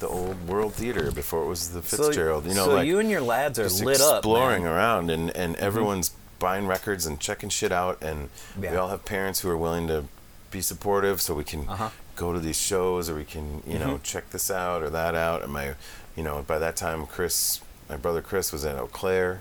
the 0.00 0.08
old 0.08 0.46
World 0.48 0.74
Theater 0.74 1.10
before 1.10 1.42
it 1.44 1.48
was 1.48 1.70
the 1.70 1.82
Fitzgerald. 1.82 2.46
you 2.46 2.54
know, 2.54 2.66
so 2.66 2.74
like 2.74 2.86
you 2.86 2.98
and 2.98 3.10
your 3.10 3.20
lads 3.20 3.58
are 3.58 3.68
lit 3.68 4.00
up. 4.00 4.18
exploring. 4.18 4.62
Mm-hmm. 4.62 4.70
around, 4.72 5.10
and 5.10 5.30
and 5.30 5.56
everyone's 5.56 6.12
buying 6.38 6.66
records 6.66 7.04
and 7.06 7.18
checking 7.18 7.48
shit 7.48 7.72
out, 7.72 8.00
and 8.02 8.28
we 8.56 8.68
all 8.68 8.88
have 8.88 9.04
parents 9.04 9.40
who 9.40 9.50
are 9.50 9.56
willing 9.56 9.88
to 9.88 10.04
be 10.50 10.60
supportive, 10.60 11.20
so 11.20 11.34
we 11.34 11.44
can 11.44 11.68
Uh-huh. 11.68 11.90
go 12.16 12.32
to 12.32 12.38
these 12.40 12.60
shows 12.60 13.10
or 13.10 13.14
we 13.16 13.24
can 13.24 13.62
you 13.66 13.78
know 13.78 13.94
Mhm. 13.98 14.02
check 14.02 14.30
this 14.30 14.50
out 14.50 14.82
or 14.82 14.90
that 14.90 15.14
out. 15.14 15.42
And 15.42 15.52
my, 15.52 15.74
you 16.16 16.22
know, 16.22 16.42
by 16.46 16.58
that 16.58 16.76
time, 16.76 17.06
Chris, 17.06 17.60
my 17.88 17.96
brother 17.96 18.22
Chris 18.22 18.52
was 18.52 18.64
at 18.64 18.76
Eau 18.78 18.86
Claire, 18.92 19.40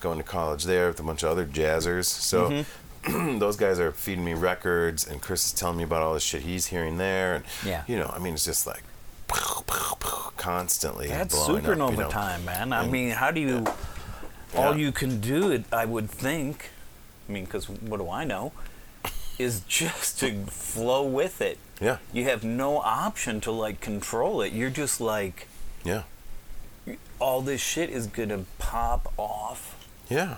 going 0.00 0.18
to 0.18 0.24
college 0.24 0.64
there 0.64 0.88
with 0.88 1.00
a 1.00 1.02
bunch 1.02 1.22
of 1.22 1.30
other 1.30 1.44
jazzers. 1.44 2.06
So. 2.06 2.50
Mm-hmm. 2.50 2.62
those 3.38 3.56
guys 3.56 3.78
are 3.78 3.92
feeding 3.92 4.24
me 4.24 4.34
records, 4.34 5.06
and 5.06 5.22
Chris 5.22 5.46
is 5.46 5.52
telling 5.52 5.76
me 5.76 5.84
about 5.84 6.02
all 6.02 6.12
the 6.14 6.18
shit 6.18 6.42
he's 6.42 6.66
hearing 6.66 6.98
there, 6.98 7.36
and 7.36 7.44
Yeah. 7.64 7.82
you 7.86 7.96
know, 7.96 8.10
I 8.12 8.18
mean, 8.18 8.34
it's 8.34 8.44
just 8.44 8.66
like 8.66 8.82
constantly 10.36 11.08
That's 11.08 11.34
blowing 11.34 11.64
supernova 11.64 11.84
up, 11.86 11.90
you 11.92 11.96
know. 12.04 12.10
time, 12.10 12.44
man. 12.44 12.72
I 12.72 12.82
And- 12.82 12.92
mean, 12.92 13.10
how 13.10 13.30
do 13.30 13.40
you? 13.40 13.64
Yeah. 14.54 14.60
All 14.66 14.76
you 14.78 14.92
can 14.92 15.20
do, 15.20 15.50
it, 15.50 15.64
I 15.72 15.84
would 15.84 16.08
think, 16.10 16.70
I 17.28 17.32
mean, 17.32 17.44
because 17.44 17.68
what 17.68 17.98
do 17.98 18.08
I 18.08 18.24
know? 18.24 18.52
Is 19.38 19.60
just 19.68 20.20
to 20.20 20.46
flow 20.46 21.04
with 21.04 21.40
it. 21.40 21.58
Yeah. 21.80 21.98
You 22.12 22.24
have 22.24 22.42
no 22.44 22.78
option 22.78 23.40
to 23.42 23.50
like 23.50 23.80
control 23.80 24.40
it. 24.40 24.52
You're 24.52 24.70
just 24.70 25.00
like, 25.00 25.48
Yeah. 25.84 26.02
all 27.18 27.40
this 27.42 27.60
shit 27.60 27.90
is 27.90 28.06
gonna 28.06 28.44
pop 28.58 29.12
off. 29.18 29.74
Yeah. 30.08 30.36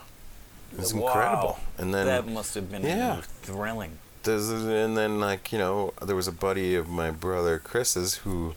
It's 0.77 0.93
Wow. 0.93 1.07
incredible. 1.07 1.59
And 1.77 1.95
then 1.95 2.07
that 2.07 2.27
must 2.27 2.55
have 2.55 2.71
been 2.71 2.83
yeah. 2.83 3.21
thrilling. 3.43 3.99
there's 4.25 4.51
and 4.51 4.97
then 4.97 5.21
like 5.21 5.53
you 5.53 5.59
know 5.59 5.95
there 6.05 6.17
was 6.17 6.29
a 6.29 6.33
buddy 6.33 6.75
of 6.75 6.87
my 6.89 7.11
brother 7.11 7.59
Chris's 7.59 8.17
who 8.17 8.55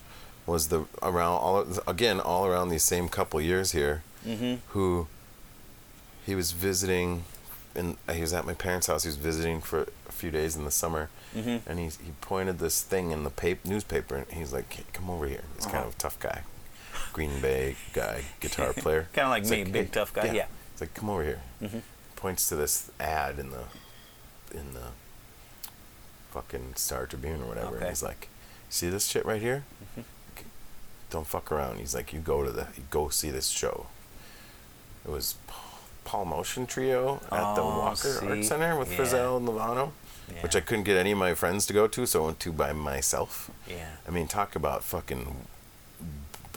was 0.52 0.68
the 0.68 0.86
around 1.02 1.34
all 1.46 1.66
again 1.88 2.20
all 2.20 2.46
around 2.46 2.70
these 2.70 2.84
same 2.84 3.08
couple 3.10 3.40
years 3.42 3.72
here 3.72 4.04
Mm-hmm. 4.26 4.56
who 4.70 5.08
he 6.28 6.36
was 6.36 6.52
visiting 6.52 7.24
and 7.74 7.98
he 8.14 8.22
was 8.22 8.34
at 8.34 8.46
my 8.46 8.54
parents 8.54 8.86
house 8.88 9.02
he 9.04 9.10
was 9.10 9.16
visiting 9.16 9.62
for 9.62 9.88
a 10.08 10.12
few 10.12 10.30
days 10.30 10.56
in 10.56 10.64
the 10.66 10.72
summer 10.72 11.10
Mhm. 11.36 11.62
and 11.66 11.80
he 11.80 11.86
he 11.86 12.12
pointed 12.22 12.60
this 12.60 12.82
thing 12.84 13.10
in 13.12 13.24
the 13.24 13.30
paper, 13.32 13.68
newspaper 13.68 14.16
and 14.18 14.28
he's 14.32 14.54
like 14.54 14.72
hey, 14.74 14.84
come 14.94 15.10
over 15.10 15.26
here 15.28 15.44
he's 15.56 15.66
kind 15.66 15.78
Uh-huh. 15.78 15.88
of 15.88 15.94
a 15.96 15.98
tough 15.98 16.20
guy 16.20 16.42
Green 17.14 17.42
Bay 17.42 17.76
guy 17.94 18.26
guitar 18.40 18.74
player 18.84 19.08
Kinda 19.14 19.30
like 19.30 19.44
He's 19.44 19.52
me, 19.52 19.64
big 19.64 19.92
tough 19.92 20.14
guy, 20.14 20.32
yeah. 20.34 20.46
it's 20.74 20.82
like 20.82 20.94
come 20.94 21.10
over 21.10 21.24
here 21.24 21.42
Mhm. 21.64 21.82
points 22.16 22.48
to 22.50 22.56
this 22.56 22.92
ad 23.00 23.40
in 23.40 23.50
the 23.50 23.64
in 24.54 24.74
the 24.76 24.90
fucking 26.32 26.74
Star 26.76 27.06
Tribune 27.06 27.42
or 27.42 27.46
whatever, 27.46 27.78
and 27.78 27.88
he's 27.90 28.04
like, 28.04 28.28
"See 28.70 28.90
this 28.90 29.06
shit 29.08 29.26
right 29.26 29.42
here? 29.42 29.64
Mhm. 29.98 30.04
Don't 31.12 31.28
fuck 31.28 31.52
around." 31.52 31.78
He's 31.80 31.94
like, 31.94 32.12
"You 32.14 32.20
go 32.20 32.44
to 32.44 32.52
the 32.52 32.68
go 32.90 33.10
see 33.10 33.30
this 33.30 33.48
show." 33.50 33.86
It 35.06 35.12
was 35.12 35.36
Paul- 36.04 36.26
Motian 36.26 36.68
Trio 36.68 37.16
at 37.32 37.56
the 37.56 37.62
Oh, 37.62 37.80
Walker 37.80 38.20
Art? 38.28 38.44
Center 38.44 38.76
with 38.78 38.92
Yeah. 38.92 38.98
Frisell 38.98 39.38
and 39.38 39.48
Lovano, 39.48 39.92
which 40.42 40.56
I 40.56 40.60
couldn't 40.62 40.84
get 40.86 40.98
any 40.98 41.12
of 41.12 41.18
my 41.20 41.34
friends 41.36 41.66
to 41.68 41.74
go 41.74 41.88
to, 41.88 42.06
so 42.06 42.24
I 42.24 42.26
went 42.26 42.40
to 42.42 42.52
by 42.52 42.74
myself. 42.74 43.50
Yeah. 43.68 43.88
I 44.08 44.12
mean, 44.12 44.28
talk 44.28 44.56
about 44.56 44.84
fucking 44.84 45.46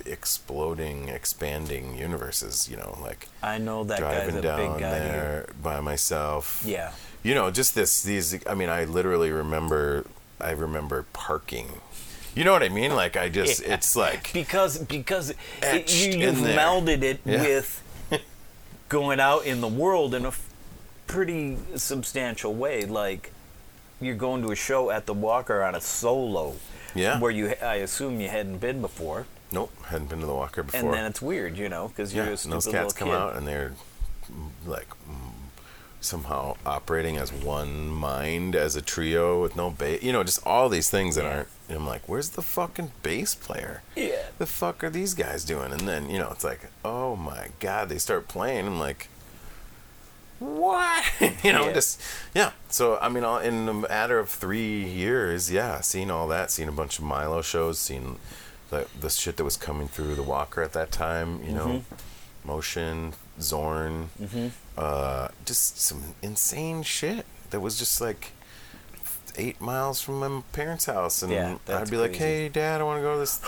exploding, 0.07 1.09
expanding 1.09 1.97
universes. 1.97 2.69
You 2.69 2.77
know, 2.77 2.99
like 3.01 3.29
I 3.43 3.59
know 3.59 3.85
that 3.85 3.99
driving 3.99 4.37
a 4.39 4.43
down 4.43 4.59
big 4.59 4.81
guy 4.81 4.91
there 4.91 5.13
here. 5.13 5.49
by 5.63 5.81
myself. 5.81 6.63
Yeah. 6.65 6.93
You 7.23 7.35
know, 7.35 7.51
just 7.51 7.75
this 7.75 8.03
these 8.03 8.37
I 8.47 8.55
mean, 8.55 8.69
I 8.69 8.85
literally 8.85 9.31
remember 9.31 10.05
I 10.41 10.51
remember 10.51 11.05
parking. 11.13 11.81
You 12.35 12.45
know 12.45 12.53
what 12.53 12.63
I 12.63 12.69
mean? 12.69 12.95
Like 12.95 13.17
I 13.17 13.29
just 13.29 13.63
Yeah. 13.63 13.75
it's 13.75 13.95
like 13.97 14.33
because 14.33 14.79
because 14.79 15.35
it, 15.63 15.95
you, 15.95 16.19
you've 16.19 16.37
melded 16.39 17.03
it 17.03 17.21
Yeah. 17.25 17.43
with 17.43 17.83
going 18.89 19.21
out 19.21 19.45
in 19.47 19.61
the 19.61 19.69
world 19.69 20.15
in 20.15 20.25
a 20.25 20.29
f- 20.29 20.49
pretty 21.07 21.57
substantial 21.77 22.55
way. 22.55 22.85
Like 22.85 23.33
you're 24.01 24.17
going 24.17 24.43
to 24.43 24.51
a 24.51 24.57
show 24.57 24.91
at 24.91 25.07
the 25.07 25.15
Walker 25.15 25.63
on 25.63 25.75
a 25.75 25.81
solo, 25.81 26.57
Yeah. 26.95 27.21
where 27.21 27.31
you 27.31 27.55
I 27.63 27.77
assume 27.77 28.21
you 28.21 28.29
hadn't 28.29 28.59
been 28.59 28.81
before, 28.81 29.27
Nope, 29.53 29.71
hadn't 29.87 30.09
been 30.11 30.21
to 30.21 30.27
the 30.27 30.35
Walker 30.35 30.63
before. 30.65 30.81
and 30.81 30.93
then 30.93 31.05
it's 31.05 31.23
weird, 31.23 31.57
you 31.57 31.69
know, 31.69 31.89
because 31.89 32.13
you're 32.15 32.25
yeah, 32.25 32.31
a 32.31 32.33
and 32.33 32.39
stupid 32.41 32.55
those 32.57 32.67
little 32.67 32.81
cats 32.83 32.95
come 32.95 33.09
kid. 33.09 33.15
out 33.17 33.37
and 33.37 33.47
they're 33.47 33.73
mm, 34.31 34.49
like 34.67 34.89
mm, 35.09 35.15
somehow 36.01 36.57
operating 36.67 37.17
as 37.17 37.33
one 37.33 37.87
mind 37.89 38.57
as 38.57 38.75
a 38.77 38.83
trio 38.83 39.41
with 39.41 39.55
no 39.57 39.71
bass. 39.71 40.03
You 40.03 40.13
know, 40.13 40.25
just 40.25 40.45
all 40.45 40.69
these 40.69 40.91
things 40.91 41.15
that 41.15 41.25
aren't. 41.25 41.49
And 41.69 41.79
I'm 41.79 41.87
like, 41.87 42.09
where's 42.09 42.31
the 42.31 42.43
fucking 42.43 42.93
bass 43.03 43.35
player? 43.35 43.83
Yeah. 43.97 44.27
The 44.39 44.47
fuck 44.47 44.85
are 44.85 44.91
these 44.91 45.15
guys 45.15 45.45
doing? 45.45 45.73
And 45.73 45.89
then 45.89 46.11
you 46.11 46.19
know, 46.19 46.29
it's 46.31 46.45
like, 46.45 46.61
oh 46.85 47.17
my 47.17 47.49
god, 47.61 47.89
they 47.89 47.99
start 47.99 48.29
playing. 48.29 48.67
I'm 48.67 48.79
like, 48.79 49.09
what? 50.39 51.05
you 51.43 51.53
know, 51.53 51.67
Yeah. 51.67 51.73
just 51.73 52.01
yeah. 52.35 52.51
So 52.69 52.99
I 53.01 53.09
mean, 53.09 53.25
all, 53.25 53.39
in 53.39 53.69
a 53.69 53.75
matter 53.75 54.19
of 54.19 54.29
three 54.29 54.85
years, 54.85 55.51
yeah, 55.51 55.81
seeing 55.81 56.11
all 56.11 56.29
that, 56.29 56.51
seeing 56.51 56.69
a 56.69 56.73
bunch 56.73 56.99
of 56.99 57.05
Milo 57.05 57.41
shows, 57.43 57.79
seeing 57.79 58.19
the 58.71 58.87
the 58.99 59.09
shit 59.11 59.37
that 59.37 59.45
was 59.45 59.57
coming 59.57 59.89
through 59.89 60.15
the 60.17 60.23
Walker 60.23 60.63
at 60.63 60.73
that 60.73 60.91
time, 60.93 61.43
you 61.45 61.53
know, 61.53 61.67
Mm-hmm. 61.67 62.51
Motian, 62.51 63.15
Zorn, 63.41 64.11
uh, 64.77 65.29
just 65.47 65.81
some 65.81 66.15
insane 66.21 66.83
shit 66.83 67.25
that 67.49 67.61
was 67.61 67.79
just 67.79 68.03
like 68.03 68.33
eight 69.37 69.61
miles 69.61 70.01
from 70.01 70.21
my 70.21 70.43
parents' 70.53 70.87
house, 70.87 71.23
and 71.23 71.33
Yeah, 71.33 71.57
I'd 71.69 71.91
be 71.91 71.97
like, 71.97 72.15
"Hey, 72.17 72.49
Dad, 72.49 72.81
I 72.81 72.85
want 72.85 72.99
to 72.99 73.03
go 73.03 73.15
to 73.15 73.21
this 73.21 73.39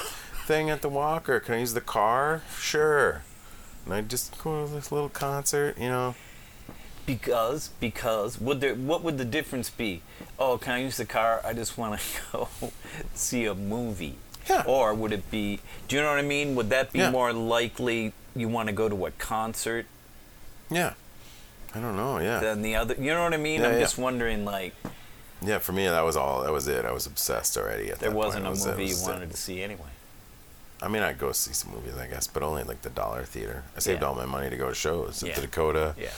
thing 0.47 0.71
at 0.71 0.83
the 0.83 0.89
Walker. 0.89 1.41
Can 1.41 1.55
I 1.55 1.59
use 1.59 1.75
the 1.75 1.81
car? 1.81 2.43
Sure." 2.59 3.23
And 3.85 3.95
I'd 3.95 4.09
just 4.09 4.37
go 4.43 4.67
to 4.67 4.73
this 4.73 4.91
little 4.91 5.09
concert, 5.09 5.79
you 5.79 5.89
know. 5.89 6.15
Because 7.07 7.69
because 7.79 8.41
would 8.41 8.61
there 8.61 8.75
what 8.75 9.03
would 9.05 9.17
the 9.17 9.25
difference 9.25 9.71
be? 9.71 10.03
Oh, 10.41 10.59
can 10.59 10.73
I 10.75 10.79
use 10.79 10.97
the 10.97 11.05
car? 11.05 11.41
I 11.45 11.53
just 11.53 11.79
want 11.79 12.01
to 12.01 12.07
go 12.33 12.49
see 13.15 13.45
a 13.47 13.55
movie. 13.55 14.17
Yeah. 14.51 14.65
Or 14.67 14.93
would 14.95 15.13
it 15.13 15.31
be? 15.31 15.61
Do 15.89 15.95
you 15.97 16.03
know 16.03 16.09
what 16.11 16.19
I 16.19 16.23
mean? 16.23 16.55
Would 16.57 16.71
that 16.71 16.93
be 16.93 16.99
Yeah. 17.01 17.11
more 17.11 17.33
likely 17.33 18.13
you 18.35 18.49
want 18.49 18.69
to 18.69 18.73
go 18.73 18.89
to 18.89 19.07
a 19.07 19.11
concert 19.13 19.87
Yeah. 20.71 20.95
I 21.75 21.81
don't 21.81 21.97
know. 21.97 22.19
Yeah. 22.19 22.41
than 22.41 22.63
the 22.63 22.75
other? 22.77 22.95
You 22.99 23.13
know 23.13 23.23
what 23.23 23.35
I 23.35 23.39
mean? 23.39 23.61
Yeah, 23.61 23.69
I'm 23.69 23.75
yeah. 23.75 23.81
just 23.81 23.99
wondering. 23.99 24.45
Like, 24.45 24.75
yeah. 25.43 25.59
For 25.59 25.73
me, 25.73 25.87
that 25.87 26.01
was 26.05 26.17
all. 26.17 26.43
That 26.43 26.53
was 26.53 26.67
it. 26.69 26.85
I 26.85 26.93
was 26.93 27.07
obsessed 27.07 27.57
already. 27.57 27.91
At 27.91 27.99
there 27.99 28.11
that 28.11 28.17
point. 28.17 28.33
There 28.33 28.43
wasn't 28.43 28.45
It 28.45 28.49
a 28.49 28.51
was- 28.51 28.67
movie 28.67 28.83
you 28.85 28.89
was 28.91 29.03
it. 29.09 29.11
wanted 29.11 29.31
to 29.31 29.37
see 29.37 29.63
anyway. 29.63 29.91
I 30.83 30.89
mean, 30.89 31.03
I'd 31.03 31.19
go 31.19 31.33
see 31.33 31.53
some 31.55 31.73
movies, 31.73 31.97
I 31.97 32.07
guess, 32.07 32.27
but 32.27 32.43
only 32.43 32.63
like 32.63 32.83
the 32.83 32.91
dollar 32.91 33.25
theater. 33.25 33.65
I 33.77 33.81
saved 33.81 34.03
Yeah. 34.03 34.09
all 34.09 34.15
my 34.15 34.27
money 34.27 34.51
to 34.51 34.57
go 34.57 34.69
to 34.69 34.75
shows 34.75 35.23
at 35.23 35.29
Yeah. 35.31 35.35
the 35.37 35.41
Dakota. 35.43 35.95
Yeah. 35.99 36.09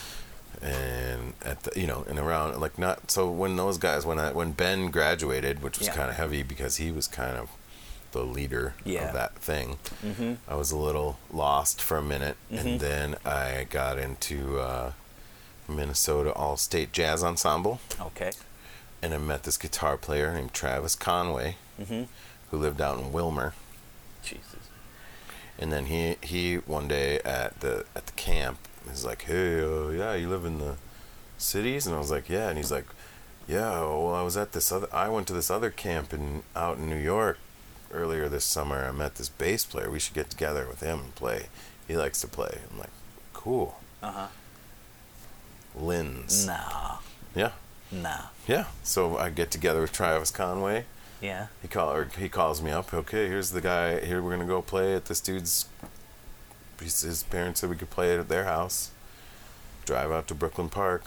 and 0.62 1.34
at 1.44 1.62
the 1.62 1.80
you 1.80 1.86
know 1.86 2.04
and 2.08 2.18
around 2.18 2.58
like 2.60 2.78
not 2.78 3.10
so 3.10 3.30
when 3.30 3.54
those 3.54 3.78
guys 3.78 4.04
when 4.04 4.18
I 4.18 4.32
when 4.32 4.50
Ben 4.52 4.90
graduated 4.90 5.62
which 5.62 5.78
was 5.78 5.86
Yeah. 5.86 5.94
kind 5.94 6.10
of 6.10 6.16
heavy 6.16 6.42
because 6.42 6.76
he 6.78 6.90
was 6.90 7.06
kind 7.06 7.36
of 7.36 7.48
the 8.10 8.24
leader 8.24 8.74
Yeah. 8.82 9.08
of 9.08 9.12
that 9.14 9.36
thing 9.36 9.78
Mm-hmm. 10.04 10.34
I 10.48 10.54
was 10.56 10.72
a 10.72 10.76
little 10.76 11.18
lost 11.30 11.80
for 11.80 11.96
a 11.98 12.02
minute 12.02 12.36
Mhm. 12.50 12.58
and 12.60 12.80
then 12.80 13.16
I 13.24 13.66
got 13.70 13.98
into 13.98 14.58
uh, 14.58 14.92
Minnesota 15.68 16.32
All 16.32 16.56
State 16.56 16.92
Jazz 16.92 17.22
Ensemble 17.22 17.78
Okay. 18.00 18.32
And 19.02 19.14
I 19.14 19.18
met 19.18 19.44
this 19.44 19.56
guitar 19.56 19.96
player 19.96 20.32
named 20.34 20.52
Travis 20.52 20.94
Conway 20.96 21.56
Mm-hmm. 21.80 22.02
who 22.50 22.56
lived 22.58 22.80
out 22.80 22.98
in 22.98 23.12
Willmar 23.12 23.52
Jesus. 24.24 24.68
and 25.58 25.72
then 25.72 25.86
he 25.86 26.16
he 26.22 26.56
one 26.56 26.88
day 26.88 27.20
at 27.20 27.60
the 27.60 27.84
at 27.94 28.06
the 28.06 28.12
camp 28.12 28.58
he's 28.88 29.04
like, 29.04 29.22
"Hey, 29.22 29.60
uh, 29.62 29.88
yeah, 29.90 30.14
you 30.14 30.28
live 30.28 30.44
in 30.44 30.58
the 30.58 30.74
cities?" 31.36 31.86
And 31.86 31.94
I 31.94 31.98
was 31.98 32.10
like, 32.10 32.28
"Yeah." 32.28 32.48
And 32.48 32.56
he's 32.58 32.72
like, 32.72 32.86
"Yeah, 33.46 33.70
well, 33.82 34.14
I 34.14 34.22
was 34.22 34.36
at 34.36 34.52
this 34.52 34.72
other. 34.72 34.88
I 34.92 35.08
went 35.08 35.26
to 35.28 35.32
this 35.34 35.50
other 35.50 35.70
camp 35.70 36.12
in 36.12 36.42
out 36.56 36.78
in 36.78 36.88
New 36.90 36.96
York 36.98 37.38
earlier 37.92 38.28
this 38.28 38.44
summer. 38.44 38.84
I 38.84 38.90
met 38.92 39.14
this 39.14 39.28
bass 39.28 39.64
player. 39.64 39.88
We 39.90 40.00
should 40.00 40.14
get 40.14 40.30
together 40.30 40.66
with 40.68 40.80
him 40.80 40.98
and 41.00 41.14
play. 41.14 41.46
He 41.86 41.96
likes 41.96 42.20
to 42.22 42.26
play." 42.28 42.58
I'm 42.72 42.78
like, 42.80 42.90
"Cool." 43.34 43.78
Uh 44.02 44.10
huh. 44.10 44.26
Linz. 45.76 46.46
Nah. 46.46 46.96
Yeah, 47.34 47.52
Nah. 47.90 48.26
yeah. 48.46 48.66
So 48.82 49.16
I 49.16 49.30
get 49.30 49.50
together 49.50 49.80
with 49.80 49.92
Travis 49.92 50.30
Conway. 50.30 50.84
Yeah. 51.20 51.46
He 51.62 51.68
call 51.68 51.92
or 51.92 52.04
he 52.18 52.28
calls 52.28 52.60
me 52.62 52.70
up. 52.70 52.92
Okay, 52.94 53.26
here's 53.28 53.50
the 53.50 53.60
guy. 53.60 54.04
Here 54.04 54.22
we're 54.22 54.30
gonna 54.30 54.44
go 54.46 54.62
play 54.62 54.94
at 54.94 55.06
this 55.06 55.20
dude's. 55.20 55.66
His 56.80 57.24
parents 57.24 57.60
said 57.60 57.70
we 57.70 57.76
could 57.76 57.90
play 57.90 58.14
it 58.14 58.20
at 58.20 58.28
their 58.28 58.44
house. 58.44 58.90
Drive 59.84 60.12
out 60.12 60.28
to 60.28 60.34
Brooklyn 60.34 60.68
Park. 60.68 61.04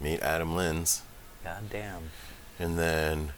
Meet 0.00 0.20
Adam 0.20 0.56
Linz, 0.56 1.02
God 1.44 1.68
damn. 1.70 2.10
and 2.58 2.78
then 2.78 3.32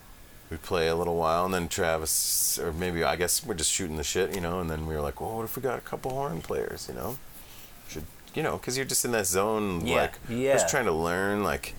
we 0.48 0.56
play 0.56 0.86
a 0.86 0.94
little 0.94 1.16
while, 1.16 1.44
and 1.44 1.52
then 1.52 1.66
Travis, 1.66 2.56
or 2.58 2.72
maybe 2.72 3.02
I 3.02 3.16
guess 3.16 3.44
we're 3.44 3.54
just 3.54 3.70
shooting 3.72 3.96
the 3.96 4.04
shit, 4.04 4.32
you 4.34 4.40
know. 4.40 4.60
And 4.60 4.70
then 4.70 4.86
we 4.86 4.94
were 4.94 5.00
like, 5.00 5.20
well, 5.20 5.36
what 5.36 5.44
if 5.44 5.56
we 5.56 5.62
got 5.62 5.78
a 5.78 5.82
couple 5.82 6.12
horn 6.12 6.40
players, 6.40 6.86
you 6.88 6.94
know? 6.94 7.18
Should 7.88 8.04
you 8.34 8.42
know? 8.44 8.58
Because 8.58 8.76
you're 8.76 8.86
just 8.86 9.04
in 9.04 9.10
that 9.12 9.26
zone, 9.26 9.84
Yeah, 9.86 9.96
like 10.02 10.14
yeah. 10.28 10.52
just 10.54 10.68
trying 10.68 10.84
to 10.86 10.92
learn, 10.92 11.42
like. 11.44 11.74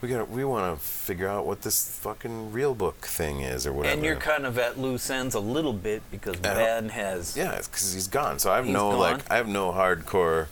We 0.00 0.08
got. 0.08 0.30
We 0.30 0.44
want 0.44 0.78
to 0.78 0.84
figure 0.84 1.26
out 1.28 1.44
what 1.46 1.62
this 1.62 1.98
fucking 1.98 2.52
real 2.52 2.74
book 2.74 3.00
thing 3.06 3.40
is, 3.40 3.66
or 3.66 3.72
whatever. 3.72 3.94
And 3.96 4.04
you're 4.04 4.16
kind 4.16 4.46
of 4.46 4.56
at 4.58 4.78
loose 4.78 5.10
ends 5.10 5.34
a 5.34 5.40
little 5.40 5.72
bit 5.72 6.02
because 6.10 6.36
Ben 6.36 6.90
has. 6.90 7.36
Yeah, 7.36 7.56
because 7.58 7.92
he's 7.94 8.06
gone. 8.06 8.38
So 8.38 8.52
I 8.52 8.56
have 8.56 8.66
no 8.66 8.90
gone. 8.92 8.98
like 9.00 9.30
I 9.30 9.36
have 9.36 9.48
no 9.48 9.72
hardcore 9.72 10.46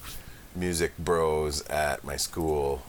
music 0.55 0.97
bros 0.99 1.63
at 1.69 2.03
my 2.03 2.17
school. 2.17 2.83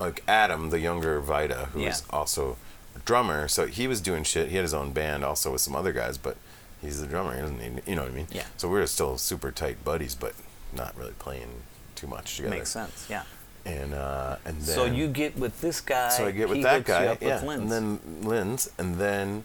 Like 0.00 0.24
Adam, 0.26 0.70
the 0.70 0.80
younger 0.80 1.20
Vida, 1.20 1.66
who 1.72 1.80
is 1.82 2.02
Yeah. 2.10 2.16
also 2.18 2.56
a 2.96 2.98
drummer. 3.00 3.46
So 3.46 3.66
he 3.66 3.86
was 3.86 4.00
doing 4.00 4.24
shit. 4.24 4.48
He 4.48 4.56
had 4.56 4.62
his 4.62 4.74
own 4.74 4.90
band 4.92 5.24
also 5.24 5.52
with 5.52 5.60
some 5.60 5.76
other 5.76 5.92
guys, 5.92 6.18
but 6.18 6.36
he's 6.80 7.00
the 7.00 7.06
drummer. 7.06 7.34
He 7.36 7.40
doesn't 7.42 7.58
need, 7.60 7.82
you 7.86 7.94
know 7.94 8.02
what 8.02 8.10
I 8.10 8.14
mean? 8.14 8.26
Yeah. 8.32 8.42
So 8.56 8.68
we 8.68 8.80
are 8.80 8.86
still 8.88 9.16
super 9.18 9.52
tight 9.52 9.84
buddies, 9.84 10.16
but 10.16 10.34
not 10.72 10.96
really 10.98 11.12
playing 11.20 11.62
too 11.94 12.08
much 12.08 12.36
together. 12.38 12.56
Makes 12.56 12.70
sense. 12.70 13.06
Yeah. 13.08 13.22
And 13.64 13.94
uh, 13.94 14.36
and 14.44 14.56
then 14.60 14.74
so 14.74 14.84
you 14.86 15.06
get 15.06 15.38
with 15.38 15.60
this 15.60 15.80
guy. 15.80 16.08
so 16.08 16.26
I 16.26 16.32
get 16.32 16.48
with 16.48 16.62
that 16.62 16.84
guy, 16.84 17.16
yeah, 17.20 17.40
Linz. 17.44 17.62
and 17.62 17.70
then 17.70 18.00
Linz, 18.22 18.70
and 18.76 18.96
then 18.96 19.44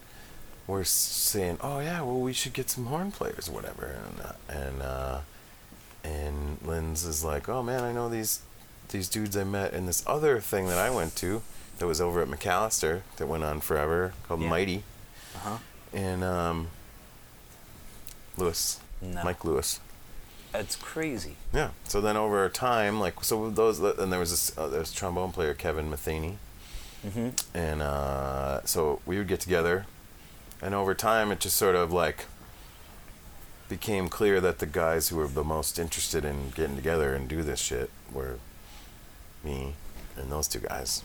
we're 0.66 0.84
saying, 0.84 1.60
oh 1.62 1.80
yeah, 1.80 2.02
well 2.02 2.20
we 2.20 2.34
should 2.34 2.54
get 2.54 2.70
some 2.70 2.88
horn 2.88 3.12
players 3.12 3.48
or 3.48 3.52
whatever, 3.52 3.86
and 4.08 4.20
uh, 4.26 4.34
and 4.50 4.82
uh, 4.82 5.20
and 6.04 6.58
Linz 6.66 7.04
is 7.06 7.24
like, 7.24 7.48
oh 7.48 7.62
man, 7.62 7.84
I 7.84 7.92
know 7.94 8.10
these 8.10 8.42
these 8.90 9.08
dudes 9.08 9.38
I 9.38 9.44
met 9.44 9.74
in 9.74 9.86
this 9.86 10.04
other 10.08 10.40
thing 10.40 10.68
that 10.68 10.80
I 10.80 10.90
went 10.90 11.16
to 11.18 11.42
that 11.78 11.86
was 11.86 12.02
over 12.02 12.22
at 12.22 12.28
Macalester 12.28 13.02
that 13.18 13.28
went 13.28 13.44
on 13.44 13.60
forever 13.62 14.14
called 14.28 14.42
Yeah. 14.42 14.50
Mighty 14.50 14.84
Uh-huh. 15.36 15.58
and 15.94 16.24
um, 16.24 16.68
Lewis, 18.36 18.80
No. 19.02 19.24
Mike 19.24 19.44
Lewis. 19.46 19.80
That's 20.52 20.76
crazy. 20.76 21.36
Yeah. 21.54 21.70
So 21.84 22.02
then 22.02 22.18
over 22.18 22.48
time, 22.50 23.00
like 23.00 23.24
so 23.24 23.50
those, 23.50 23.80
and 23.80 24.12
there 24.12 24.20
was 24.20 24.32
this 24.32 24.58
uh, 24.58 24.68
there's 24.68 24.92
trombone 24.92 25.32
player 25.32 25.54
Kevin 25.54 25.90
Matheny, 25.90 26.38
Mm-hmm. 27.06 27.30
and 27.58 27.82
uh, 27.82 28.64
so 28.66 29.02
we 29.06 29.18
would 29.20 29.28
get 29.28 29.40
together, 29.40 29.86
and 30.62 30.74
over 30.74 30.96
time 30.96 31.32
it 31.32 31.40
just 31.40 31.56
sort 31.56 31.76
of 31.76 31.94
like 31.94 32.26
became 33.70 34.08
clear 34.08 34.42
that 34.42 34.60
the 34.60 34.66
guys 34.66 35.10
who 35.10 35.18
were 35.18 35.28
the 35.28 35.44
most 35.44 35.78
interested 35.78 36.26
in 36.26 36.50
getting 36.52 36.76
together 36.76 37.14
and 37.14 37.28
do 37.28 37.44
this 37.44 37.60
shit 37.60 37.90
were 38.14 38.40
me 39.44 39.74
and 40.18 40.32
those 40.32 40.48
two 40.48 40.60
guys. 40.60 41.04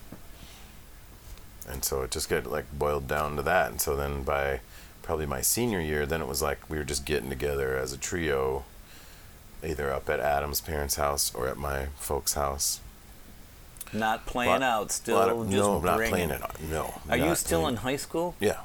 And 1.69 1.85
so 1.85 2.03
it 2.03 2.11
just 2.11 2.29
got 2.29 2.47
like 2.47 2.67
boiled 2.77 3.07
down 3.09 3.37
to 3.37 3.43
that. 3.43 3.71
And 3.71 3.81
so 3.81 3.95
then 3.97 4.23
by 4.23 4.61
probably 5.03 5.27
my 5.27 5.41
senior 5.41 5.81
year, 5.81 6.07
then 6.07 6.21
it 6.23 6.29
was 6.29 6.41
like 6.43 6.59
we 6.71 6.79
were 6.79 6.85
just 6.85 7.05
getting 7.05 7.29
together 7.29 7.77
as 7.77 7.93
a 7.93 7.99
trio, 7.99 8.65
either 9.65 9.93
up 9.93 10.09
at 10.11 10.21
Adam's 10.21 10.61
parents' 10.61 10.97
house 10.97 11.35
or 11.35 11.49
at 11.49 11.57
my 11.57 11.87
folks' 11.97 12.35
house. 12.35 12.81
Not 13.93 14.25
playing 14.27 14.51
Lot- 14.51 14.63
out, 14.63 14.93
still 14.93 15.19
of- 15.19 15.47
just 15.51 15.57
no, 15.57 15.81
not 15.81 15.99
playing 16.09 16.31
it. 16.31 16.43
out. 16.43 16.61
No. 16.63 17.01
Are 17.11 17.17
you 17.17 17.35
still 17.35 17.61
playing- 17.61 17.77
in 17.77 17.83
high 17.83 17.97
school? 17.97 18.35
Yeah. 18.41 18.61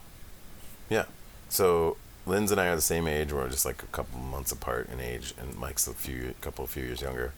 Yeah. 0.90 1.06
So 1.50 1.98
Linz 2.26 2.52
and 2.52 2.60
I 2.62 2.68
are 2.68 2.76
the 2.76 2.82
same 2.82 3.08
age. 3.08 3.32
We're 3.34 3.50
just 3.50 3.66
like 3.66 3.84
a 3.84 3.88
couple 3.88 4.20
months 4.20 4.52
apart 4.52 4.90
in 4.92 5.00
age, 5.00 5.34
and 5.40 5.56
Mike's 5.56 5.86
a 5.88 5.94
few, 5.94 6.34
couple, 6.42 6.66
few 6.68 6.84
years 6.84 7.02
younger. 7.02 7.34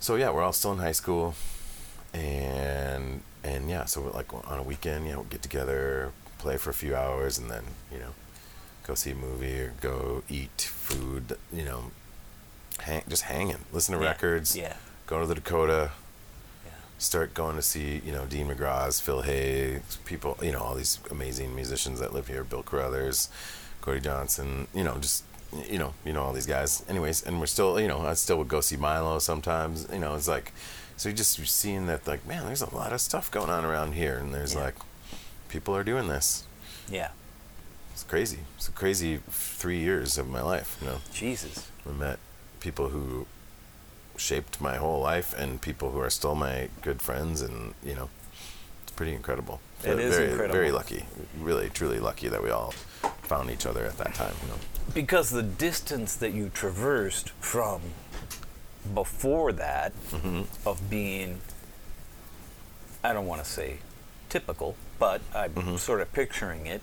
So 0.00 0.16
yeah, 0.16 0.30
we're 0.30 0.42
all 0.42 0.52
still 0.52 0.72
in 0.72 0.78
high 0.78 0.92
school, 0.92 1.34
and 2.12 3.22
and 3.44 3.68
yeah, 3.68 3.84
so 3.84 4.00
we're 4.00 4.10
like 4.10 4.32
on 4.32 4.58
a 4.58 4.62
weekend, 4.62 5.06
you 5.06 5.12
know, 5.12 5.22
get 5.24 5.42
together, 5.42 6.12
play 6.38 6.56
for 6.56 6.70
a 6.70 6.74
few 6.74 6.94
hours, 6.94 7.38
and 7.38 7.50
then 7.50 7.64
you 7.92 7.98
know, 7.98 8.14
go 8.84 8.94
see 8.94 9.10
a 9.12 9.14
movie 9.14 9.60
or 9.60 9.74
go 9.80 10.22
eat 10.28 10.60
food. 10.60 11.36
You 11.52 11.64
know, 11.64 11.90
hang, 12.80 13.02
just 13.08 13.22
hanging, 13.24 13.64
listen 13.72 13.96
to 13.96 14.02
Yeah. 14.02 14.08
records, 14.10 14.56
Yeah. 14.56 14.74
go 15.06 15.20
to 15.20 15.26
the 15.26 15.34
Dakota, 15.34 15.90
Yeah. 16.64 16.72
start 16.98 17.34
going 17.34 17.56
to 17.56 17.62
see, 17.62 18.00
you 18.04 18.12
know, 18.12 18.24
Dean 18.26 18.48
Magraw's, 18.48 19.00
Phil 19.00 19.22
Hey, 19.22 19.80
people, 20.04 20.38
you 20.42 20.52
know, 20.52 20.60
all 20.60 20.74
these 20.74 20.98
amazing 21.10 21.54
musicians 21.54 22.00
that 22.00 22.12
live 22.12 22.26
here, 22.28 22.44
Bill 22.44 22.62
Carrothers, 22.62 23.28
Cody 23.80 24.00
Johnson, 24.00 24.68
you 24.74 24.84
know, 24.84 24.98
just, 24.98 25.24
you 25.68 25.78
know, 25.78 25.94
you 26.04 26.12
know, 26.12 26.22
all 26.22 26.32
these 26.32 26.46
guys. 26.46 26.82
Anyways, 26.88 27.22
and 27.22 27.38
we're 27.40 27.46
still, 27.46 27.78
you 27.80 27.88
know, 27.88 28.06
I 28.06 28.14
still 28.14 28.38
would 28.38 28.48
go 28.48 28.60
see 28.60 28.76
Milo 28.76 29.18
sometimes, 29.18 29.86
you 29.92 29.98
know, 29.98 30.14
it's 30.14 30.28
like, 30.28 30.52
so 30.96 31.08
you're 31.08 31.16
just 31.16 31.36
seeing 31.48 31.86
that, 31.86 32.06
like, 32.06 32.24
man, 32.26 32.46
there's 32.46 32.62
a 32.62 32.74
lot 32.74 32.92
of 32.92 33.00
stuff 33.00 33.30
going 33.30 33.50
on 33.50 33.64
around 33.64 33.92
here, 33.92 34.16
and 34.18 34.32
there's 34.32 34.54
Yeah. 34.54 34.60
like, 34.64 34.74
people 35.48 35.74
are 35.76 35.82
doing 35.84 36.08
this. 36.08 36.44
Yeah. 36.88 37.08
It's 37.92 38.04
crazy. 38.04 38.40
It's 38.56 38.68
a 38.68 38.72
crazy 38.72 39.20
three 39.30 39.78
years 39.80 40.16
of 40.16 40.28
my 40.28 40.40
life, 40.40 40.76
you 40.80 40.86
know. 40.86 41.00
Jesus. 41.12 41.66
We 41.84 41.92
met 41.92 42.18
people 42.62 42.88
who 42.90 43.26
shaped 44.16 44.60
my 44.60 44.76
whole 44.76 45.00
life 45.00 45.34
and 45.36 45.60
people 45.60 45.90
who 45.90 45.98
are 45.98 46.10
still 46.10 46.34
my 46.34 46.68
good 46.80 47.02
friends 47.02 47.40
and 47.42 47.74
you 47.84 47.94
know 47.94 48.08
it's 48.82 48.92
pretty 48.92 49.12
incredible 49.12 49.60
It 49.84 49.98
is 49.98 50.14
very, 50.14 50.30
incredible. 50.30 50.52
very 50.54 50.70
lucky 50.70 51.04
really 51.40 51.68
truly 51.70 51.98
lucky 51.98 52.28
that 52.28 52.42
we 52.42 52.50
all 52.50 52.72
found 53.22 53.50
each 53.50 53.66
other 53.66 53.84
at 53.84 53.98
that 53.98 54.14
time 54.14 54.34
you 54.42 54.48
know 54.48 54.58
Because 54.94 55.30
the 55.30 55.42
distance 55.42 56.14
that 56.16 56.32
you 56.34 56.50
traversed 56.50 57.30
from 57.40 57.80
before 58.94 59.52
that 59.52 59.92
Mm-hmm. 60.12 60.42
of 60.68 60.88
being, 60.90 61.40
I 63.02 63.12
don't 63.12 63.26
want 63.26 63.42
to 63.44 63.48
say 63.50 63.78
typical, 64.28 64.76
but 64.98 65.20
I'm 65.34 65.52
Mm-hmm. 65.54 65.76
sort 65.76 66.00
of 66.00 66.12
picturing 66.12 66.66
it 66.66 66.80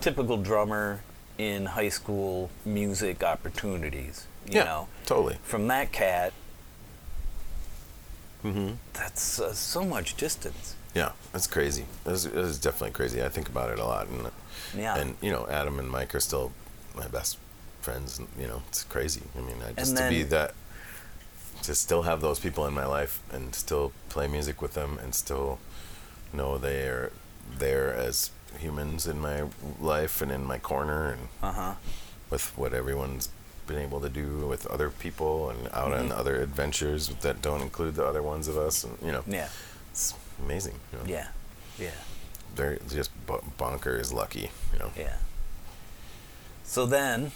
typical 0.00 0.36
drummer 0.38 1.02
in 1.36 1.66
high 1.66 1.88
school 1.90 2.50
music 2.64 3.22
opportunities. 3.22 4.26
You 4.46 4.56
yeah 4.58 4.64
know, 4.64 4.88
totally 5.06 5.36
from 5.42 5.68
that 5.68 5.92
cat, 5.92 6.32
mm-hmm. 8.44 8.72
that's 8.92 9.40
uh, 9.40 9.52
so 9.52 9.84
much 9.84 10.16
distance. 10.16 10.74
yeah 10.94 11.12
that's 11.32 11.46
crazy 11.46 11.84
it's, 12.06 12.24
it's 12.24 12.58
definitely 12.58 12.90
crazy 12.92 13.22
i 13.22 13.28
think 13.28 13.48
about 13.48 13.70
it 13.70 13.78
a 13.78 13.84
lot 13.84 14.08
and 14.08 14.30
Yeah. 14.76 14.96
and 14.96 15.16
you 15.20 15.30
know 15.30 15.46
adam 15.48 15.78
and 15.78 15.88
mike 15.90 16.14
are 16.14 16.20
still 16.20 16.52
my 16.96 17.06
best 17.08 17.38
friends 17.80 18.18
and 18.18 18.28
you 18.38 18.46
know 18.46 18.62
it's 18.68 18.84
crazy 18.84 19.22
i 19.36 19.40
mean 19.40 19.56
I, 19.66 19.72
just 19.72 19.90
And 19.90 19.98
to 19.98 20.08
be 20.08 20.22
that 20.24 20.54
to 21.62 21.74
still 21.74 22.02
have 22.02 22.20
those 22.22 22.40
people 22.40 22.66
in 22.66 22.74
my 22.74 22.86
life 22.86 23.20
and 23.32 23.54
still 23.54 23.92
play 24.08 24.26
music 24.26 24.60
with 24.62 24.72
them 24.74 24.98
and 25.02 25.14
still 25.14 25.58
know 26.32 26.58
they 26.58 26.86
are 26.88 27.12
there 27.58 27.92
as 27.94 28.30
humans 28.58 29.06
in 29.06 29.20
my 29.20 29.44
life 29.80 30.20
and 30.22 30.32
in 30.32 30.44
my 30.44 30.58
corner 30.58 31.10
and 31.12 31.28
Uh 31.42 31.52
huh. 31.52 31.74
with 32.30 32.56
what 32.56 32.72
everyone's 32.74 33.28
been 33.70 33.78
able 33.78 34.00
to 34.00 34.08
do 34.08 34.46
with 34.48 34.66
other 34.66 34.90
people 34.90 35.50
and 35.50 35.68
out 35.72 35.92
on 35.92 36.08
Mhm. 36.08 36.18
other 36.18 36.36
adventures 36.42 37.08
that 37.20 37.40
don't 37.40 37.62
include 37.62 37.94
the 37.94 38.04
other 38.04 38.22
ones 38.22 38.48
of 38.48 38.56
us 38.58 38.82
and 38.84 38.98
you 39.02 39.12
know 39.12 39.22
Yeah. 39.26 39.48
it's 39.92 40.14
amazing 40.42 40.78
you 40.92 40.98
know? 40.98 41.04
Yeah. 41.06 41.28
Yeah. 41.78 41.90
very 42.54 42.78
just 42.88 43.10
bo- 43.26 43.44
bonker 43.56 43.96
is 43.96 44.12
lucky 44.12 44.50
you 44.72 44.78
know 44.80 44.90
Yeah. 44.96 45.16
So 46.64 46.84
then, 46.86 47.32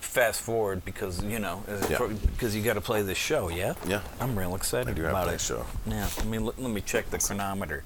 fast 0.00 0.40
forward 0.40 0.84
because 0.84 1.22
you 1.22 1.38
know 1.38 1.62
as- 1.68 1.88
Yeah. 1.90 1.98
because 2.32 2.54
you 2.56 2.62
got 2.62 2.74
to 2.74 2.80
play 2.80 3.02
this 3.02 3.18
show. 3.18 3.48
Yeah. 3.48 3.74
yeah 3.86 4.00
I'm 4.20 4.38
real 4.38 4.54
excited 4.54 4.88
I 4.88 4.92
do 4.92 5.06
about 5.06 5.24
play 5.24 5.34
it. 5.34 5.40
show. 5.40 5.66
Yeah. 5.86 6.08
Let 6.18 6.26
me 6.26 6.38
let 6.38 6.58
me 6.58 6.80
check 6.80 7.10
the 7.10 7.18
chronometer. 7.18 7.82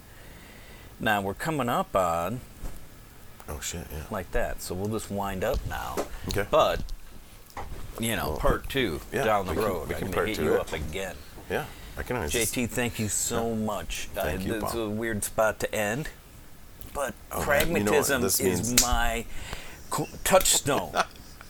Now 1.00 1.20
we're 1.20 1.34
coming 1.34 1.68
up 1.68 1.94
on 1.96 2.40
oh 3.48 3.60
shit 3.60 3.86
yeah 3.92 4.02
like 4.10 4.30
that, 4.32 4.62
so 4.62 4.74
we'll 4.74 4.88
just 4.88 5.10
wind 5.10 5.44
up 5.44 5.58
now. 5.68 5.96
okay 6.28 6.46
But 6.50 6.82
you 8.00 8.16
know, 8.16 8.30
Well, 8.30 8.36
part 8.38 8.68
two 8.68 9.00
yeah, 9.12 9.24
down 9.24 9.46
the 9.46 9.54
can- 9.54 9.62
road. 9.62 9.88
we 9.88 9.94
I'm 9.94 10.00
can 10.02 10.12
part 10.12 10.28
hit 10.28 10.36
two 10.36 10.44
you 10.44 10.54
it. 10.54 10.60
up 10.60 10.72
again. 10.72 11.14
yeah 11.50 11.66
i 11.98 12.02
can 12.02 12.16
always 12.16 12.32
JT, 12.32 12.70
thank 12.70 12.98
you 12.98 13.08
so 13.08 13.54
much. 13.54 14.08
Uh, 14.16 14.22
thank 14.22 14.46
you, 14.46 14.54
It's 14.54 14.74
a 14.74 14.88
weird 14.88 15.22
spot 15.24 15.60
to 15.60 15.74
end, 15.74 16.08
but 16.94 17.14
Oh, 17.30 17.44
man, 17.46 17.68
you 17.76 17.84
know 17.84 17.90
pragmatism 17.92 18.24
is 18.24 18.42
means? 18.42 18.80
my 18.82 19.26
touchstone. 20.24 20.92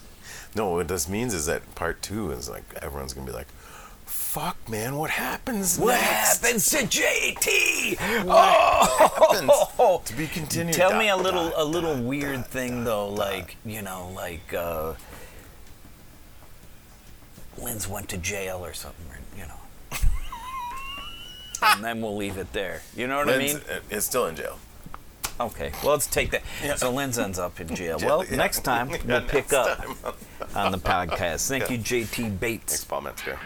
no 0.55 0.69
what 0.69 0.87
this 0.89 1.07
means 1.07 1.33
is 1.33 1.45
that 1.45 1.73
part 1.75 2.01
two 2.01 2.31
is 2.31 2.49
like 2.49 2.63
everyone's 2.81 3.13
gonna 3.13 3.25
be 3.25 3.31
like 3.33 3.47
fuck 4.33 4.57
man 4.67 4.95
what 4.95 5.11
happens 5.11 5.77
what 5.77 5.91
next? 5.91 6.43
happens 6.43 6.67
to 6.67 6.77
JT? 6.77 7.97
oh, 8.27 9.37
happens? 9.77 10.07
to 10.07 10.15
be 10.15 10.25
continued 10.39 10.73
Tell 10.73 10.89
Dot, 10.89 10.99
me 10.99 11.09
a 11.09 11.15
little, 11.15 11.51
dot, 11.51 11.59
a 11.59 11.63
little 11.63 11.93
dot, 11.93 12.03
weird 12.03 12.47
thing 12.47 12.83
though, 12.83 13.09
like 13.09 13.57
you 13.63 13.83
know, 13.83 14.11
like 14.15 14.51
uh, 14.51 14.93
Linz 17.59 17.87
went 17.87 18.09
to 18.09 18.17
jail 18.17 18.65
or 18.65 18.73
something, 18.73 19.05
or, 19.11 19.19
you 19.37 19.45
know. 19.45 19.99
and 21.61 21.83
then 21.83 22.01
we'll 22.01 22.15
leave 22.15 22.37
it 22.39 22.51
there. 22.53 22.81
You 22.95 23.05
know 23.05 23.17
what 23.17 23.29
I 23.29 23.37
mean? 23.37 23.57
uh, 23.57 23.81
it's 23.91 24.07
still 24.07 24.25
in 24.25 24.35
jail 24.35 24.57
Okay, 25.39 25.71
well, 25.83 25.93
let's 25.93 26.07
take 26.07 26.31
that. 26.31 26.43
Yeah. 26.63 26.75
So 26.75 26.91
Linz 26.91 27.17
ends 27.17 27.39
up 27.39 27.59
in 27.59 27.73
jail. 27.75 27.97
Well, 28.03 28.23
yeah. 28.25 28.35
next 28.35 28.61
time 28.61 28.89
Yeah, 28.91 28.97
we'll 29.05 29.21
pick 29.21 29.51
next 29.51 29.53
up 29.53 29.79
on 30.55 30.71
the 30.71 30.77
podcast. 30.77 31.47
Thank 31.47 31.69
you, 31.69 31.77
JT 31.77 32.39
Bates. 32.39 32.73
Thanks. 32.73 32.83
Paul 32.83 33.01
Metzger. 33.01 33.39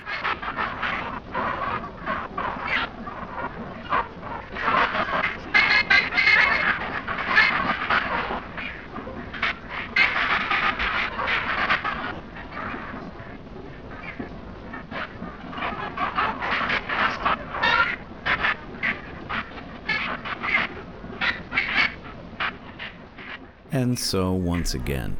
And 23.78 24.00
so, 24.00 24.32
once 24.32 24.74
again, 24.74 25.18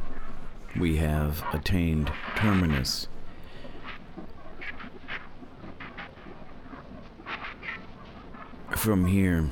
we 0.76 0.96
have 0.96 1.44
attained 1.52 2.10
terminus. 2.34 3.06
From 8.70 9.06
here, 9.06 9.48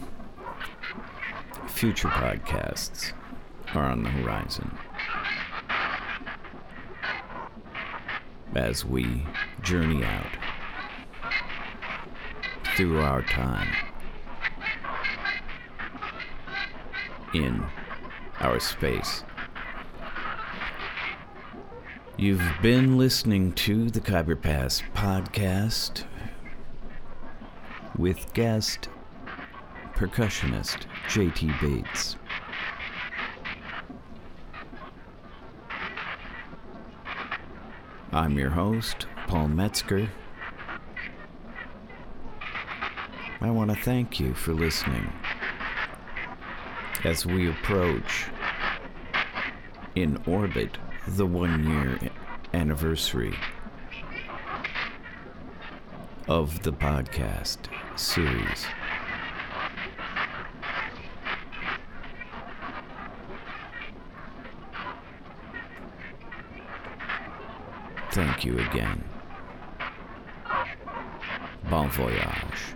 future 1.68 2.08
podcasts 2.08 3.12
are 3.74 3.84
on 3.84 4.02
the 4.02 4.10
horizon. 4.10 4.76
As 8.56 8.84
we 8.84 9.24
journey 9.62 10.02
out 10.02 10.36
through 12.76 13.00
our 13.02 13.22
time 13.22 13.68
in 17.32 17.64
our 18.40 18.60
space 18.60 19.22
You've 22.18 22.40
been 22.62 22.96
listening 22.96 23.52
to 23.52 23.90
the 23.90 24.00
Khyber 24.00 24.36
Pass 24.36 24.82
podcast 24.94 26.04
with 27.98 28.32
guest 28.32 28.88
percussionist 29.94 30.86
JT 31.08 31.60
Bates. 31.60 32.16
I'm 38.12 38.38
your 38.38 38.48
host, 38.48 39.06
Paul 39.26 39.48
Metzger. 39.48 40.08
I 43.42 43.50
want 43.50 43.70
to 43.70 43.76
thank 43.76 44.18
you 44.18 44.32
for 44.32 44.54
listening 44.54 45.12
as 47.06 47.24
we 47.24 47.48
approach 47.48 48.26
in 49.94 50.20
orbit 50.26 50.76
the 51.06 51.24
one 51.24 51.64
year 51.64 52.10
anniversary 52.52 53.32
of 56.26 56.64
the 56.64 56.72
podcast 56.72 57.58
series. 57.94 58.66
Thank 68.10 68.44
you 68.44 68.58
again. 68.58 69.04
Bon 71.70 71.88
voyage. 71.88 72.75